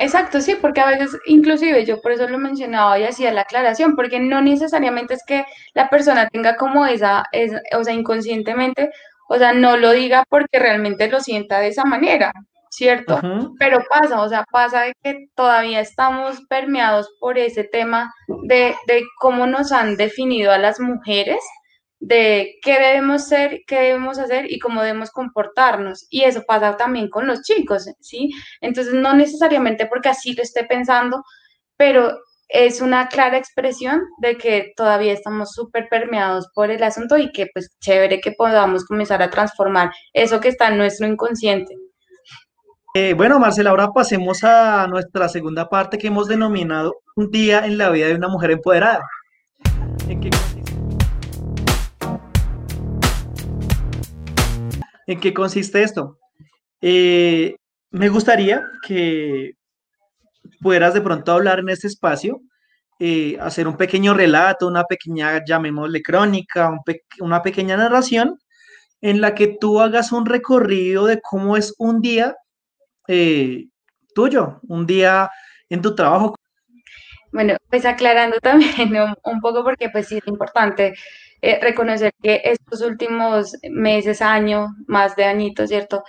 Exacto, 0.00 0.40
sí, 0.40 0.56
porque 0.60 0.80
a 0.80 0.86
veces, 0.86 1.18
inclusive 1.26 1.84
yo 1.84 2.00
por 2.00 2.12
eso 2.12 2.28
lo 2.28 2.38
mencionaba 2.38 2.98
y 2.98 3.04
hacía 3.04 3.32
la 3.32 3.40
aclaración, 3.40 3.96
porque 3.96 4.20
no 4.20 4.40
necesariamente 4.40 5.14
es 5.14 5.24
que 5.26 5.44
la 5.74 5.90
persona 5.90 6.28
tenga 6.28 6.56
como 6.56 6.86
esa, 6.86 7.24
esa, 7.32 7.60
o 7.76 7.82
sea, 7.82 7.94
inconscientemente, 7.94 8.90
o 9.28 9.38
sea, 9.38 9.52
no 9.52 9.76
lo 9.76 9.90
diga 9.90 10.24
porque 10.28 10.60
realmente 10.60 11.08
lo 11.08 11.20
sienta 11.20 11.58
de 11.58 11.68
esa 11.68 11.84
manera, 11.84 12.32
¿cierto? 12.78 13.20
Pero 13.58 13.78
pasa, 13.90 14.22
o 14.22 14.28
sea, 14.28 14.44
pasa 14.50 14.82
de 14.82 14.92
que 15.02 15.26
todavía 15.34 15.80
estamos 15.80 16.40
permeados 16.48 17.10
por 17.18 17.36
ese 17.36 17.64
tema 17.64 18.14
de, 18.44 18.76
de, 18.86 19.02
cómo 19.18 19.48
nos 19.48 19.72
han 19.72 19.96
definido 19.96 20.52
a 20.52 20.58
las 20.58 20.78
mujeres, 20.78 21.40
de 21.98 22.54
qué 22.62 22.78
debemos 22.78 23.26
ser, 23.26 23.62
qué 23.66 23.80
debemos 23.80 24.18
hacer 24.20 24.50
y 24.50 24.60
cómo 24.60 24.82
debemos 24.82 25.10
comportarnos. 25.10 26.06
Y 26.08 26.22
eso 26.22 26.44
pasa 26.46 26.76
también 26.76 27.10
con 27.10 27.26
los 27.26 27.42
chicos, 27.42 27.86
¿sí? 28.00 28.30
Entonces, 28.60 28.94
no 28.94 29.12
necesariamente 29.12 29.86
porque 29.86 30.10
así 30.10 30.34
lo 30.34 30.44
esté 30.44 30.62
pensando, 30.62 31.24
pero 31.76 32.16
es 32.48 32.80
una 32.80 33.08
clara 33.08 33.38
expresión 33.38 34.02
de 34.18 34.36
que 34.38 34.72
todavía 34.76 35.12
estamos 35.12 35.52
súper 35.52 35.88
permeados 35.88 36.48
por 36.54 36.70
el 36.70 36.82
asunto 36.84 37.18
y 37.18 37.32
que 37.32 37.48
pues 37.52 37.76
chévere 37.80 38.20
que 38.20 38.32
podamos 38.32 38.84
comenzar 38.86 39.20
a 39.20 39.30
transformar 39.30 39.90
eso 40.12 40.38
que 40.40 40.48
está 40.48 40.68
en 40.68 40.78
nuestro 40.78 41.08
inconsciente. 41.08 41.74
Eh, 43.00 43.14
bueno, 43.14 43.38
Marcela, 43.38 43.70
ahora 43.70 43.92
pasemos 43.92 44.42
a 44.42 44.88
nuestra 44.88 45.28
segunda 45.28 45.68
parte 45.68 45.98
que 45.98 46.08
hemos 46.08 46.26
denominado 46.26 46.96
Un 47.14 47.30
día 47.30 47.64
en 47.64 47.78
la 47.78 47.90
vida 47.90 48.08
de 48.08 48.16
una 48.16 48.26
mujer 48.26 48.50
empoderada. 48.50 49.04
¿En 55.06 55.20
qué 55.20 55.32
consiste, 55.32 55.84
esto? 55.84 56.18
Eh, 56.80 57.54
me 57.92 58.08
gustaría 58.08 58.64
que 58.84 59.52
pudieras 60.60 60.92
de 60.92 61.00
pronto 61.00 61.30
hablar 61.30 61.60
en 61.60 61.68
este 61.68 61.86
espacio, 61.86 62.40
eh, 62.98 63.38
hacer 63.40 63.68
un 63.68 63.76
pequeño 63.76 64.12
relato, 64.12 64.66
una 64.66 64.82
pequeña, 64.82 65.44
llamémosle 65.46 66.02
crónica, 66.02 66.72
una 67.20 67.42
pequeña 67.42 67.76
narración 67.76 68.40
en 69.00 69.20
la 69.20 69.36
que 69.36 69.56
tú 69.60 69.78
hagas 69.80 70.10
un 70.10 70.26
recorrido 70.26 71.06
de 71.06 71.20
cómo 71.20 71.56
es 71.56 71.72
un 71.78 72.00
día 72.00 72.34
eh, 73.08 73.66
tuyo, 74.14 74.60
un 74.68 74.86
día 74.86 75.30
en 75.68 75.82
tu 75.82 75.94
trabajo. 75.94 76.34
Bueno, 77.32 77.56
pues 77.70 77.84
aclarando 77.84 78.38
también 78.42 78.92
un, 79.24 79.40
poco 79.40 79.64
porque 79.64 79.88
pues 79.90 80.08
sí 80.08 80.18
es 80.18 80.26
importante 80.26 80.94
eh, 81.40 81.58
reconocer 81.60 82.12
que 82.22 82.40
estos 82.44 82.80
últimos 82.82 83.56
meses, 83.70 84.22
años, 84.22 84.70
más 84.86 85.16
de 85.16 85.24
añitos, 85.24 85.68
¿cierto? 85.68 86.04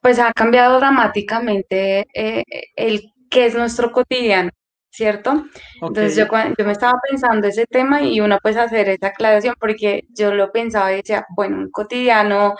Pues 0.00 0.18
ha 0.18 0.32
cambiado 0.32 0.78
dramáticamente 0.78 2.06
eh, 2.14 2.44
el 2.76 3.12
que 3.30 3.46
es 3.46 3.54
nuestro 3.54 3.92
cotidiano, 3.92 4.50
¿cierto? 4.90 5.44
Entonces 5.82 6.16
yo, 6.16 6.26
yo 6.58 6.64
me 6.64 6.72
estaba 6.72 6.98
pensando 7.08 7.46
ese 7.46 7.66
tema 7.66 8.02
y 8.02 8.20
uno 8.20 8.38
pues 8.42 8.56
hacer 8.56 8.88
esa 8.88 9.08
aclaración 9.08 9.54
porque 9.60 10.04
yo 10.10 10.34
lo 10.34 10.50
pensaba 10.50 10.92
y 10.92 10.96
decía, 10.96 11.26
bueno, 11.36 11.58
un 11.58 11.70
cotidiano 11.70 12.54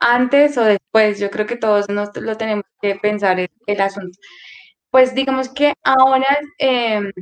antes 0.00 0.56
o 0.58 0.64
después, 0.64 1.20
yo 1.20 1.30
creo 1.30 1.46
que 1.46 1.56
todos 1.56 1.88
nos 1.88 2.16
lo 2.16 2.36
tenemos 2.36 2.64
que 2.80 2.96
pensar 2.96 3.38
el, 3.40 3.80
asunto. 3.80 4.18
Pues 4.90 5.14
digamos 5.14 5.48
que 5.50 5.74
ahora, 5.84 6.26
em, 6.58 7.12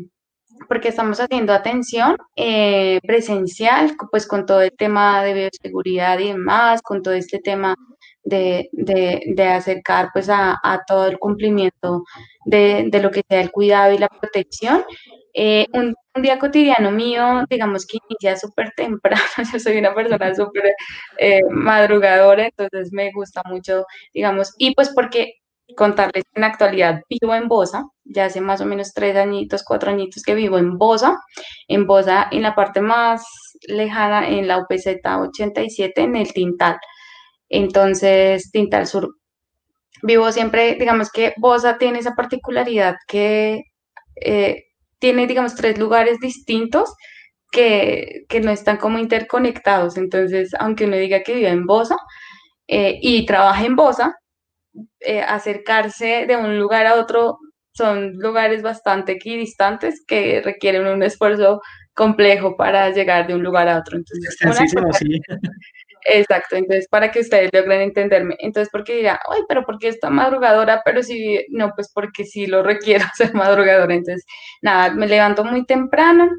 porque 0.69 0.89
estamos 0.89 1.21
haciendo 1.21 1.53
atención 1.53 2.17
eh, 2.37 3.01
presencial, 3.07 3.95
pues 4.11 4.27
con 4.27 4.47
todo 4.47 4.63
el 4.63 4.73
tema 4.77 5.23
de 5.25 5.35
bioseguridad 5.35 6.19
y 6.21 6.29
demás, 6.29 6.83
con 6.83 7.03
todo 7.03 7.15
este 7.15 7.39
tema 7.41 7.75
de, 8.25 8.71
acercar 9.55 10.11
pues 10.13 10.29
a, 10.31 10.59
todo 10.87 11.07
el 11.07 11.19
cumplimiento 11.19 12.05
de, 12.45 12.87
de, 12.91 13.01
lo 13.03 13.11
que 13.11 13.23
sea 13.29 13.41
el 13.41 13.51
cuidado 13.51 13.95
y 13.95 13.99
la 13.99 14.09
protección. 14.09 14.85
Eh, 15.35 15.67
un, 15.73 15.95
día 16.21 16.39
cotidiano 16.39 16.91
mío, 16.91 17.45
digamos 17.49 17.87
que 17.87 17.99
inicia 18.09 18.37
súper 18.37 18.73
temprano, 18.77 19.23
yo 19.53 19.61
soy 19.61 19.79
una 19.79 19.95
persona 19.95 20.35
súper 20.35 20.73
eh, 21.19 21.43
madrugadora, 21.49 22.47
entonces 22.47 22.93
me 22.93 23.13
gusta 23.13 23.43
mucho, 23.47 23.85
digamos, 24.13 24.53
y 24.59 24.75
pues 24.75 24.91
porque 24.95 25.35
contarles 25.77 26.25
que 26.25 26.31
en 26.35 26.41
la 26.43 26.49
actualidad 26.49 27.03
vivo 27.09 27.35
en 27.35 27.49
Bosa, 27.49 27.85
ya 28.05 28.25
hace 28.27 28.41
más 28.41 28.61
o 28.61 28.67
menos 28.67 28.93
tres 28.95 29.17
añitos, 29.17 29.63
cuatro 29.65 29.91
añitos 29.91 30.23
que 30.23 30.35
vivo 30.35 30.59
en 30.59 30.79
Bosa, 30.79 31.19
en 31.69 31.87
Bosa, 31.87 32.29
en 32.31 32.43
la 32.43 32.55
parte 32.55 32.81
más 32.81 33.25
lejana, 33.69 34.29
en 34.29 34.49
la 34.49 34.59
UPZ 34.59 34.87
87, 35.05 36.03
en 36.03 36.17
el 36.17 36.33
Tintal. 36.33 36.79
Entonces, 37.49 38.51
Tintal 38.51 38.87
Sur. 38.87 39.09
Vivo 40.03 40.31
siempre, 40.33 40.75
digamos 40.75 41.11
que 41.11 41.35
Bosa 41.39 41.79
tiene 41.79 41.99
esa 42.01 42.15
particularidad 42.15 42.97
que 43.07 43.63
eh, 44.17 44.65
tiene, 44.99 45.27
digamos, 45.27 45.55
tres 45.55 45.79
lugares 45.79 46.19
distintos 46.21 46.95
que, 47.51 48.25
que 48.29 48.41
no 48.41 48.51
están 48.51 48.77
como 48.77 48.99
interconectados. 48.99 49.97
Entonces, 49.97 50.51
aunque 50.59 50.87
uno 50.87 50.97
diga 50.97 51.23
que 51.23 51.35
vive 51.35 51.49
en 51.49 51.67
Bosa 51.67 51.97
eh, 52.67 52.99
y 53.03 53.27
trabaja 53.27 53.65
en 53.65 53.77
Bosa, 53.77 54.15
eh, 55.01 55.21
acercarse 55.21 56.27
de 56.27 56.37
un 56.37 56.59
lugar 56.59 56.87
a 56.87 56.97
otro 56.97 57.39
son 57.73 58.15
lugares 58.15 58.63
bastante 58.63 59.13
equidistantes 59.13 60.05
que 60.07 60.43
requieren 60.43 60.87
un 60.87 61.03
esfuerzo 61.03 61.61
complejo 61.95 62.57
para 62.57 62.91
llegar 62.91 63.27
de 63.29 63.35
un 63.35 63.43
lugar 63.43 63.69
a 63.69 63.79
otro. 63.79 63.97
Entonces, 63.99 64.37
sí. 64.99 65.21
Exacto, 66.11 66.57
entonces 66.57 66.89
para 66.89 67.11
que 67.11 67.21
ustedes 67.21 67.51
logren 67.53 67.83
entenderme. 67.83 68.37
Entonces, 68.39 68.71
porque 68.73 68.97
dirá, 68.97 69.21
ay, 69.31 69.43
pero 69.49 69.65
¿por 69.65 69.79
qué 69.79 69.89
está 69.89 70.11
madrugadora? 70.11 70.83
Pero 70.85 71.03
si, 71.03 71.45
no, 71.51 71.73
pues 71.75 71.91
porque 71.93 72.25
sí 72.25 72.47
lo 72.47 72.63
requiero 72.63 73.05
ser 73.15 73.35
madrugadora. 73.35 73.95
Entonces, 73.95 74.25
nada, 74.63 74.95
me 74.95 75.07
levanto 75.07 75.45
muy 75.45 75.67
temprano. 75.67 76.31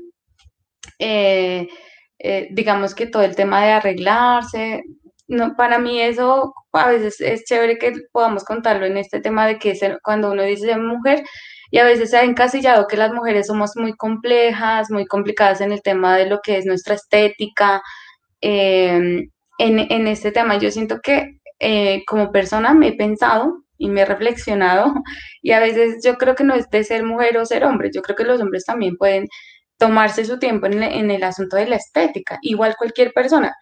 Eh, 0.99 1.67
eh, 2.20 2.47
digamos 2.51 2.95
que 2.95 3.07
todo 3.07 3.24
el 3.24 3.36
tema 3.36 3.63
de 3.65 3.72
arreglarse, 3.72 4.84
no, 5.28 5.55
para 5.55 5.80
mí 5.80 6.01
eso 6.01 6.53
a 6.74 6.89
veces 6.89 7.22
es 7.22 7.45
chévere 7.45 7.78
que 7.78 7.93
podamos 8.11 8.43
contarlo 8.43 8.86
en 8.86 8.97
este 8.97 9.22
tema 9.22 9.47
de 9.47 9.59
que 9.59 9.78
cuando 10.03 10.32
uno 10.32 10.43
dice 10.43 10.76
mujer 10.78 11.24
y 11.72 11.78
a 11.80 11.86
veces 11.86 12.09
se 12.11 12.17
ha 12.17 12.24
encasillado 12.24 12.88
que 12.88 12.97
las 12.97 13.13
mujeres 13.13 13.47
somos 13.47 13.74
muy 13.76 13.93
complejas, 13.93 14.89
muy 14.91 15.05
complicadas 15.05 15.61
en 15.61 15.72
el 15.72 15.82
tema 15.84 16.17
de 16.17 16.26
lo 16.28 16.39
que 16.41 16.57
es 16.57 16.65
nuestra 16.65 16.95
estética. 16.95 17.82
Eh, 18.41 19.30
en, 19.60 20.07
este 20.07 20.32
tema. 20.32 20.57
Yo 20.57 20.72
siento 20.72 20.99
que 21.01 21.39
eh, 21.60 22.03
como 22.07 22.32
persona 22.32 22.74
me 22.74 22.89
he 22.89 22.93
pensado 22.95 23.64
y 23.78 23.89
me 23.89 24.01
he 24.01 24.05
reflexionado 24.05 24.93
y 25.41 25.51
a 25.51 25.60
veces 25.60 26.01
yo 26.03 26.18
creo 26.18 26.36
que 26.36 26.43
no 26.43 26.55
es 26.55 26.70
de 26.70 26.84
ser 26.84 27.03
mujer 27.03 27.38
o 27.38 27.45
ser 27.45 27.64
hombre, 27.66 27.91
yo 27.93 28.01
creo 28.01 28.16
que 28.16 28.24
los 28.24 28.41
hombres 28.41 28.66
también 28.66 28.97
pueden 28.97 29.28
tomarse 29.78 30.26
su 30.26 30.39
tiempo 30.39 30.68
en, 30.68 31.12
el 31.12 31.24
asunto 31.24 31.55
de 31.55 31.68
la 31.68 31.78
estética, 31.78 32.38
igual 32.41 32.76
cualquier 32.78 33.14
persona. 33.14 33.55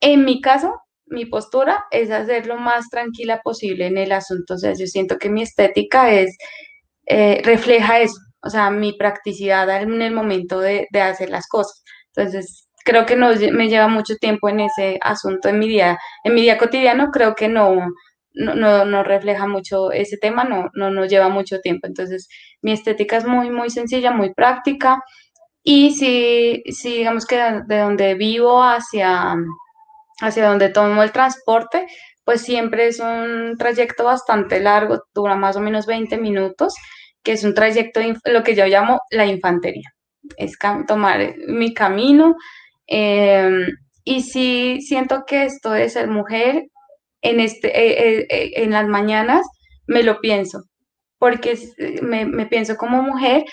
En 0.00 0.24
mi 0.24 0.40
caso, 0.40 0.80
mi 1.06 1.26
postura 1.26 1.84
es 1.92 2.10
hacer 2.10 2.46
lo 2.46 2.56
más 2.56 2.88
tranquila 2.90 3.40
posible 3.42 3.86
en 3.86 3.96
el 3.98 4.10
asunto, 4.12 4.54
o 4.54 4.58
sea, 4.58 4.72
yo 4.72 4.86
siento 4.86 5.18
que 5.18 5.30
mi 5.30 5.42
estética 5.42 6.12
es, 6.12 6.36
eh, 7.06 7.40
refleja 7.44 8.00
eso, 8.00 8.18
o 8.42 8.50
sea, 8.50 8.70
mi 8.70 8.94
practicidad 8.94 9.82
en 9.82 10.02
el 10.02 10.12
momento 10.12 10.58
de, 10.60 10.88
de 10.90 11.00
hacer 11.02 11.30
las 11.30 11.46
cosas. 11.46 11.84
Entonces, 12.16 12.68
creo 12.84 13.06
que 13.06 13.16
no 13.16 13.28
me 13.52 13.68
lleva 13.68 13.88
mucho 13.88 14.16
tiempo 14.16 14.48
en 14.48 14.60
ese 14.60 14.98
asunto 15.02 15.48
en 15.48 15.58
mi 15.58 15.68
día, 15.68 15.98
en 16.24 16.34
mi 16.34 16.42
día 16.42 16.58
cotidiano, 16.58 17.10
creo 17.10 17.34
que 17.34 17.48
no, 17.48 17.88
no, 18.32 18.84
no, 18.84 19.02
refleja 19.02 19.46
mucho 19.46 19.92
ese 19.92 20.16
tema, 20.16 20.44
no, 20.44 20.70
no 20.74 20.90
nos 20.90 21.08
lleva 21.08 21.28
mucho 21.28 21.60
tiempo. 21.60 21.86
Entonces, 21.86 22.28
mi 22.62 22.72
estética 22.72 23.16
es 23.16 23.24
muy, 23.26 23.50
muy 23.50 23.70
sencilla, 23.70 24.12
muy 24.12 24.32
práctica. 24.34 25.02
Y 25.62 25.92
si, 25.92 26.62
si 26.72 26.98
digamos 26.98 27.26
que 27.26 27.36
de 27.66 27.78
donde 27.78 28.14
vivo 28.14 28.62
hacia, 28.62 29.36
hacia 30.20 30.48
donde 30.48 30.70
tomo 30.70 31.02
el 31.02 31.12
transporte, 31.12 31.86
pues 32.24 32.42
siempre 32.42 32.86
es 32.86 33.00
un 33.00 33.56
trayecto 33.58 34.04
bastante 34.04 34.60
largo, 34.60 35.02
dura 35.14 35.34
más 35.36 35.56
o 35.56 35.60
menos 35.60 35.86
20 35.86 36.16
minutos, 36.18 36.74
que 37.22 37.32
es 37.32 37.44
un 37.44 37.54
trayecto, 37.54 38.00
lo 38.24 38.42
que 38.42 38.54
yo 38.54 38.66
llamo 38.66 39.00
la 39.10 39.26
infantería. 39.26 39.90
Es 40.36 40.56
tomar 40.86 41.34
mi 41.48 41.74
camino, 41.74 42.36
Em, 42.90 43.66
y 44.04 44.22
sí 44.22 44.80
siento 44.82 45.24
que 45.26 45.44
esto 45.44 45.70
de 45.72 45.88
ser 45.88 46.08
mujer 46.08 46.64
en, 47.22 47.40
este, 47.40 47.68
eh, 47.68 48.20
eh, 48.20 48.26
eh, 48.30 48.52
en 48.64 48.72
las 48.72 48.88
mañanas 48.88 49.46
me 49.86 50.02
lo 50.02 50.20
pienso, 50.20 50.64
porque 51.18 51.58
me, 52.02 52.24
me 52.26 52.46
pienso 52.46 52.76
como 52.76 53.02
mujer, 53.02 53.44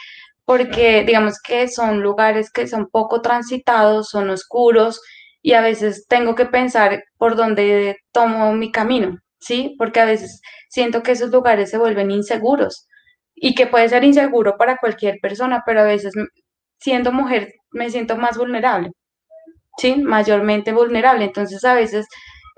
porque 0.45 1.03
digamos 1.05 1.35
que 1.41 1.67
son 1.69 2.01
lugares 2.01 2.51
que 2.51 2.67
son 2.67 2.87
poco 2.89 3.21
transitados, 3.21 4.09
son 4.09 4.29
oscuros 4.31 5.01
y 5.41 5.53
a 5.53 5.61
veces 5.61 6.05
tengo 6.07 6.35
que 6.35 6.45
pensar 6.45 7.03
por 7.17 7.35
dónde 7.35 7.97
tomo 8.11 8.53
mi 8.53 8.71
camino, 8.71 9.17
¿sí? 9.39 9.75
Porque 9.77 9.99
a 9.99 10.05
veces 10.05 10.41
siento 10.69 11.03
que 11.03 11.11
esos 11.13 11.31
lugares 11.31 11.69
se 11.71 11.77
vuelven 11.77 12.11
inseguros 12.11 12.87
y 13.35 13.55
que 13.55 13.67
puede 13.67 13.89
ser 13.89 14.03
inseguro 14.03 14.57
para 14.57 14.77
cualquier 14.77 15.19
persona, 15.21 15.63
pero 15.65 15.81
a 15.81 15.83
veces 15.83 16.13
siendo 16.79 17.11
mujer 17.11 17.53
me 17.71 17.89
siento 17.91 18.17
más 18.17 18.37
vulnerable. 18.37 18.91
¿Sí? 19.77 19.95
Mayormente 19.97 20.73
vulnerable. 20.73 21.25
Entonces, 21.25 21.63
a 21.63 21.73
veces 21.73 22.07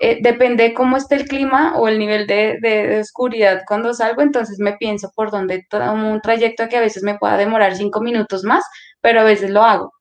eh, 0.02 0.20
depende 0.22 0.74
cómo 0.74 0.96
esté 0.98 1.16
el 1.16 1.28
clima 1.28 1.74
o 1.78 1.90
el 1.90 2.00
nivel 2.00 2.26
de, 2.26 3.00
oscuridad 3.02 3.64
cuando 3.68 3.94
salgo, 3.94 4.22
entonces 4.22 4.58
me 4.60 4.78
pienso 4.78 5.12
por 5.14 5.30
dónde 5.30 5.66
tomo 5.70 6.12
un 6.12 6.22
trayecto 6.22 6.70
que 6.70 6.78
a 6.78 6.82
veces 6.82 7.04
me 7.04 7.18
pueda 7.18 7.36
demorar 7.38 7.76
cinco 7.76 8.00
minutos 8.02 8.44
más, 8.46 8.64
pero 9.02 9.22
a 9.22 9.24
veces 9.26 9.50
lo 9.52 9.64
hago, 9.64 9.92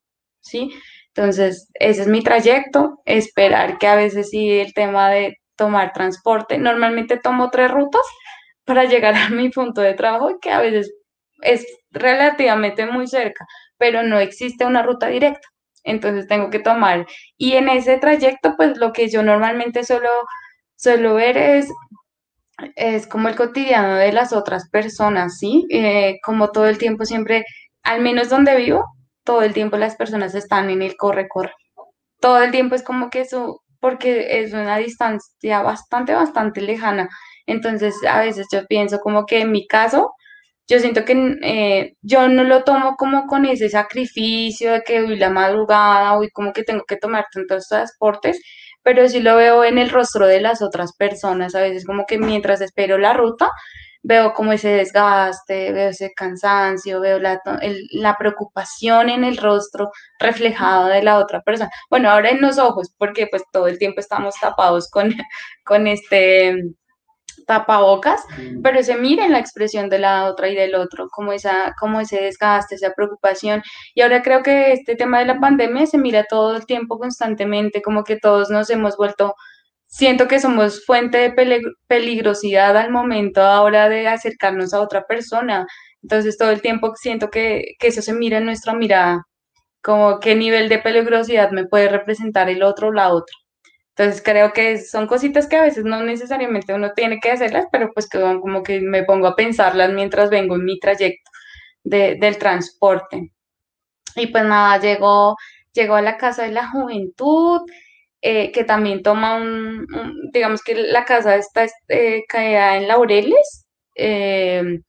¿sí? 0.41 0.71
Entonces, 1.13 1.69
ese 1.73 2.03
es 2.03 2.07
mi 2.07 2.23
trayecto, 2.23 3.01
esperar 3.05 3.77
que 3.77 3.87
a 3.87 3.95
veces 3.95 4.29
sí 4.29 4.49
el 4.59 4.73
tema 4.73 5.09
de 5.09 5.37
tomar 5.57 5.91
transporte, 5.93 6.57
normalmente 6.57 7.17
tomo 7.17 7.49
tres 7.51 7.69
rutas 7.71 8.03
para 8.65 8.85
llegar 8.85 9.15
a 9.15 9.29
mi 9.29 9.49
punto 9.49 9.81
de 9.81 9.95
trabajo, 9.95 10.39
que 10.41 10.51
a 10.51 10.61
veces 10.61 10.93
es 11.41 11.65
relativamente 11.91 12.85
muy 12.85 13.07
cerca, 13.07 13.45
pero 13.77 14.03
no 14.03 14.19
existe 14.19 14.65
una 14.65 14.83
ruta 14.83 15.07
directa 15.07 15.47
entonces 15.83 16.27
tengo 16.27 16.49
que 16.49 16.59
tomar. 16.59 17.07
Y 17.37 17.53
en 17.53 17.69
ese 17.69 17.97
trayecto, 17.97 18.55
pues 18.57 18.77
lo 18.77 18.93
que 18.93 19.09
yo 19.09 19.23
normalmente 19.23 19.83
suelo, 19.83 20.09
suelo 20.75 21.15
ver 21.15 21.37
es, 21.37 21.69
es 22.75 23.07
como 23.07 23.27
el 23.29 23.35
cotidiano 23.35 23.95
de 23.95 24.11
las 24.11 24.33
otras 24.33 24.69
personas, 24.69 25.37
¿sí? 25.37 25.65
Eh, 25.71 26.17
como 26.23 26.51
todo 26.51 26.67
el 26.67 26.77
tiempo 26.77 27.05
siempre, 27.05 27.45
al 27.83 28.01
menos 28.01 28.29
donde 28.29 28.55
vivo, 28.55 28.85
todo 29.23 29.41
el 29.43 29.53
tiempo 29.53 29.77
las 29.77 29.95
personas 29.95 30.35
están 30.35 30.69
en 30.69 30.81
el 30.81 30.95
corre-corre. 30.97 31.53
Todo 32.21 32.41
el 32.43 32.51
tiempo 32.51 32.75
es 32.75 32.83
como 32.83 33.09
que 33.09 33.21
eso, 33.21 33.61
porque 33.79 34.41
es 34.41 34.53
una 34.53 34.77
distancia 34.77 35.61
bastante, 35.61 36.13
bastante 36.13 36.61
lejana. 36.61 37.09
Entonces, 37.45 37.95
a 38.09 38.21
veces 38.21 38.47
yo 38.51 38.65
pienso 38.67 38.99
como 38.99 39.25
que 39.25 39.41
en 39.41 39.51
mi 39.51 39.67
caso, 39.67 40.11
yo 40.69 40.79
siento 40.79 41.03
que 41.03 41.37
eh, 41.41 41.95
yo 42.01 42.29
no 42.29 42.43
lo 42.43 42.63
tomo 42.63 42.95
como 42.95 43.25
con 43.25 43.45
ese 43.45 43.69
sacrificio 43.69 44.71
de 44.73 44.83
que 44.83 45.01
hoy 45.01 45.17
la 45.17 45.31
madrugada, 45.31 46.17
hoy 46.17 46.29
como 46.29 46.53
que 46.53 46.63
tengo 46.63 46.83
que 46.87 46.97
tomar 46.97 47.25
tantos 47.33 47.67
transportes, 47.67 48.39
pero 48.83 49.07
sí 49.09 49.19
lo 49.19 49.35
veo 49.35 49.63
en 49.65 49.79
el 49.79 49.89
rostro 49.89 50.27
de 50.27 50.41
las 50.41 50.61
otras 50.61 50.95
personas, 50.95 51.55
a 51.55 51.61
veces 51.61 51.85
como 51.85 52.05
que 52.05 52.19
mientras 52.19 52.61
espero 52.61 52.99
la 52.99 53.13
ruta, 53.13 53.49
veo 54.03 54.33
como 54.33 54.53
ese 54.53 54.69
desgaste, 54.69 55.71
veo 55.73 55.89
ese 55.89 56.13
cansancio, 56.15 57.01
veo 57.01 57.19
la, 57.19 57.41
la 57.91 58.15
preocupación 58.17 59.09
en 59.09 59.23
el 59.23 59.37
rostro 59.37 59.91
reflejado 60.19 60.87
de 60.87 61.03
la 61.03 61.17
otra 61.17 61.41
persona. 61.41 61.71
Bueno, 61.89 62.09
ahora 62.11 62.29
en 62.29 62.41
los 62.41 62.59
ojos, 62.59 62.93
porque 62.97 63.27
pues 63.27 63.43
todo 63.51 63.67
el 63.67 63.79
tiempo 63.79 63.99
estamos 64.01 64.35
tapados 64.39 64.89
con, 64.89 65.13
con 65.65 65.87
este 65.87 66.55
tapabocas, 67.49 68.23
pero 68.61 68.83
se 68.83 68.95
mira 68.95 69.25
en 69.25 69.31
la 69.31 69.39
expresión 69.39 69.89
de 69.89 69.97
la 69.97 70.25
otra 70.25 70.49
y 70.49 70.55
del 70.55 70.75
otro, 70.75 71.09
como, 71.09 71.33
esa, 71.33 71.73
como 71.79 71.99
ese 71.99 72.21
desgaste, 72.21 72.75
esa 72.75 72.93
preocupación. 72.95 73.63
Y 73.95 74.01
ahora 74.01 74.21
creo 74.21 74.43
que 74.43 74.71
este 74.71 74.95
tema 74.95 75.17
de 75.17 75.25
la 75.25 75.39
pandemia 75.39 75.87
se 75.87 75.97
mira 75.97 76.25
todo 76.29 76.55
el 76.55 76.67
tiempo 76.67 76.99
constantemente, 76.99 77.81
como 77.81 78.03
que 78.03 78.17
todos 78.17 78.51
nos 78.51 78.69
hemos 78.69 78.97
vuelto, 78.97 79.33
siento 79.87 80.27
que 80.27 80.39
somos 80.39 80.85
fuente 80.85 81.17
de 81.17 81.63
peligrosidad 81.87 82.77
al 82.77 82.91
momento 82.91 83.41
ahora 83.41 83.89
de 83.89 84.07
acercarnos 84.07 84.73
a 84.75 84.81
otra 84.81 85.05
persona. 85.07 85.65
Entonces 86.03 86.37
todo 86.37 86.51
el 86.51 86.61
tiempo 86.61 86.93
siento 86.95 87.29
que, 87.31 87.73
que 87.79 87.87
eso 87.87 88.03
se 88.03 88.13
mira 88.13 88.37
en 88.37 88.45
nuestra 88.45 88.73
mirada, 88.75 89.23
como 89.81 90.19
qué 90.19 90.35
nivel 90.35 90.69
de 90.69 90.79
peligrosidad 90.79 91.51
me 91.51 91.65
puede 91.65 91.89
representar 91.89 92.49
el 92.49 92.63
otro 92.63 92.89
o 92.89 92.93
la 92.93 93.09
otra. 93.13 93.35
Entonces 93.99 94.23
creo 94.23 94.53
que 94.53 94.77
son 94.77 95.07
cositas 95.07 95.45
que 95.47 95.57
a 95.57 95.61
veces 95.61 95.83
no 95.83 96.01
necesariamente 96.03 96.73
uno 96.73 96.93
tiene 96.93 97.19
que 97.19 97.31
hacerlas, 97.31 97.65
pero 97.69 97.91
pues 97.93 98.07
que 98.07 98.17
como 98.39 98.63
que 98.63 98.79
me 98.79 99.03
pongo 99.03 99.27
a 99.27 99.35
pensarlas 99.35 99.91
mientras 99.91 100.29
vengo 100.29 100.55
en 100.55 100.63
mi 100.63 100.79
trayecto 100.79 101.29
del 101.83 102.37
transporte. 102.37 103.33
Y 104.15 104.27
pues 104.27 104.45
nada, 104.45 104.79
llegó, 104.79 105.35
llegó 105.73 105.95
a 105.95 106.01
la 106.01 106.15
Casa 106.15 106.43
de 106.43 106.51
la 106.53 106.69
Juventud, 106.69 107.59
eh, 108.21 108.53
que 108.53 108.63
también 108.63 109.03
toma 109.03 109.35
un, 109.35 109.85
digamos 110.31 110.63
que 110.63 110.75
la 110.75 111.03
casa 111.03 111.35
está 111.35 111.67
eh, 111.89 112.23
caída 112.29 112.77
en 112.77 112.87
Laureles, 112.87 113.65
eh, 113.95 114.79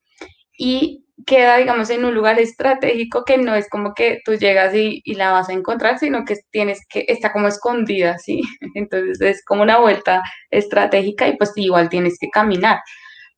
y 0.57 1.05
queda, 1.31 1.59
digamos, 1.59 1.89
en 1.91 2.05
un 2.05 2.13
lugar 2.13 2.41
estratégico 2.41 3.25
que 3.25 3.39
no 3.39 3.55
es 3.55 3.69
como 3.71 3.95
que 3.95 4.21
tú 4.25 4.35
llegas 4.35 4.75
y, 4.75 5.01
la 5.15 5.31
vas 5.31 5.49
a 5.49 5.53
encontrar, 5.53 6.01
sino 6.01 6.25
que 6.25 6.35
tienes 6.51 6.81
que, 6.89 7.05
está 7.07 7.33
como 7.33 7.47
escondida, 7.47 8.19
¿sí? 8.19 8.41
Entonces 8.75 9.21
es 9.21 9.45
como 9.45 9.63
una 9.63 9.79
vuelta 9.79 10.23
estratégica 10.51 11.29
y 11.29 11.37
pues 11.37 11.53
igual 11.55 11.89
tienes 11.89 12.17
que 12.21 12.31
caminar 12.31 12.81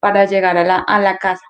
para 0.01 0.25
llegar 0.25 0.57
a 0.57 0.65
la, 0.65 0.79
a 0.79 1.01
la 1.01 1.19
casa. 1.19 1.45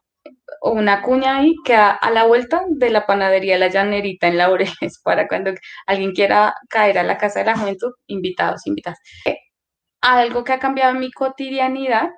Una 0.62 1.02
cuña 1.02 1.38
ahí 1.38 1.54
que 1.64 1.76
a, 1.76 1.98
la 2.12 2.24
vuelta 2.24 2.64
de 2.68 2.90
la 2.90 3.06
panadería 3.06 3.58
La 3.58 3.68
Llanerita 3.68 4.26
en 4.26 4.38
Laureles, 4.38 5.00
para 5.04 5.28
cuando 5.28 5.52
alguien 5.86 6.12
quiera 6.12 6.54
caer 6.68 6.98
a 6.98 7.04
la 7.04 7.18
casa 7.18 7.40
de 7.40 7.46
la 7.46 7.56
juventud, 7.56 7.92
invitados, 8.08 8.66
invitadas. 8.66 8.98
Algo 10.00 10.42
que 10.42 10.52
ha 10.52 10.58
cambiado 10.58 10.94
mi 10.94 11.12
cotidianidad 11.12 12.10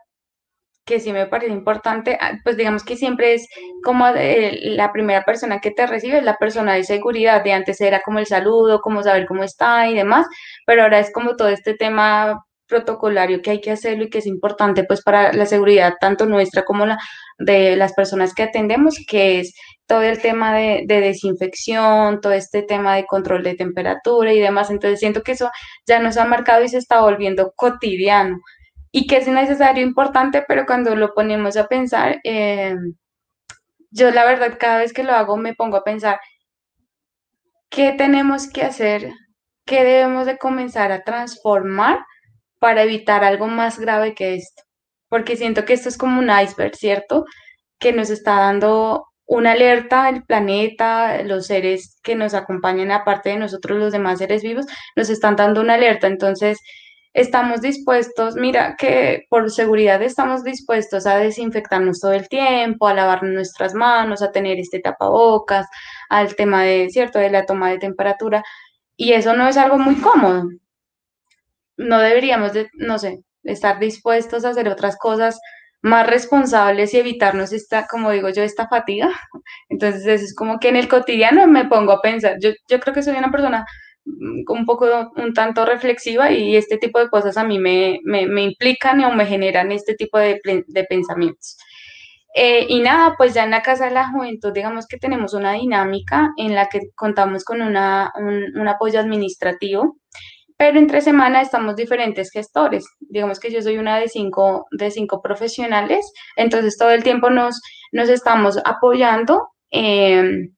que 0.85 1.01
sí 1.01 1.12
me 1.12 1.26
parece 1.26 1.53
importante, 1.53 2.18
ah, 2.20 2.39
pues 2.45 2.57
digamos 2.57 2.85
que 2.85 2.97
siempre 2.97 3.35
es 3.35 3.49
como 3.82 4.07
eh, 4.09 4.59
la 4.62 4.93
primera 4.93 5.24
persona 5.24 5.61
que 5.61 5.70
te 5.70 5.87
recibe, 5.87 6.22
la 6.22 6.37
persona 6.37 6.74
de 6.74 6.85
seguridad, 6.85 7.43
de 7.43 7.53
antes 7.53 7.80
era 7.80 8.03
como 8.03 8.18
el 8.18 8.26
saludo, 8.26 8.80
como 8.80 9.03
saber 9.03 9.26
cómo 9.26 9.45
está 9.45 9.89
y 9.89 9.95
demás, 9.95 10.26
pero 10.66 10.82
ahora 10.82 11.01
es 11.01 11.12
como 11.12 11.37
todo 11.37 11.49
este 11.49 11.74
tema 11.74 12.45
protocolario 12.66 13.43
que 13.43 13.51
hay 13.51 13.61
que 13.61 13.70
hacerlo 13.70 14.05
y 14.05 14.11
que 14.11 14.18
es 14.18 14.26
importante 14.26 14.85
pues 14.85 15.03
para 15.03 15.32
la 15.32 15.47
seguridad 15.47 15.95
tanto 16.01 16.26
nuestra 16.26 16.64
como 16.64 16.87
la 16.87 16.99
de 17.39 17.76
las 17.76 17.93
personas 17.95 18.35
que 18.35 18.43
atendemos, 18.43 18.97
que 19.09 19.41
es 19.41 19.55
todo 19.87 20.03
el 20.03 20.20
tema 20.20 20.55
de, 20.55 20.85
de, 20.87 21.01
desinfección, 21.01 22.20
todo 22.20 22.32
este 22.32 22.62
tema 22.62 22.97
de 22.97 23.07
control 23.07 23.43
de 23.43 23.55
temperatura 23.55 24.32
y 24.32 24.41
demás. 24.41 24.70
Entonces 24.70 25.01
siento 25.01 25.22
que 25.22 25.32
eso 25.32 25.51
ya 25.87 25.99
nos 26.01 26.16
ha 26.16 26.24
marcado 26.24 26.64
y 26.64 26.68
se 26.68 26.78
está 26.78 27.01
volviendo 27.03 27.53
cotidiano 27.57 28.39
y 28.97 29.09
que 29.09 29.16
es 29.16 29.26
necesario, 29.26 29.82
importante, 29.82 30.45
pero 30.47 30.66
cuando 30.66 30.95
lo 30.95 31.14
ponemos 31.14 31.57
a 31.57 31.66
pensar, 31.66 32.20
eh, 32.22 32.76
yo 33.90 34.12
la 34.12 34.24
verdad 34.24 34.57
cada 34.57 34.78
vez 34.78 34.92
que 34.92 35.03
lo 35.03 35.12
hago 35.12 35.36
me 35.36 35.53
pongo 35.53 35.76
a 35.76 35.82
pensar, 35.82 36.20
¿qué 37.70 37.90
tenemos 37.90 38.49
que 38.49 38.62
hacer? 38.62 39.11
¿Qué 39.66 39.82
debemos 39.82 40.26
de 40.26 40.38
comenzar 40.38 40.92
a 40.92 41.03
transformar 41.03 42.05
para 42.61 42.84
evitar 42.84 43.24
algo 43.24 43.49
más 43.49 43.80
grave 43.80 44.14
que 44.14 44.36
esto? 44.36 44.62
Porque 45.09 45.36
siento 45.36 45.64
que 45.64 45.72
esto 45.72 45.88
es 45.88 45.99
como 45.99 46.20
un 46.20 46.30
iceberg, 46.30 46.76
¿cierto? 46.76 47.24
Que 47.80 47.92
nos 47.92 48.11
está 48.11 48.36
dando 48.36 49.09
una 49.26 49.53
alerta 49.53 50.09
el 50.09 50.22
planeta, 50.22 51.20
los 51.24 51.49
seres 51.49 51.99
que 52.05 52.14
nos 52.14 52.32
acompañan, 52.32 52.92
aparte 52.92 53.30
de 53.30 53.38
nosotros, 53.38 53.76
los 53.76 53.92
demás 53.92 54.18
seres 54.18 54.45
vivos, 54.45 54.66
nos 54.95 55.11
están 55.11 55.34
dando 55.34 55.61
una 55.62 55.74
alerta. 55.74 56.07
Entonces, 56.07 56.61
estamos 57.14 57.60
dispuestos, 57.62 58.34
mira 58.34 58.76
que 58.76 59.26
por 59.30 59.50
seguridad 59.50 60.02
estamos 60.02 60.44
dispuestos 60.44 61.06
a 61.06 61.16
desinfectarnos 61.18 62.00
todo 62.00 62.12
el 62.12 62.28
tiempo, 62.28 62.88
a 62.88 62.94
lavar 62.94 63.22
nuestras 63.22 63.74
manos, 63.74 64.20
a 64.20 64.32
tener 64.32 64.58
este 64.58 64.80
tapabocas, 64.80 65.66
al 66.10 66.34
tema 66.36 66.64
de, 66.64 66.90
cierto, 66.90 67.18
de 67.20 67.30
la 67.30 67.46
toma 67.46 67.70
de 67.70 67.78
temperatura, 67.78 68.42
y 68.96 69.12
eso 69.12 69.34
no 69.36 69.48
es 69.48 69.56
algo 69.56 69.78
muy 69.78 69.96
cómodo. 69.96 70.44
No 71.76 72.00
deberíamos 72.00 72.52
de, 72.52 72.68
no 72.74 72.98
sé, 72.98 73.20
estar 73.44 73.78
dispuestos 73.78 74.44
a 74.44 74.50
hacer 74.50 74.68
otras 74.68 74.96
cosas 74.96 75.40
más 75.82 76.06
responsables 76.06 76.94
y 76.94 76.98
evitarnos 76.98 77.52
esta, 77.52 77.86
como 77.86 78.10
digo 78.10 78.30
yo, 78.30 78.42
esta 78.42 78.68
fatiga. 78.68 79.10
Entonces, 79.68 80.06
eso 80.06 80.24
es 80.24 80.34
como 80.34 80.58
que 80.58 80.68
en 80.68 80.76
el 80.76 80.88
cotidiano 80.88 81.46
me 81.46 81.66
pongo 81.66 81.92
a 81.92 82.02
pensar, 82.02 82.38
yo, 82.40 82.50
yo 82.68 82.80
creo 82.80 82.94
que 82.94 83.02
soy 83.02 83.16
una 83.16 83.30
persona 83.30 83.66
un 84.07 84.66
poco, 84.66 85.12
un 85.16 85.32
tanto 85.32 85.64
reflexiva 85.64 86.30
y 86.30 86.57
este 86.57 86.78
tipo 86.78 86.98
de 86.98 87.09
cosas 87.09 87.36
a 87.36 87.44
mí 87.44 87.59
me, 87.59 88.00
me, 88.05 88.42
implican 88.42 89.02
o 89.05 89.14
me 89.14 89.26
generan 89.26 89.72
este 89.72 89.94
tipo 89.94 90.18
de, 90.18 90.40
de 90.44 90.84
pensamientos. 90.84 91.57
Eh, 92.36 92.66
y 92.68 92.80
nada, 92.80 93.14
pues 93.16 93.32
ya 93.32 93.44
en 93.44 93.50
la 93.52 93.62
Casa 93.62 93.86
de 93.86 93.92
la 93.92 94.09
Juventud, 94.09 94.52
digamos 94.52 94.86
que 94.88 94.98
tenemos 94.98 95.34
una 95.34 95.52
dinámica 95.52 96.32
en 96.36 96.55
la 96.55 96.68
que 96.68 96.80
contamos 96.96 97.44
con 97.44 97.62
una, 97.62 98.12
un, 98.16 98.59
un, 98.59 98.68
apoyo 98.68 98.98
administrativo, 98.98 99.98
pero 100.57 100.80
entre 100.80 101.00
semana 101.00 101.40
estamos 101.42 101.76
diferentes 101.76 102.32
gestores. 102.32 102.86
Digamos 102.98 103.38
que 103.38 103.52
yo 103.52 103.62
soy 103.62 103.78
una 103.78 103.98
de 104.00 104.09
cinco, 104.09 104.66
de 104.72 104.90
cinco 104.90 105.22
profesionales, 105.22 106.12
entonces 106.34 106.76
todo 106.76 106.90
el 106.90 107.05
tiempo 107.05 107.30
nos, 107.30 107.61
nos 107.92 108.09
estamos 108.09 108.59
apoyando 108.64 109.50
eh, 109.70 110.48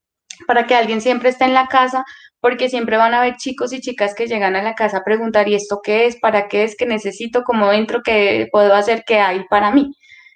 para 0.47 0.66
que 0.66 0.74
alguien 0.74 1.03
siempre 1.03 1.28
esté 1.28 1.44
en 1.44 1.55
la 1.55 1.66
casa 1.66 2.05
porque 2.47 2.68
siempre 2.68 2.97
van 2.97 3.12
a 3.12 3.18
haber 3.18 3.38
chicos 3.38 3.72
y 3.72 3.80
chicas 3.80 4.14
que 4.14 4.28
llegan 4.28 4.55
a 4.55 4.62
la 4.62 4.76
casa 4.76 5.03
preguntar, 5.03 5.49
¿y 5.49 5.57
esto 5.57 5.80
qué 5.82 6.07
es? 6.07 6.14
¿Para 6.20 6.47
qué 6.47 6.62
es? 6.62 6.76
¿Qué 6.76 6.86
necesito? 6.86 7.42
¿Cómo 7.42 7.72
entro? 7.72 8.03
¿Qué 8.05 8.47
puedo 8.53 8.72
hacer? 8.72 9.03
¿Qué 9.05 9.18
hay 9.18 9.42
para 9.51 9.72
mí? 9.72 9.90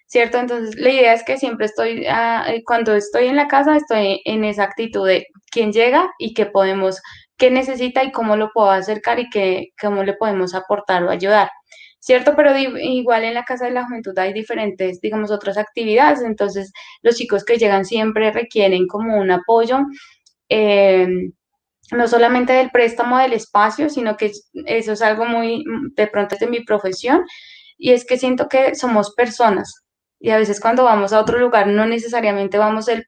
¿Cierto? 0.07 0.39
Entonces, 0.39 0.75
la 0.75 0.91
idea 0.91 1.15
es 1.15 1.23
que 1.23 1.37
siempre 1.37 1.67
estoy, 1.67 2.07
ah, 2.11 2.47
eh, 2.49 2.65
cuando 2.67 2.97
estoy 2.97 3.29
en 3.29 3.37
la 3.37 3.47
casa, 3.47 3.77
estoy 3.77 4.23
en 4.25 4.43
esa 4.43 4.65
actitud 4.65 5.07
de 5.07 5.29
quién 5.53 5.73
llega 5.73 6.11
y 6.19 6.35
qué 6.35 6.47
podemos, 6.47 7.01
qué 7.39 7.53
necesita 7.53 8.03
y 8.03 8.11
cómo 8.11 8.35
lo 8.35 8.51
puedo 8.53 8.71
acercar 8.73 9.21
y 9.21 9.31
qué, 9.31 9.69
cómo 9.81 10.03
le 10.03 10.15
podemos 10.15 10.53
aportar 10.57 11.05
o 11.05 11.11
ayudar. 11.11 11.49
¿cierto? 12.01 12.35
Pero 12.35 12.59
igual 12.59 13.23
en 13.23 13.35
la 13.35 13.45
Casa 13.45 13.67
de 13.67 13.71
la 13.71 13.85
Juventud 13.85 14.19
hay 14.19 14.33
diferentes, 14.33 15.01
digamos, 15.01 15.31
otras 15.31 15.57
actividades, 15.59 16.23
entonces 16.23 16.73
los 17.03 17.15
chicos 17.15 17.45
que 17.45 17.57
llegan 17.57 17.85
siempre 17.85 18.33
requieren 18.33 18.89
como 18.89 19.17
un 19.17 19.31
apoyo. 19.31 19.79
Eh, 20.49 21.07
no 21.93 22.09
solamente 22.09 22.53
del 22.53 22.71
préstamo 22.71 23.19
del 23.19 23.33
espacio, 23.33 23.91
sino 23.91 24.17
que 24.17 24.33
eso 24.67 24.93
es 24.93 25.03
algo 25.03 25.25
muy, 25.25 25.65
de 25.97 26.07
pronto 26.07 26.37
de 26.39 26.47
mi 26.47 26.65
profesión, 26.65 27.25
y 27.79 27.93
es 27.93 28.05
que 28.05 28.19
siento 28.19 28.49
que 28.49 28.75
somos 28.75 29.15
personas, 29.15 29.85
y 30.21 30.31
a 30.31 30.37
veces 30.37 30.61
cuando 30.61 30.85
vamos 30.85 31.13
a 31.13 31.21
otro 31.21 31.39
lugar 31.39 31.67
no 31.67 31.87
necesariamente 31.87 32.59
vamos 32.59 32.89
el, 32.89 33.07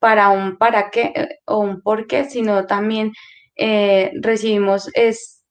para 0.00 0.30
un 0.30 0.58
para 0.58 0.90
qué 0.90 1.12
eh, 1.14 1.28
o 1.46 1.58
un 1.60 1.82
por 1.82 2.06
qué, 2.06 2.24
sino 2.24 2.66
también 2.66 3.12
eh, 3.56 4.12
recibimos 4.20 4.90
es 4.94 5.42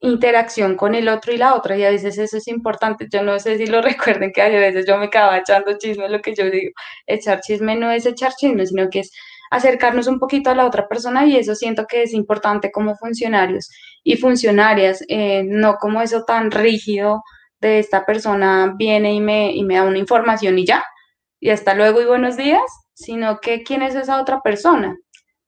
interacción 0.00 0.76
con 0.76 0.94
el 0.96 1.08
otro 1.08 1.32
y 1.32 1.38
la 1.38 1.54
otra, 1.54 1.76
y 1.78 1.84
a 1.84 1.90
veces 1.90 2.18
eso 2.18 2.36
es 2.36 2.48
importante, 2.48 3.06
yo 3.10 3.22
no 3.22 3.38
sé 3.38 3.58
si 3.58 3.66
lo 3.66 3.82
recuerden 3.82 4.32
que 4.32 4.42
a 4.42 4.48
veces 4.48 4.86
yo 4.86 4.98
me 4.98 5.10
quedaba 5.10 5.38
echando 5.38 5.78
chisme, 5.78 6.08
lo 6.08 6.20
que 6.20 6.34
yo 6.34 6.50
digo, 6.50 6.72
echar 7.06 7.40
chisme 7.40 7.76
no 7.76 7.90
es 7.90 8.06
echar 8.06 8.32
chisme, 8.34 8.66
sino 8.66 8.88
que 8.90 9.00
es 9.00 9.12
acercarnos 9.52 10.06
un 10.06 10.18
poquito 10.18 10.48
a 10.48 10.54
la 10.54 10.66
otra 10.66 10.88
persona 10.88 11.26
y 11.26 11.36
eso 11.36 11.54
siento 11.54 11.84
que 11.86 12.02
es 12.04 12.14
importante 12.14 12.72
como 12.72 12.96
funcionarios 12.96 13.68
y 14.02 14.16
funcionarias, 14.16 15.04
eh, 15.08 15.44
no 15.44 15.76
como 15.76 16.00
eso 16.00 16.24
tan 16.24 16.50
rígido 16.50 17.22
de 17.60 17.78
esta 17.78 18.06
persona 18.06 18.72
viene 18.78 19.12
y 19.12 19.20
me, 19.20 19.52
y 19.52 19.62
me 19.62 19.74
da 19.74 19.82
una 19.82 19.98
información 19.98 20.58
y 20.58 20.64
ya, 20.64 20.82
y 21.38 21.50
hasta 21.50 21.74
luego 21.74 22.00
y 22.00 22.06
buenos 22.06 22.38
días, 22.38 22.62
sino 22.94 23.40
que 23.40 23.62
quién 23.62 23.82
es 23.82 23.94
esa 23.94 24.22
otra 24.22 24.40
persona 24.40 24.96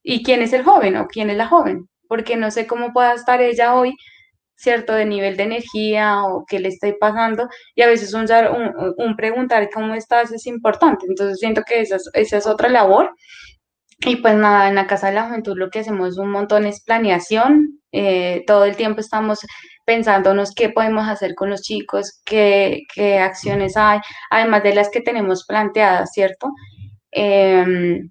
y 0.02 0.22
quién 0.22 0.42
es 0.42 0.52
el 0.52 0.64
joven 0.64 0.98
o 0.98 1.06
quién 1.06 1.30
es 1.30 1.38
la 1.38 1.48
joven, 1.48 1.88
porque 2.06 2.36
no 2.36 2.50
sé 2.50 2.66
cómo 2.66 2.92
pueda 2.92 3.14
estar 3.14 3.40
ella 3.40 3.74
hoy, 3.74 3.96
¿cierto? 4.54 4.92
De 4.92 5.06
nivel 5.06 5.38
de 5.38 5.44
energía 5.44 6.24
o 6.24 6.44
qué 6.46 6.58
le 6.58 6.68
estoy 6.68 6.92
pasando 7.00 7.48
y 7.74 7.80
a 7.80 7.86
veces 7.86 8.12
un, 8.12 8.26
un, 8.98 9.16
preguntar 9.16 9.70
cómo 9.72 9.94
estás 9.94 10.30
es 10.30 10.46
importante, 10.46 11.06
entonces 11.08 11.38
siento 11.38 11.62
que 11.66 11.80
esa 11.80 11.96
esa 12.12 12.36
es 12.36 12.46
otra 12.46 12.68
labor 12.68 13.10
y 14.04 14.16
pues 14.16 14.34
nada, 14.36 14.68
en 14.68 14.74
la 14.74 14.86
Casa 14.86 15.08
de 15.08 15.14
la 15.14 15.26
Juventud 15.26 15.56
lo 15.56 15.70
que 15.70 15.80
hacemos 15.80 16.18
un 16.18 16.30
montón 16.30 16.66
es 16.66 16.82
planeación. 16.84 17.80
Eh, 17.92 18.42
todo 18.46 18.64
el 18.64 18.76
tiempo 18.76 19.00
estamos 19.00 19.40
pensándonos 19.86 20.52
qué 20.54 20.68
podemos 20.70 21.08
hacer 21.08 21.34
con 21.34 21.50
los 21.50 21.62
chicos, 21.62 22.20
qué, 22.24 22.82
qué 22.94 23.18
acciones 23.18 23.76
hay, 23.76 24.00
además 24.30 24.62
de 24.64 24.74
las 24.74 24.90
que 24.90 25.00
tenemos 25.00 25.44
planteadas, 25.46 26.10
¿cierto? 26.12 26.48
Em, 27.12 28.10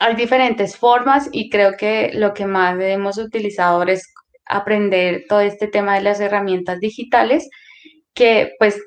hay 0.00 0.16
diferentes 0.16 0.76
formas 0.76 1.28
y 1.32 1.50
creo 1.50 1.72
que 1.78 2.12
lo 2.14 2.34
que 2.34 2.46
más 2.46 2.80
hemos 2.80 3.18
utilizado 3.18 3.82
es 3.84 4.04
aprender 4.46 5.24
todo 5.28 5.40
este 5.40 5.68
tema 5.68 5.94
de 5.96 6.02
las 6.02 6.20
herramientas 6.20 6.80
digitales, 6.80 7.48
que 8.14 8.52
pues 8.58 8.80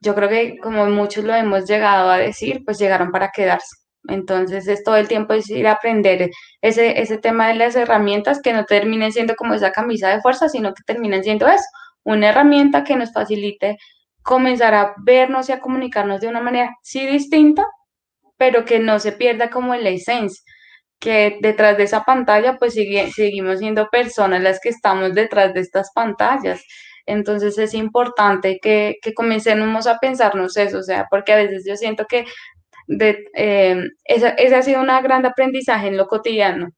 yo 0.00 0.14
creo 0.14 0.28
que 0.28 0.56
como 0.62 0.86
muchos 0.86 1.24
lo 1.24 1.34
hemos 1.34 1.66
llegado 1.68 2.10
a 2.10 2.18
decir, 2.18 2.62
pues 2.64 2.78
llegaron 2.78 3.12
para 3.12 3.30
quedarse 3.30 3.81
entonces 4.08 4.66
es 4.68 4.82
todo 4.82 4.96
el 4.96 5.08
tiempo 5.08 5.32
es 5.34 5.48
ir 5.50 5.66
a 5.66 5.72
aprender 5.72 6.30
ese, 6.60 7.00
ese 7.00 7.18
tema 7.18 7.48
de 7.48 7.54
las 7.54 7.76
herramientas 7.76 8.40
que 8.42 8.52
no 8.52 8.64
terminen 8.64 9.12
siendo 9.12 9.34
como 9.36 9.54
esa 9.54 9.72
camisa 9.72 10.08
de 10.08 10.20
fuerza, 10.20 10.48
sino 10.48 10.74
que 10.74 10.82
terminen 10.84 11.22
siendo 11.22 11.46
eso, 11.46 11.64
una 12.04 12.30
herramienta 12.30 12.84
que 12.84 12.96
nos 12.96 13.12
facilite 13.12 13.78
comenzar 14.22 14.74
a 14.74 14.94
vernos 15.04 15.48
y 15.48 15.52
a 15.52 15.60
comunicarnos 15.60 16.20
de 16.20 16.28
una 16.28 16.40
manera 16.40 16.76
sí 16.82 17.06
distinta, 17.06 17.64
pero 18.36 18.64
que 18.64 18.78
no 18.80 18.98
se 18.98 19.12
pierda 19.12 19.50
como 19.50 19.74
la 19.74 19.90
esencia, 19.90 20.42
que 20.98 21.38
detrás 21.40 21.76
de 21.76 21.84
esa 21.84 22.04
pantalla 22.04 22.58
pues 22.58 22.74
sigue, 22.74 23.10
seguimos 23.12 23.58
siendo 23.58 23.88
personas 23.88 24.42
las 24.42 24.60
que 24.60 24.70
estamos 24.70 25.14
detrás 25.14 25.54
de 25.54 25.60
estas 25.60 25.92
pantallas. 25.94 26.62
Entonces 27.06 27.58
es 27.58 27.74
importante 27.74 28.58
que, 28.62 28.96
que 29.02 29.12
comencemos 29.14 29.86
a 29.88 29.98
pensarnos 29.98 30.56
eso, 30.56 30.78
o 30.78 30.82
sea, 30.82 31.06
porque 31.10 31.32
a 31.32 31.36
veces 31.36 31.64
yo 31.66 31.76
siento 31.76 32.06
que 32.06 32.24
de, 32.86 33.24
eh, 33.34 33.82
ese, 34.04 34.54
ha 34.54 34.62
sido 34.62 34.80
un 34.80 34.88
gran 34.88 35.26
aprendizaje 35.26 35.88
en 35.88 35.96
lo 35.96 36.06
cotidiano. 36.08 36.70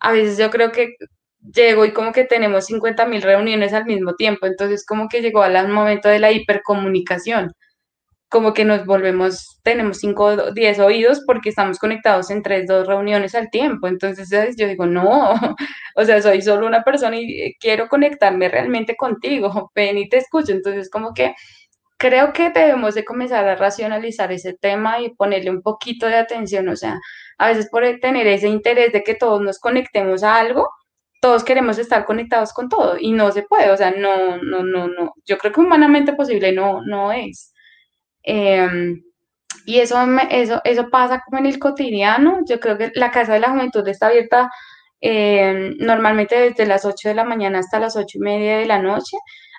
A 0.00 0.12
veces 0.12 0.38
yo 0.38 0.50
creo 0.50 0.72
que 0.72 0.94
llego 1.54 1.84
y 1.84 1.92
como 1.92 2.12
que 2.12 2.24
tenemos 2.24 2.66
50 2.66 3.06
mil 3.06 3.22
reuniones 3.22 3.72
al 3.72 3.86
mismo 3.86 4.14
tiempo, 4.14 4.46
entonces 4.46 4.84
como 4.86 5.08
que 5.08 5.22
llegó 5.22 5.42
al 5.42 5.68
momento 5.68 6.08
de 6.08 6.18
la 6.18 6.32
hipercomunicación, 6.32 7.52
como 8.28 8.52
que 8.54 8.64
nos 8.64 8.84
volvemos, 8.86 9.58
tenemos 9.62 9.98
5 9.98 10.24
o 10.24 10.52
10 10.52 10.80
oídos 10.80 11.22
porque 11.26 11.48
estamos 11.50 11.78
conectados 11.78 12.30
en 12.30 12.42
3, 12.42 12.66
2 12.66 12.86
reuniones 12.86 13.34
al 13.34 13.50
tiempo, 13.50 13.88
entonces 13.88 14.28
yo 14.56 14.68
digo, 14.68 14.86
no, 14.86 15.32
o 15.96 16.04
sea, 16.04 16.20
soy 16.22 16.42
solo 16.42 16.66
una 16.66 16.82
persona 16.84 17.16
y 17.18 17.54
quiero 17.60 17.88
conectarme 17.88 18.48
realmente 18.48 18.96
contigo, 18.96 19.70
ven 19.74 19.98
y 19.98 20.08
te 20.08 20.18
escucho, 20.18 20.52
entonces 20.52 20.90
como 20.90 21.14
que 21.14 21.34
creo 21.98 22.32
que 22.32 22.50
debemos 22.50 22.94
de 22.94 23.04
comenzar 23.04 23.46
a 23.48 23.56
racionalizar 23.56 24.32
ese 24.32 24.54
tema 24.54 25.00
y 25.00 25.14
ponerle 25.14 25.50
un 25.50 25.62
poquito 25.62 26.06
de 26.06 26.16
atención, 26.16 26.68
o 26.68 26.76
sea, 26.76 26.98
a 27.38 27.48
veces 27.48 27.68
por 27.70 27.84
tener 28.00 28.26
ese 28.26 28.48
interés 28.48 28.92
de 28.92 29.02
que 29.04 29.14
todos 29.14 29.40
nos 29.42 29.58
conectemos 29.58 30.22
a 30.22 30.36
algo, 30.36 30.68
todos 31.20 31.44
queremos 31.44 31.78
estar 31.78 32.04
conectados 32.04 32.52
con 32.52 32.68
todo 32.68 32.96
y 32.98 33.12
no 33.12 33.32
se 33.32 33.42
puede, 33.42 33.70
o 33.70 33.76
sea, 33.76 33.90
no, 33.90 34.38
no, 34.38 34.62
no, 34.62 34.88
no, 34.88 35.14
yo 35.26 35.38
creo 35.38 35.52
que 35.52 35.60
humanamente 35.60 36.12
posible 36.14 36.52
no, 36.52 36.82
no 36.82 37.12
es. 37.12 37.52
Em, 38.22 39.02
y 39.66 39.80
eso, 39.80 39.98
eso, 40.30 40.60
eso 40.64 40.90
pasa 40.90 41.22
como 41.24 41.38
en 41.40 41.46
el 41.46 41.58
cotidiano. 41.58 42.40
Yo 42.48 42.60
creo 42.60 42.78
que 42.78 42.92
la 42.94 43.10
Casa 43.10 43.34
de 43.34 43.40
la 43.40 43.50
Juventud 43.50 43.86
está 43.88 44.08
abierta 44.08 44.50
em, 45.00 45.76
normalmente 45.78 46.38
desde 46.38 46.66
las 46.66 46.84
8 46.84 47.10
de 47.10 47.14
la 47.14 47.24
mañana 47.24 47.60
hasta 47.60 47.80
las 47.80 47.96
8 47.96 48.18
y 48.18 48.20
media 48.20 48.58
de 48.58 48.66
la 48.66 48.80
noche. 48.80 49.16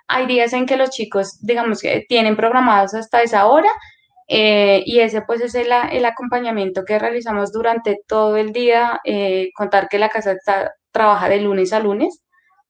Hay 0.10 0.26
días 0.28 0.54
en 0.54 0.66
que 0.66 0.78
los 0.78 0.90
chicos, 0.90 1.40
digamos 1.42 1.82
que 1.82 2.06
tienen 2.10 2.36
programados 2.36 2.94
hasta 2.94 3.22
esa 3.24 3.48
hora 3.48 3.70
eh, 4.28 4.84
y 4.86 5.00
ese 5.00 5.22
pues 5.22 5.42
es 5.42 5.56
el, 5.56 5.72
el, 5.92 6.06
acompañamiento 6.06 6.84
que 6.86 7.00
realizamos 7.00 7.52
durante 7.52 7.98
todo 8.08 8.38
el 8.38 8.52
día. 8.54 9.00
Eh, 9.06 9.52
contar 9.56 9.88
que 9.90 10.00
la 10.00 10.10
casa 10.10 10.34
está, 10.34 10.74
trabaja 10.92 11.30
de 11.30 11.42
lunes 11.42 11.74
a 11.74 11.80
lunes. 11.80 12.22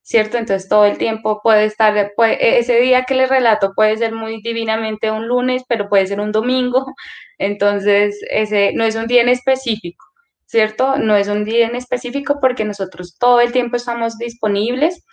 ¿cierto? 0.02 0.38
Entonces 0.38 0.68
todo 0.68 0.86
el 0.86 0.98
tiempo 0.98 1.40
puede 1.42 1.66
estar, 1.66 1.96
e, 1.96 2.58
ese 2.58 2.80
día 2.80 3.04
que 3.04 3.14
les 3.14 3.28
relato 3.28 3.74
puede 3.74 3.96
ser 3.96 4.12
muy 4.12 4.42
divinamente 4.42 5.10
un 5.10 5.28
lunes, 5.28 5.62
pero 5.68 5.88
puede 5.88 6.06
ser 6.06 6.20
un 6.20 6.32
domingo, 6.32 6.84
entonces 7.38 8.18
ese 8.30 8.72
no 8.74 8.84
es 8.84 8.96
un 8.96 9.06
día 9.06 9.22
en 9.22 9.28
específico, 9.28 10.04
¿cierto? 10.46 10.96
No 10.98 11.16
es 11.16 11.28
un 11.28 11.44
día 11.44 11.66
en 11.66 11.76
específico 11.76 12.38
porque 12.40 12.64
nosotros 12.64 13.16
todo 13.18 13.40
el 13.40 13.52
tiempo 13.52 13.76
estamos 13.76 14.18
disponibles. 14.18 15.04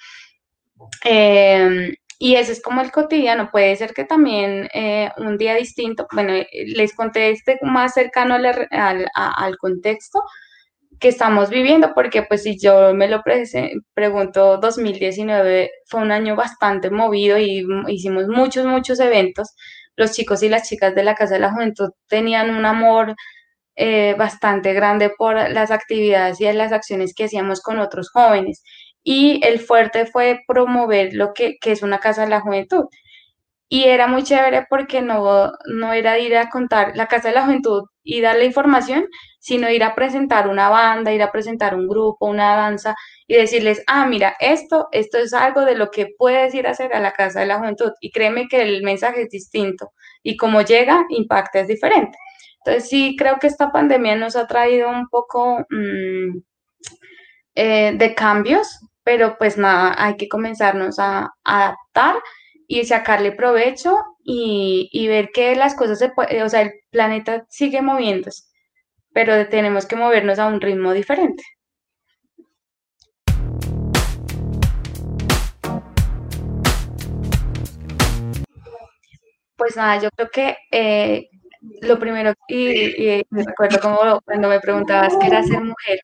Em, 1.04 1.94
y 2.20 2.36
ese 2.36 2.54
es 2.54 2.62
como 2.62 2.82
el 2.82 2.92
cotidiano, 2.92 3.50
puede 3.52 3.76
ser 3.76 3.94
que 3.94 4.04
también 4.06 4.70
eh, 4.74 5.12
un 5.18 5.38
día 5.38 5.56
distinto, 5.56 6.08
bueno, 6.14 6.34
les 6.52 6.96
conté 6.96 7.30
este 7.30 7.60
más 7.62 7.94
cercano 7.94 8.36
al, 8.36 9.08
al 9.14 9.58
contexto, 9.58 10.22
que 11.00 11.10
estamos 11.10 11.50
viviendo, 11.50 11.94
porque 11.94 12.24
pues 12.24 12.44
si 12.44 12.58
yo 12.60 12.94
me 12.94 13.08
lo 13.08 13.22
pregunto, 13.94 14.58
2019 14.58 15.72
fue 15.86 16.02
un 16.02 16.12
año 16.12 16.36
bastante 16.36 16.90
movido 16.90 17.38
y 17.38 17.66
hicimos 17.88 18.28
muchos, 18.28 18.66
muchos 18.66 19.00
eventos. 19.00 19.56
Los 19.96 20.12
chicos 20.14 20.44
y 20.44 20.50
las 20.50 20.68
chicas 20.68 20.96
de 20.96 21.04
la 21.04 21.16
Casa 21.16 21.36
de 21.36 21.42
la 21.42 21.52
Juventud 21.52 21.90
tenían 22.08 22.50
un 22.50 22.66
amor 22.66 23.16
eh, 23.76 24.16
bastante 24.18 24.74
grande 24.74 25.12
por 25.16 25.36
las 25.52 25.72
actividades 25.72 26.42
y 26.42 26.52
las 26.52 26.72
acciones 26.72 27.14
que 27.16 27.26
hacíamos 27.26 27.62
con 27.62 27.80
otros 27.80 28.10
jóvenes. 28.12 28.64
Y 29.10 29.40
el 29.42 29.60
fuerte 29.62 30.06
fue 30.06 30.42
promover 30.46 31.14
lo 31.14 31.34
que, 31.34 31.56
que 31.62 31.72
es 31.72 31.82
una 31.82 32.00
Casa 32.00 32.24
de 32.24 32.30
la 32.30 32.42
Juventud. 32.42 32.88
Y 33.70 33.86
era 33.86 34.08
muy 34.08 34.24
chévere 34.24 34.66
porque 34.70 35.02
no, 35.02 35.54
no 35.68 35.94
era 35.94 36.20
ir 36.20 36.36
a 36.36 36.50
contar 36.50 36.92
la 36.98 37.08
Casa 37.08 37.30
de 37.30 37.36
la 37.36 37.46
Juventud 37.46 37.84
y 38.04 38.20
darle 38.20 38.44
información, 38.44 39.06
sino 39.40 39.70
ir 39.70 39.86
a 39.86 39.96
presentar 39.96 40.50
una 40.50 40.68
banda, 40.68 41.14
ir 41.14 41.24
a 41.24 41.32
presentar 41.32 41.74
un 41.74 41.88
grupo, 41.88 42.28
una 42.28 42.58
danza 42.58 42.96
y 43.28 43.36
decirles, 43.36 43.82
ah, 43.88 44.06
mira, 44.06 44.36
esto, 44.42 44.90
esto 44.92 45.20
es 45.20 45.34
algo 45.34 45.64
de 45.64 45.76
lo 45.76 45.90
que 45.90 46.10
puedes 46.18 46.54
ir 46.54 46.68
a 46.68 46.72
hacer 46.72 46.94
a 46.94 47.00
la 47.00 47.14
Casa 47.14 47.40
de 47.40 47.46
la 47.46 47.60
Juventud. 47.60 47.92
Y 48.02 48.12
créeme 48.12 48.50
que 48.50 48.62
el 48.62 48.84
mensaje 48.84 49.22
es 49.22 49.30
distinto 49.30 49.94
y 50.22 50.36
como 50.36 50.64
llega, 50.64 51.06
impacta 51.12 51.62
es 51.62 51.70
diferente. 51.70 52.18
Entonces 52.58 52.90
sí, 52.90 53.16
creo 53.18 53.38
que 53.40 53.48
esta 53.48 53.72
pandemia 53.72 54.18
nos 54.18 54.36
ha 54.36 54.48
traído 54.48 54.90
un 54.90 55.08
poco 55.08 55.60
mm, 55.70 56.40
eh, 57.56 57.94
de 57.98 58.14
cambios, 58.16 58.82
pero 59.08 59.38
pues 59.38 59.58
nada, 59.58 59.96
hay 59.98 60.18
que 60.18 60.28
comenzarnos 60.28 61.00
a 61.00 61.30
adaptar 61.46 62.18
y 62.68 62.84
sacarle 62.84 63.32
provecho 63.32 63.96
y, 64.22 65.08
ver 65.08 65.30
que 65.34 65.56
las 65.56 65.76
cosas 65.76 66.00
se 66.00 66.10
pueden, 66.10 66.42
o 66.44 66.50
sea, 66.50 66.64
el 66.64 66.74
planeta 66.90 67.46
sigue 67.48 67.82
moviéndose, 67.82 68.44
pero 69.14 69.48
tenemos 69.48 69.86
que 69.86 69.96
movernos 69.96 70.40
a 70.40 70.48
un 70.48 70.60
ritmo 70.60 70.92
diferente. 70.92 71.42
Pues 79.56 79.78
nada, 79.78 80.02
yo 80.02 80.10
creo 80.18 80.30
que 80.30 80.58
eh, 80.70 81.30
lo 81.82 81.98
primero, 81.98 82.34
y, 82.50 83.20
y, 83.20 83.26
me 83.30 83.46
recuerdo 83.46 83.80
como 83.80 84.20
cuando 84.26 84.50
me 84.50 84.60
preguntabas 84.60 85.16
qué 85.22 85.28
era 85.28 85.44
ser 85.44 85.62
mujer, 85.62 86.02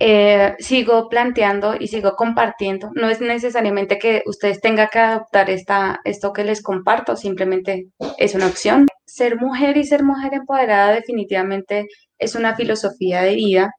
eh, 0.00 0.54
sigo 0.58 1.08
planteando 1.08 1.76
y 1.78 1.88
sigo 1.88 2.16
compartiendo. 2.16 2.90
No 2.94 3.08
es 3.08 3.20
necesariamente 3.20 3.98
que 3.98 4.22
ustedes 4.26 4.60
tengan 4.60 4.88
que 4.92 4.98
adoptar 4.98 5.50
esta, 5.50 6.00
esto 6.04 6.32
que 6.32 6.44
les 6.44 6.62
comparto, 6.62 7.16
simplemente 7.16 7.88
es 8.18 8.34
una 8.34 8.46
opción. 8.46 8.86
Ser 9.06 9.36
mujer 9.36 9.76
y 9.76 9.84
ser 9.84 10.02
mujer 10.02 10.34
empoderada 10.34 10.92
definitivamente 10.92 11.86
es 12.18 12.34
una 12.34 12.56
filosofía 12.56 13.22
de 13.22 13.34
vida 13.34 13.70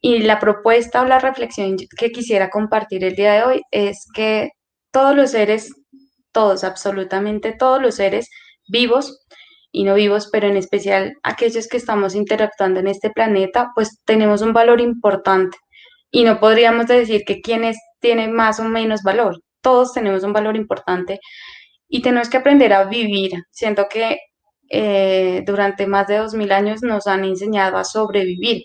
y 0.00 0.20
la 0.20 0.38
propuesta 0.38 1.02
o 1.02 1.06
la 1.06 1.18
reflexión 1.18 1.76
que 1.96 2.10
quisiera 2.10 2.50
compartir 2.50 3.04
el 3.04 3.16
día 3.16 3.34
de 3.34 3.42
hoy 3.44 3.62
es 3.70 4.06
que 4.14 4.50
todos 4.92 5.14
los 5.16 5.32
seres, 5.32 5.72
todos, 6.32 6.64
absolutamente 6.64 7.52
todos 7.52 7.80
los 7.80 7.96
seres 7.96 8.28
vivos, 8.68 9.26
y 9.72 9.84
no 9.84 9.94
vivos, 9.94 10.28
pero 10.32 10.48
en 10.48 10.56
especial 10.56 11.14
aquellos 11.22 11.68
que 11.68 11.76
estamos 11.76 12.14
interactuando 12.14 12.80
en 12.80 12.88
este 12.88 13.10
planeta, 13.10 13.70
pues 13.74 14.00
tenemos 14.04 14.42
un 14.42 14.52
valor 14.52 14.80
importante 14.80 15.58
y 16.10 16.24
no 16.24 16.40
podríamos 16.40 16.86
decir 16.86 17.22
que 17.24 17.40
quienes 17.40 17.76
tienen 18.00 18.32
más 18.32 18.58
o 18.60 18.64
menos 18.64 19.02
valor, 19.02 19.40
todos 19.60 19.92
tenemos 19.92 20.24
un 20.24 20.32
valor 20.32 20.56
importante 20.56 21.20
y 21.88 22.02
tenemos 22.02 22.28
que 22.30 22.38
aprender 22.38 22.72
a 22.72 22.84
vivir. 22.84 23.32
Siento 23.50 23.86
que 23.88 24.18
eh, 24.70 25.42
durante 25.46 25.86
más 25.86 26.06
de 26.06 26.18
dos 26.18 26.34
mil 26.34 26.52
años 26.52 26.82
nos 26.82 27.06
han 27.06 27.24
enseñado 27.24 27.76
a 27.76 27.84
sobrevivir, 27.84 28.64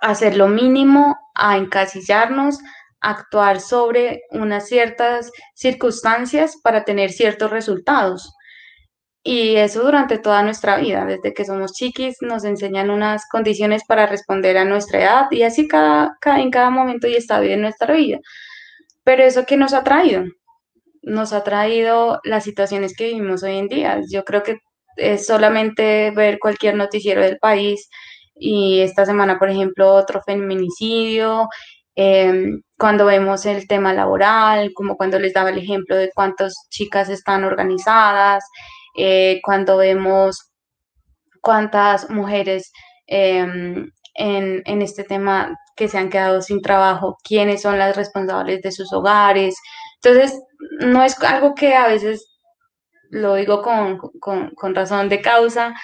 a 0.00 0.10
hacer 0.10 0.36
lo 0.36 0.48
mínimo, 0.48 1.16
a 1.34 1.56
encasillarnos, 1.56 2.58
a 3.00 3.10
actuar 3.10 3.60
sobre 3.60 4.22
unas 4.30 4.68
ciertas 4.68 5.30
circunstancias 5.54 6.56
para 6.62 6.84
tener 6.84 7.10
ciertos 7.10 7.50
resultados. 7.50 8.32
Y 9.24 9.56
eso 9.56 9.82
durante 9.84 10.18
toda 10.18 10.42
nuestra 10.42 10.78
vida, 10.78 11.04
desde 11.04 11.32
que 11.32 11.44
somos 11.44 11.72
chiquis, 11.74 12.16
nos 12.22 12.44
enseñan 12.44 12.90
unas 12.90 13.22
condiciones 13.30 13.82
para 13.86 14.06
responder 14.06 14.56
a 14.56 14.64
nuestra 14.64 15.00
edad 15.00 15.26
y 15.30 15.42
así 15.44 15.68
cada, 15.68 16.18
en 16.24 16.50
cada 16.50 16.70
momento 16.70 17.06
y 17.06 17.14
estadio 17.14 17.50
de 17.50 17.56
nuestra 17.56 17.94
vida. 17.94 18.18
Pero 19.04 19.22
eso 19.24 19.46
que 19.46 19.56
nos 19.56 19.74
ha 19.74 19.84
traído, 19.84 20.24
nos 21.02 21.32
ha 21.32 21.44
traído 21.44 22.20
las 22.24 22.44
situaciones 22.44 22.94
que 22.96 23.06
vivimos 23.08 23.42
hoy 23.44 23.58
en 23.58 23.68
día. 23.68 24.00
Yo 24.10 24.24
creo 24.24 24.42
que 24.42 24.58
es 24.96 25.26
solamente 25.26 26.10
ver 26.12 26.38
cualquier 26.40 26.74
noticiero 26.76 27.22
del 27.22 27.38
país 27.38 27.88
y 28.34 28.80
esta 28.80 29.06
semana, 29.06 29.38
por 29.38 29.50
ejemplo, 29.50 29.94
otro 29.94 30.20
feminicidio, 30.22 31.48
em, 31.94 32.62
cuando 32.78 33.06
vemos 33.06 33.46
el 33.46 33.66
tema 33.68 33.92
laboral, 33.94 34.72
como 34.74 34.96
cuando 34.96 35.18
les 35.18 35.32
daba 35.34 35.50
el 35.50 35.58
ejemplo 35.58 35.96
de 35.96 36.10
cuántas 36.14 36.54
chicas 36.70 37.08
están 37.08 37.44
organizadas, 37.44 38.44
eh, 38.96 39.40
cuando 39.42 39.76
vemos 39.76 40.50
cuántas 41.40 42.10
mujeres 42.10 42.72
em, 43.06 43.90
en, 44.14 44.62
en, 44.64 44.82
este 44.82 45.04
tema 45.04 45.56
que 45.76 45.88
se 45.88 45.98
han 45.98 46.10
quedado 46.10 46.42
sin 46.42 46.60
trabajo, 46.62 47.16
quiénes 47.24 47.62
son 47.62 47.78
las 47.78 47.96
responsables 47.96 48.62
de 48.62 48.72
sus 48.72 48.92
hogares. 48.92 49.56
Entonces, 50.02 50.40
no 50.80 51.02
es 51.04 51.20
algo 51.22 51.54
que 51.54 51.74
a 51.74 51.88
veces 51.88 52.26
lo 53.10 53.34
digo 53.34 53.62
con, 53.62 53.98
con, 54.20 54.50
con 54.54 54.74
razón 54.74 55.08
de 55.08 55.20
causa, 55.20 55.74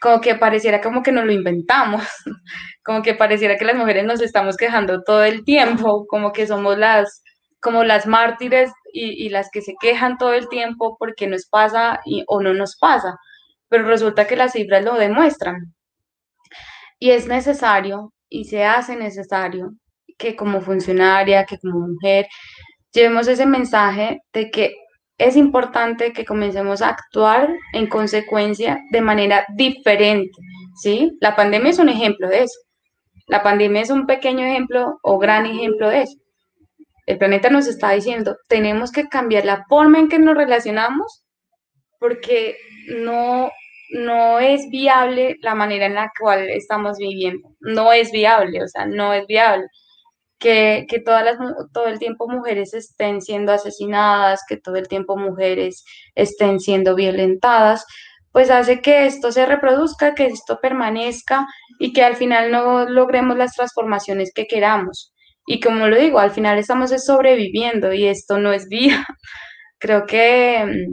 como 0.00 0.20
que 0.20 0.34
pareciera 0.34 0.80
como 0.80 1.02
que 1.02 1.12
nos 1.12 1.24
lo 1.24 1.32
inventamos, 1.32 2.02
como 2.84 3.02
que 3.02 3.14
pareciera 3.14 3.56
que 3.56 3.64
las 3.64 3.76
mujeres 3.76 4.04
nos 4.04 4.20
estamos 4.20 4.56
quejando 4.56 5.02
todo 5.02 5.22
el 5.24 5.44
tiempo, 5.44 6.06
como 6.08 6.32
que 6.32 6.46
somos 6.46 6.76
las, 6.78 7.21
como 7.62 7.84
las 7.84 8.06
mártires 8.06 8.72
y, 8.92 9.28
las 9.30 9.48
que 9.50 9.62
se 9.62 9.74
quejan 9.80 10.18
todo 10.18 10.34
el 10.34 10.48
tiempo 10.48 10.96
porque 10.98 11.26
nos 11.26 11.46
pasa 11.46 12.00
o 12.26 12.42
no 12.42 12.52
nos 12.52 12.76
pasa, 12.76 13.16
pero 13.68 13.84
resulta 13.84 14.26
que 14.26 14.36
las 14.36 14.52
cifras 14.52 14.84
lo 14.84 14.94
demuestran. 14.96 15.72
Y 16.98 17.10
es 17.10 17.26
necesario 17.26 18.12
y 18.28 18.44
se 18.44 18.64
hace 18.64 18.96
necesario 18.96 19.72
que 20.18 20.36
como 20.36 20.60
funcionaria, 20.60 21.46
que 21.46 21.58
como 21.58 21.86
mujer, 21.88 22.26
llevemos 22.92 23.28
ese 23.28 23.46
mensaje 23.46 24.20
de 24.32 24.50
que 24.50 24.74
es 25.16 25.36
importante 25.36 26.12
que 26.12 26.24
comencemos 26.24 26.82
a 26.82 26.88
actuar 26.88 27.48
en 27.72 27.86
consecuencia 27.86 28.80
de 28.90 29.00
manera 29.00 29.46
diferente, 29.54 30.38
¿sí? 30.82 31.16
La 31.20 31.36
pandemia 31.36 31.70
es 31.70 31.78
un 31.78 31.88
ejemplo 31.88 32.28
de 32.28 32.42
eso. 32.42 32.58
La 33.28 33.42
pandemia 33.42 33.82
es 33.82 33.90
un 33.90 34.06
pequeño 34.06 34.44
ejemplo 34.44 34.98
o 35.02 35.18
gran 35.18 35.46
ejemplo 35.46 35.88
de 35.90 36.02
eso. 36.02 36.21
El 37.06 37.18
planeta 37.18 37.50
nos 37.50 37.66
está 37.66 37.90
diciendo, 37.90 38.36
tenemos 38.48 38.92
que 38.92 39.08
cambiar 39.08 39.44
la 39.44 39.64
forma 39.68 39.98
en 39.98 40.08
que 40.08 40.18
nos 40.18 40.36
relacionamos 40.36 41.24
porque 41.98 42.56
no, 42.88 43.50
no 43.92 44.38
es 44.40 44.68
viable 44.70 45.36
la 45.40 45.54
manera 45.54 45.86
en 45.86 45.94
la 45.94 46.12
cual 46.18 46.48
estamos 46.50 46.98
viviendo. 46.98 47.48
No 47.60 47.92
es 47.92 48.10
viable, 48.10 48.62
o 48.62 48.68
sea, 48.68 48.86
no 48.86 49.12
es 49.14 49.26
viable. 49.26 49.66
Que, 50.38 50.86
que 50.88 50.98
todas 50.98 51.24
las, 51.24 51.36
todo 51.72 51.86
el 51.86 52.00
tiempo 52.00 52.28
mujeres 52.28 52.74
estén 52.74 53.22
siendo 53.22 53.52
asesinadas, 53.52 54.42
que 54.48 54.56
todo 54.56 54.74
el 54.76 54.88
tiempo 54.88 55.16
mujeres 55.16 55.84
estén 56.16 56.58
siendo 56.58 56.96
violentadas, 56.96 57.86
pues 58.32 58.50
hace 58.50 58.80
que 58.80 59.06
esto 59.06 59.30
se 59.30 59.46
reproduzca, 59.46 60.14
que 60.14 60.26
esto 60.26 60.58
permanezca 60.60 61.46
y 61.78 61.92
que 61.92 62.02
al 62.02 62.16
final 62.16 62.50
no 62.50 62.88
logremos 62.88 63.36
las 63.36 63.54
transformaciones 63.54 64.32
que 64.34 64.46
queramos. 64.46 65.11
Y 65.46 65.60
como 65.60 65.88
lo 65.88 65.96
digo, 65.96 66.18
al 66.18 66.30
final 66.30 66.58
estamos 66.58 66.90
sobreviviendo 67.04 67.92
y 67.92 68.06
esto 68.06 68.38
no 68.38 68.52
es 68.52 68.68
vida. 68.68 69.06
Creo 69.78 70.06
que, 70.06 70.86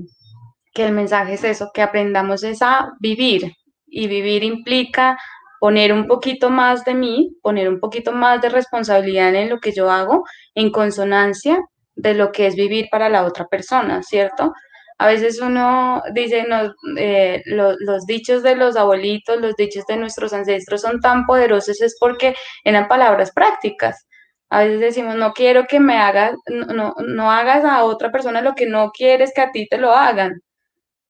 que 0.74 0.86
el 0.86 0.94
mensaje 0.94 1.34
es 1.34 1.44
eso, 1.44 1.72
que 1.74 1.82
aprendamos 1.82 2.44
es 2.44 2.62
a 2.62 2.92
vivir 3.00 3.54
y 3.86 4.08
vivir 4.08 4.44
implica 4.44 5.18
poner 5.60 5.94
un 5.94 6.08
poquito 6.08 6.50
más 6.50 6.86
de 6.86 6.96
mí, 6.96 7.36
poner 7.42 7.70
un 7.70 7.80
poquito 7.80 8.12
más 8.12 8.42
de 8.42 8.50
responsabilidad 8.50 9.36
en 9.36 9.50
lo 9.50 9.60
que 9.60 9.74
yo 9.74 9.92
hago 9.92 10.24
en 10.56 10.72
consonancia 10.72 11.60
de 11.96 12.14
lo 12.14 12.32
que 12.32 12.48
es 12.48 12.56
vivir 12.56 12.88
para 12.90 13.10
la 13.10 13.26
otra 13.26 13.46
persona, 13.48 14.02
¿cierto? 14.04 14.54
A 14.98 15.08
veces 15.08 15.40
uno 15.42 16.02
dice, 16.14 16.46
no, 16.48 16.74
eh, 16.98 17.42
los 17.46 18.06
dichos 18.06 18.44
de 18.44 18.56
los 18.56 18.76
abuelitos, 18.76 19.40
los 19.40 19.56
dichos 19.56 19.86
de 19.86 19.98
nuestros 19.98 20.34
ancestros 20.34 20.82
son 20.82 21.00
tan 21.00 21.26
poderosos 21.26 21.82
es 21.82 21.96
porque 22.00 22.36
eran 22.64 22.88
palabras 22.88 23.32
prácticas. 23.32 24.08
A 24.50 24.64
veces 24.64 24.80
decimos, 24.80 25.16
no 25.16 25.34
quiero 25.34 25.66
que 25.68 25.80
me 25.80 25.98
hagas, 25.98 26.34
no, 26.48 26.96
no 26.98 27.32
hagas 27.32 27.64
a 27.66 27.84
otra 27.84 28.12
persona 28.12 28.42
lo 28.42 28.56
que 28.56 28.66
no 28.66 28.92
quieres 28.92 29.32
que 29.34 29.42
a 29.42 29.52
ti 29.52 29.68
te 29.68 29.78
lo 29.78 29.92
hagan. 29.94 30.42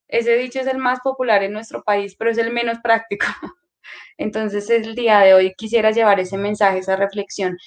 Ese 0.07 0.35
dicho 0.37 0.59
es 0.59 0.67
el 0.67 0.79
más 0.79 0.99
popular 1.01 1.43
en 1.43 1.53
nuestro 1.53 1.83
país, 1.83 2.15
pero 2.17 2.31
es 2.31 2.37
el 2.37 2.51
menos 2.51 2.79
práctico. 2.83 3.25
Entonces, 4.17 4.69
el 4.69 4.95
día 4.95 5.19
de 5.19 5.33
hoy 5.33 5.53
quisiera 5.57 5.91
llevar 5.91 6.19
ese 6.19 6.37
mensaje, 6.37 6.79
esa 6.79 6.95
reflexión. 6.95 7.57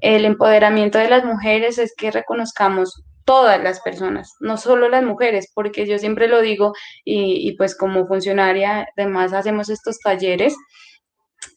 El 0.00 0.24
empoderamiento 0.24 0.98
de 0.98 1.10
las 1.10 1.24
mujeres 1.24 1.78
es 1.78 1.94
que 1.96 2.10
reconozcamos 2.10 3.02
todas 3.24 3.62
las 3.62 3.80
personas, 3.80 4.36
no 4.40 4.56
solo 4.56 4.88
las 4.88 5.04
mujeres, 5.04 5.50
porque 5.54 5.86
yo 5.86 5.98
siempre 5.98 6.28
lo 6.28 6.40
digo 6.40 6.72
y, 7.04 7.54
pues 7.58 7.76
como 7.76 8.06
funcionaria, 8.06 8.88
además 8.96 9.34
hacemos 9.34 9.68
estos 9.68 9.98
talleres 9.98 10.56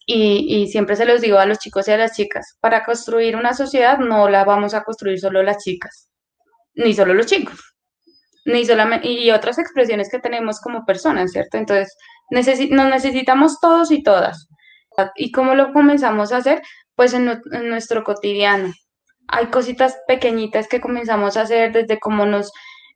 y, 0.06 0.64
y, 0.64 0.68
siempre 0.68 0.96
se 0.96 1.06
los 1.06 1.22
digo 1.22 1.38
a 1.38 1.46
los 1.46 1.60
chicos 1.60 1.88
y 1.88 1.92
a 1.92 1.98
las 1.98 2.16
chicas, 2.16 2.58
para 2.60 2.84
construir 2.84 3.36
una 3.36 3.54
sociedad 3.54 4.00
no 4.00 4.30
la 4.30 4.44
vamos 4.44 4.74
a 4.74 4.84
construir 4.84 5.20
solo 5.20 5.44
las 5.44 5.64
chicas, 5.64 6.10
ni 6.74 6.94
solo 6.94 7.14
los 7.14 7.28
chicos, 7.28 7.60
ni 8.46 8.66
solamente, 8.66 9.08
y 9.08 9.32
otras 9.32 9.60
expresiones 9.60 10.10
que 10.10 10.20
tenemos 10.20 10.60
como 10.60 10.86
personas, 10.86 11.32
¿cierto? 11.32 11.58
Entonces, 11.58 11.96
nos 12.32 12.90
necesitamos 12.90 13.60
todos 13.60 13.92
y 13.92 14.04
todas. 14.04 14.48
¿Y 15.16 15.32
cómo 15.32 15.56
lo 15.56 15.74
comenzamos 15.74 16.32
a 16.32 16.38
hacer? 16.38 16.62
Pues 16.96 17.14
en, 17.14 17.42
nuestro 17.70 18.04
cotidiano. 18.04 18.74
Hay 19.28 19.48
cositas 19.48 19.98
pequeñitas 20.08 20.68
que 20.68 20.82
comenzamos 20.82 21.38
a 21.38 21.42
hacer 21.42 21.72
desde 21.72 22.00
cómo 22.00 22.26
nos, 22.26 22.52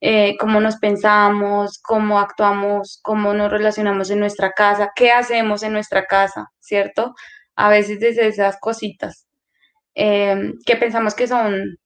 eh, 0.08 0.38
cómo 0.40 0.62
nos 0.62 0.78
pensamos, 0.78 1.80
cómo 1.82 2.20
actuamos, 2.20 3.00
cómo 3.02 3.34
nos 3.34 3.50
relacionamos 3.52 4.12
en 4.12 4.20
nuestra 4.20 4.52
casa, 4.52 4.92
qué 4.96 5.12
hacemos 5.12 5.64
en 5.64 5.74
nuestra 5.74 6.06
casa, 6.06 6.52
¿cierto? 6.60 7.16
A 7.56 7.70
veces 7.70 8.00
desde 8.00 8.28
esas 8.28 8.60
cositas 8.60 9.28
em, 9.96 10.54
que 10.66 10.76
pensamos 10.76 11.16
que 11.16 11.28
son 11.28 11.78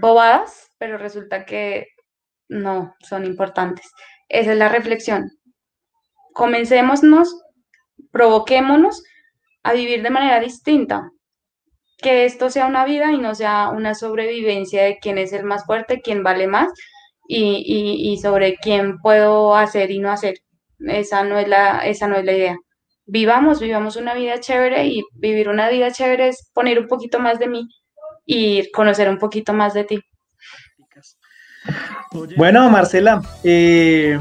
bobadas, 0.00 0.70
pero 0.78 0.98
resulta 0.98 1.46
que 1.46 1.86
no, 2.48 2.94
son 3.00 3.24
importantes. 3.24 3.90
Esa 4.28 4.52
es 4.52 4.58
la 4.58 4.68
reflexión 4.68 5.30
comencémonos, 6.38 7.42
provoquémonos 8.12 9.02
a 9.64 9.72
vivir 9.72 10.02
de 10.02 10.10
manera 10.10 10.38
distinta. 10.38 11.10
Que 12.00 12.26
esto 12.26 12.48
sea 12.48 12.66
una 12.66 12.84
vida 12.84 13.10
y 13.12 13.18
no 13.18 13.34
sea 13.34 13.70
una 13.70 13.94
sobrevivencia 13.94 14.84
de 14.84 14.98
quién 15.00 15.18
es 15.18 15.32
el 15.32 15.44
más 15.44 15.64
fuerte, 15.66 16.00
quién 16.00 16.22
vale 16.22 16.46
más 16.46 16.68
y, 17.28 18.18
sobre 18.22 18.56
quién 18.56 18.98
puedo 18.98 19.54
hacer 19.54 19.90
y 19.90 19.98
no 19.98 20.10
hacer. 20.10 20.38
Esa 20.80 21.24
no, 21.24 21.38
es 21.38 21.48
la, 21.48 21.80
esa 21.80 22.08
no 22.08 22.16
es 22.16 22.24
la 22.24 22.32
idea. 22.32 22.56
Vivamos, 23.06 23.60
vivamos 23.60 23.96
una 23.96 24.14
vida 24.14 24.40
chévere 24.40 24.86
y 24.86 25.04
vivir 25.12 25.48
una 25.48 25.68
vida 25.68 25.90
chévere 25.90 26.28
es 26.28 26.50
poner 26.52 26.78
un 26.78 26.88
poquito 26.88 27.18
más 27.18 27.38
de 27.38 27.48
mí 27.48 27.68
y 28.26 28.70
conocer 28.72 29.08
un 29.08 29.18
poquito 29.18 29.52
más 29.52 29.74
de 29.74 29.84
ti. 29.84 30.00
Bueno, 32.36 32.68
Marcela, 32.70 33.22
eh, 33.44 34.18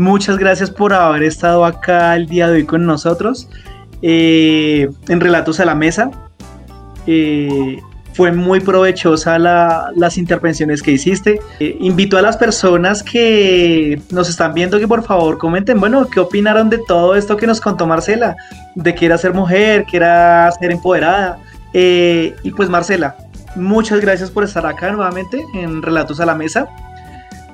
Muchas 0.00 0.38
gracias 0.38 0.70
por 0.70 0.94
haber 0.94 1.24
estado 1.24 1.64
acá 1.64 2.16
el 2.16 2.26
día 2.26 2.46
de 2.46 2.54
hoy 2.54 2.64
con 2.64 2.86
nosotros 2.86 3.48
eh, 4.02 4.88
en 5.08 5.20
Relatos 5.20 5.60
a 5.60 5.66
la 5.66 5.74
Mesa. 5.74 6.10
Eh, 7.06 7.78
fue 8.20 8.32
muy 8.32 8.60
provechosa 8.60 9.38
las 9.38 10.18
intervenciones 10.18 10.82
que 10.82 10.90
hiciste. 10.90 11.40
Eh, 11.58 11.78
invito 11.80 12.18
a 12.18 12.20
las 12.20 12.36
personas 12.36 13.02
que 13.02 13.98
nos 14.10 14.28
están 14.28 14.52
viendo 14.52 14.78
que 14.78 14.86
por 14.86 15.02
favor 15.02 15.38
comenten, 15.38 15.80
bueno, 15.80 16.06
¿qué 16.06 16.20
opinaron 16.20 16.68
de 16.68 16.76
todo 16.86 17.16
esto 17.16 17.38
que 17.38 17.46
nos 17.46 17.62
contó 17.62 17.86
Marcela? 17.86 18.36
De 18.74 18.94
que 18.94 19.06
era 19.06 19.16
ser 19.16 19.32
mujer, 19.32 19.86
que 19.90 19.96
era 19.96 20.52
ser 20.52 20.70
empoderada. 20.70 21.38
y 21.72 22.50
pues 22.54 22.68
Marcela, 22.68 23.16
muchas 23.56 24.02
gracias 24.02 24.30
por 24.30 24.44
estar 24.44 24.66
acá 24.66 24.92
nuevamente 24.92 25.42
en 25.54 25.80
Relatos 25.80 26.20
a 26.20 26.26
la 26.26 26.34
Mesa. 26.34 26.68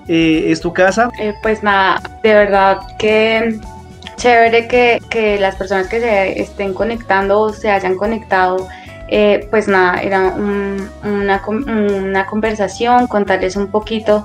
Eh, 0.09 0.47
es 0.51 0.61
tu 0.61 0.73
casa. 0.73 1.11
Eh, 1.21 1.33
pues 1.43 1.63
nada, 1.63 2.03
de 2.25 2.35
verdad 2.35 2.79
que 2.99 3.61
chévere 4.17 4.67
que, 4.67 5.39
las 5.39 5.55
personas 5.55 5.87
que 5.87 6.01
se 6.01 6.41
estén 6.41 6.75
conectando 6.75 7.53
se 7.53 7.71
hayan 7.71 7.95
conectado, 7.95 8.67
eh, 9.09 9.47
pues 9.51 9.69
nada, 9.69 10.01
era 10.01 10.35
una, 10.35 11.43
una, 11.47 12.27
conversación, 12.27 13.07
contarles 13.07 13.57
un 13.57 13.69
poquito 13.69 14.25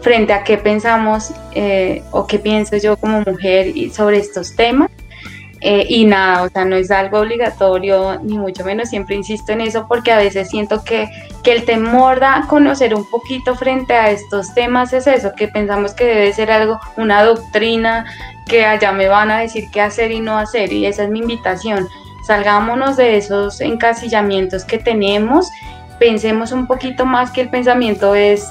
frente 0.00 0.32
a 0.32 0.42
qué 0.42 0.58
pensamos 0.58 1.32
o 2.10 2.26
qué 2.26 2.38
pienso 2.40 2.76
yo 2.76 2.96
como 2.96 3.20
mujer 3.20 3.72
sobre 3.92 4.18
estos 4.18 4.56
temas. 4.56 4.90
Eh, 5.64 5.86
y 5.88 6.04
nada, 6.06 6.42
o 6.42 6.48
sea, 6.48 6.64
no 6.64 6.74
es 6.74 6.90
algo 6.90 7.20
obligatorio, 7.20 8.18
ni 8.20 8.36
mucho 8.36 8.64
menos, 8.64 8.88
siempre 8.88 9.14
insisto 9.14 9.52
en 9.52 9.60
eso 9.60 9.86
porque 9.86 10.10
a 10.10 10.16
veces 10.16 10.50
siento 10.50 10.82
que, 10.82 11.08
que 11.44 11.52
el 11.52 11.64
temor 11.64 12.18
da 12.18 12.46
conocer 12.48 12.96
un 12.96 13.08
poquito 13.08 13.54
frente 13.54 13.94
a 13.94 14.10
estos 14.10 14.52
temas 14.54 14.92
es 14.92 15.06
eso, 15.06 15.30
que 15.36 15.46
pensamos 15.46 15.94
que 15.94 16.04
debe 16.04 16.32
ser 16.32 16.50
algo, 16.50 16.80
una 16.96 17.22
doctrina, 17.22 18.06
que 18.48 18.64
allá 18.64 18.90
me 18.90 19.06
van 19.06 19.30
a 19.30 19.38
decir 19.38 19.70
qué 19.70 19.80
hacer 19.80 20.10
y 20.10 20.18
no 20.18 20.36
hacer, 20.36 20.72
y 20.72 20.84
esa 20.84 21.04
es 21.04 21.10
mi 21.10 21.20
invitación. 21.20 21.86
Salgámonos 22.26 22.96
de 22.96 23.16
esos 23.16 23.60
encasillamientos 23.60 24.64
que 24.64 24.78
tenemos, 24.78 25.48
pensemos 25.98 26.52
un 26.52 26.66
poquito 26.66 27.04
más 27.04 27.30
que 27.30 27.42
el 27.42 27.48
pensamiento 27.48 28.14
es 28.14 28.48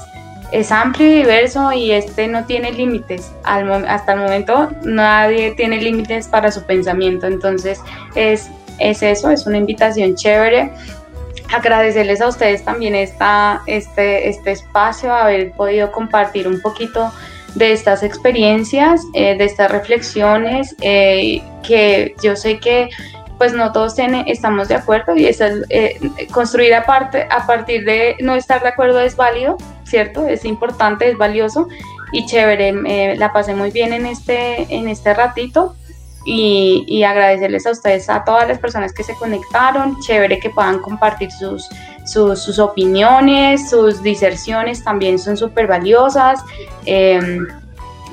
es 0.52 0.70
amplio 0.70 1.08
y 1.08 1.14
diverso 1.14 1.72
y 1.72 1.92
este 1.92 2.28
no 2.28 2.44
tiene 2.44 2.72
límites. 2.72 3.32
hasta 3.42 4.12
el 4.12 4.18
momento 4.20 4.70
nadie 4.82 5.52
tiene 5.52 5.80
límites 5.80 6.28
para 6.28 6.52
su 6.52 6.62
pensamiento. 6.64 7.26
Entonces 7.26 7.80
es, 8.14 8.50
es 8.78 9.02
eso, 9.02 9.30
es 9.30 9.46
una 9.46 9.58
invitación 9.58 10.14
chévere. 10.14 10.70
Agradecerles 11.52 12.20
a 12.20 12.28
ustedes 12.28 12.64
también 12.64 12.94
esta, 12.94 13.62
este, 13.66 14.28
este 14.28 14.52
espacio, 14.52 15.12
haber 15.12 15.52
podido 15.52 15.90
compartir 15.90 16.46
un 16.46 16.60
poquito 16.60 17.10
de 17.54 17.72
estas 17.72 18.02
experiencias, 18.02 19.02
eh, 19.14 19.36
de 19.36 19.44
estas 19.44 19.70
reflexiones, 19.70 20.74
eh, 20.80 21.42
que 21.62 22.14
yo 22.22 22.36
sé 22.36 22.58
que 22.58 22.88
pues 23.42 23.54
no 23.54 23.72
todos 23.72 23.96
tienen, 23.96 24.28
estamos 24.28 24.68
de 24.68 24.76
acuerdo 24.76 25.16
y 25.16 25.26
es 25.26 25.40
eh, 25.40 25.98
construir 26.30 26.72
aparte, 26.74 27.26
a 27.28 27.44
partir 27.44 27.84
de 27.84 28.14
no 28.20 28.36
estar 28.36 28.62
de 28.62 28.68
acuerdo 28.68 29.00
es 29.00 29.16
válido, 29.16 29.56
¿cierto? 29.82 30.28
Es 30.28 30.44
importante, 30.44 31.10
es 31.10 31.18
valioso 31.18 31.66
y 32.12 32.24
chévere. 32.24 33.16
la 33.16 33.32
pasé 33.32 33.56
muy 33.56 33.72
bien 33.72 33.92
en 33.94 34.06
este, 34.06 34.72
en 34.72 34.86
este 34.86 35.12
ratito 35.12 35.74
y, 36.24 37.02
agradecerles 37.02 37.66
a 37.66 37.72
ustedes, 37.72 38.08
a 38.08 38.22
todas 38.22 38.46
las 38.46 38.60
personas 38.60 38.92
que 38.92 39.02
se 39.02 39.16
conectaron. 39.16 39.98
Chévere 40.02 40.38
que 40.38 40.50
puedan 40.50 40.78
compartir 40.78 41.32
sus, 41.32 41.68
sus, 42.04 42.60
opiniones, 42.60 43.70
sus 43.70 44.04
diserciones 44.04 44.84
también 44.84 45.18
son 45.18 45.36
súper 45.36 45.66
valiosas. 45.66 46.40
Em, 46.84 47.44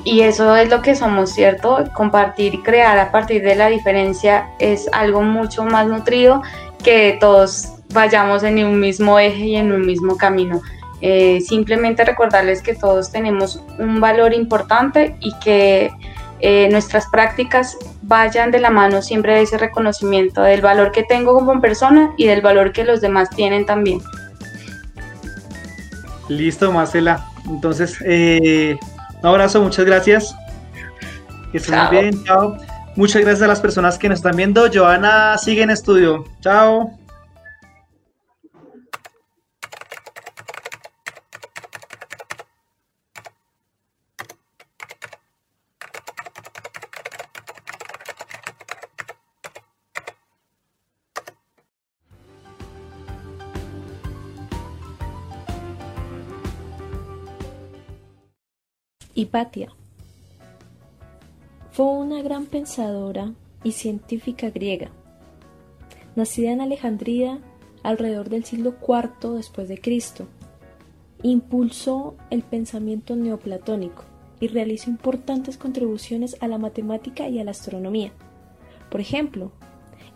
y 0.04 0.20
eso 0.20 0.56
es 0.56 0.68
lo 0.70 0.82
que 0.82 0.94
somos, 0.94 1.30
¿cierto? 1.30 1.84
Compartir 1.94 2.54
y 2.54 2.62
crear 2.62 2.98
a 2.98 3.10
partir 3.10 3.42
de 3.42 3.54
la 3.54 3.68
diferencia 3.68 4.48
es 4.58 4.88
algo 4.92 5.22
mucho 5.22 5.64
más 5.64 5.86
nutrido 5.86 6.42
que 6.82 7.18
todos 7.20 7.72
vayamos 7.92 8.42
en 8.42 8.64
un 8.64 8.80
mismo 8.80 9.18
eje 9.18 9.44
y 9.44 9.56
en 9.56 9.72
un 9.72 9.84
mismo 9.84 10.16
camino. 10.16 10.60
Eh, 11.02 11.40
simplemente 11.40 12.04
recordarles 12.04 12.62
que 12.62 12.74
todos 12.74 13.10
tenemos 13.10 13.62
un 13.78 14.00
valor 14.00 14.34
importante 14.34 15.16
y 15.20 15.32
que 15.38 15.90
eh, 16.40 16.68
nuestras 16.70 17.06
prácticas 17.08 17.76
vayan 18.02 18.50
de 18.50 18.60
la 18.60 18.70
mano 18.70 19.02
siempre 19.02 19.34
de 19.34 19.42
ese 19.42 19.58
reconocimiento 19.58 20.42
del 20.42 20.60
valor 20.60 20.92
que 20.92 21.02
tengo 21.02 21.34
como 21.34 21.60
persona 21.60 22.12
y 22.16 22.26
del 22.26 22.40
valor 22.40 22.72
que 22.72 22.84
los 22.84 23.00
demás 23.00 23.30
tienen 23.30 23.66
también. 23.66 24.00
Listo, 26.28 26.70
Marcela. 26.72 27.26
Entonces, 27.48 27.96
eh, 28.06 28.76
un 29.22 29.28
abrazo, 29.28 29.60
muchas 29.60 29.84
gracias. 29.84 30.34
Que 31.52 31.58
estén 31.58 31.78
muy 31.78 31.90
bien, 31.90 32.24
chao. 32.24 32.56
Muchas 32.96 33.22
gracias 33.22 33.42
a 33.42 33.48
las 33.48 33.60
personas 33.60 33.98
que 33.98 34.08
nos 34.08 34.18
están 34.18 34.36
viendo. 34.36 34.68
Joana 34.72 35.38
sigue 35.38 35.62
en 35.62 35.70
estudio. 35.70 36.24
Chao. 36.40 36.99
Hipatia. 59.30 59.68
Fue 61.70 61.86
una 61.86 62.20
gran 62.20 62.46
pensadora 62.46 63.32
y 63.62 63.70
científica 63.72 64.50
griega. 64.50 64.90
Nacida 66.16 66.50
en 66.50 66.60
Alejandría 66.60 67.38
alrededor 67.84 68.28
del 68.28 68.44
siglo 68.44 68.74
IV 68.80 69.36
después 69.36 69.68
de 69.68 69.80
Cristo, 69.80 70.26
impulsó 71.22 72.16
el 72.30 72.42
pensamiento 72.42 73.14
neoplatónico 73.14 74.02
y 74.40 74.48
realizó 74.48 74.90
importantes 74.90 75.56
contribuciones 75.56 76.36
a 76.40 76.48
la 76.48 76.58
matemática 76.58 77.28
y 77.28 77.38
a 77.38 77.44
la 77.44 77.52
astronomía. 77.52 78.10
Por 78.90 79.00
ejemplo, 79.00 79.52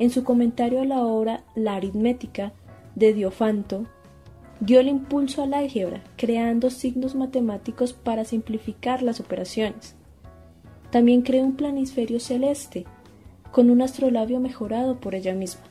en 0.00 0.10
su 0.10 0.24
comentario 0.24 0.80
a 0.80 0.86
la 0.86 1.04
obra 1.04 1.44
La 1.54 1.76
aritmética 1.76 2.52
de 2.96 3.14
Diofanto, 3.14 3.86
dio 4.64 4.80
el 4.80 4.88
impulso 4.88 5.42
al 5.42 5.52
álgebra, 5.52 6.02
creando 6.16 6.70
signos 6.70 7.14
matemáticos 7.14 7.92
para 7.92 8.24
simplificar 8.24 9.02
las 9.02 9.20
operaciones. 9.20 9.94
También 10.90 11.22
creó 11.22 11.44
un 11.44 11.56
planisferio 11.56 12.18
celeste, 12.18 12.86
con 13.50 13.70
un 13.70 13.82
astrolabio 13.82 14.40
mejorado 14.40 15.00
por 15.00 15.14
ella 15.14 15.34
misma. 15.34 15.64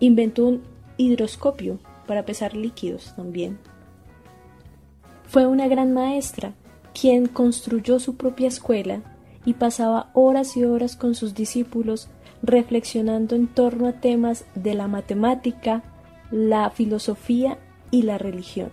Inventó 0.00 0.46
un 0.46 0.62
hidroscopio 0.96 1.78
para 2.06 2.24
pesar 2.24 2.56
líquidos 2.56 3.12
también. 3.16 3.58
Fue 5.26 5.46
una 5.46 5.68
gran 5.68 5.92
maestra, 5.92 6.54
quien 6.98 7.26
construyó 7.26 7.98
su 7.98 8.16
propia 8.16 8.48
escuela 8.48 9.02
y 9.44 9.54
pasaba 9.54 10.10
horas 10.14 10.56
y 10.56 10.64
horas 10.64 10.96
con 10.96 11.14
sus 11.14 11.34
discípulos 11.34 12.08
reflexionando 12.42 13.36
en 13.36 13.46
torno 13.46 13.88
a 13.88 14.00
temas 14.00 14.44
de 14.54 14.74
la 14.74 14.88
matemática, 14.88 15.82
la 16.30 16.70
filosofía 16.70 17.58
y 17.94 18.02
la 18.02 18.18
religión. 18.18 18.72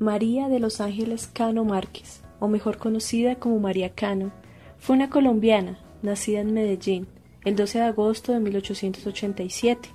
María 0.00 0.48
de 0.48 0.58
los 0.58 0.80
Ángeles 0.80 1.30
Cano 1.32 1.64
Márquez, 1.64 2.22
o 2.40 2.48
mejor 2.48 2.76
conocida 2.76 3.36
como 3.36 3.60
María 3.60 3.94
Cano, 3.94 4.32
fue 4.78 4.96
una 4.96 5.10
colombiana 5.10 5.78
nacida 6.02 6.40
en 6.40 6.52
Medellín 6.52 7.06
el 7.44 7.54
12 7.54 7.78
de 7.78 7.84
agosto 7.84 8.32
de 8.32 8.40
1887 8.40 9.88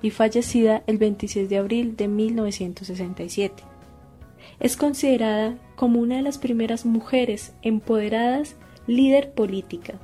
y 0.00 0.10
fallecida 0.10 0.82
el 0.86 0.96
26 0.96 1.50
de 1.50 1.58
abril 1.58 1.96
de 1.96 2.08
1967. 2.08 3.62
Es 4.58 4.78
considerada 4.78 5.58
como 5.76 6.00
una 6.00 6.16
de 6.16 6.22
las 6.22 6.38
primeras 6.38 6.86
mujeres 6.86 7.52
empoderadas 7.60 8.56
líder 8.86 9.34
política, 9.34 10.00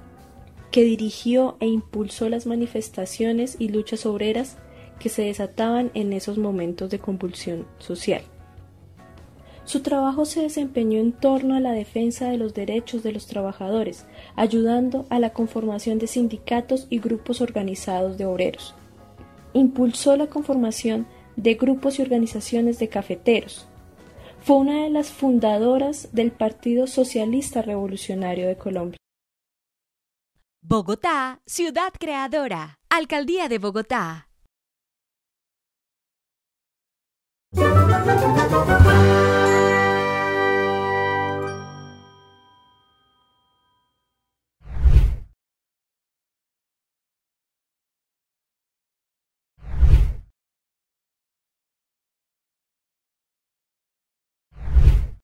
que 0.70 0.84
dirigió 0.84 1.56
e 1.60 1.68
impulsó 1.68 2.28
las 2.28 2.44
manifestaciones 2.44 3.56
y 3.58 3.70
luchas 3.70 4.04
obreras 4.04 4.58
que 5.00 5.08
se 5.08 5.22
desataban 5.22 5.90
en 5.94 6.12
esos 6.12 6.38
momentos 6.38 6.90
de 6.90 7.00
convulsión 7.00 7.66
social. 7.78 8.22
Su 9.64 9.82
trabajo 9.82 10.24
se 10.24 10.42
desempeñó 10.42 10.98
en 10.98 11.12
torno 11.12 11.54
a 11.54 11.60
la 11.60 11.72
defensa 11.72 12.28
de 12.28 12.36
los 12.36 12.54
derechos 12.54 13.02
de 13.02 13.12
los 13.12 13.26
trabajadores, 13.26 14.06
ayudando 14.36 15.06
a 15.10 15.18
la 15.18 15.30
conformación 15.30 15.98
de 15.98 16.06
sindicatos 16.06 16.86
y 16.90 16.98
grupos 16.98 17.40
organizados 17.40 18.18
de 18.18 18.26
obreros. 18.26 18.74
Impulsó 19.52 20.16
la 20.16 20.28
conformación 20.28 21.06
de 21.36 21.54
grupos 21.54 21.98
y 21.98 22.02
organizaciones 22.02 22.78
de 22.78 22.88
cafeteros. 22.88 23.66
Fue 24.42 24.56
una 24.56 24.84
de 24.84 24.90
las 24.90 25.10
fundadoras 25.10 26.08
del 26.12 26.32
Partido 26.32 26.86
Socialista 26.86 27.62
Revolucionario 27.62 28.48
de 28.48 28.56
Colombia. 28.56 28.98
Bogotá, 30.62 31.40
ciudad 31.46 31.92
creadora. 31.98 32.78
Alcaldía 32.88 33.48
de 33.48 33.58
Bogotá. 33.58 34.29
Música 38.06 39.29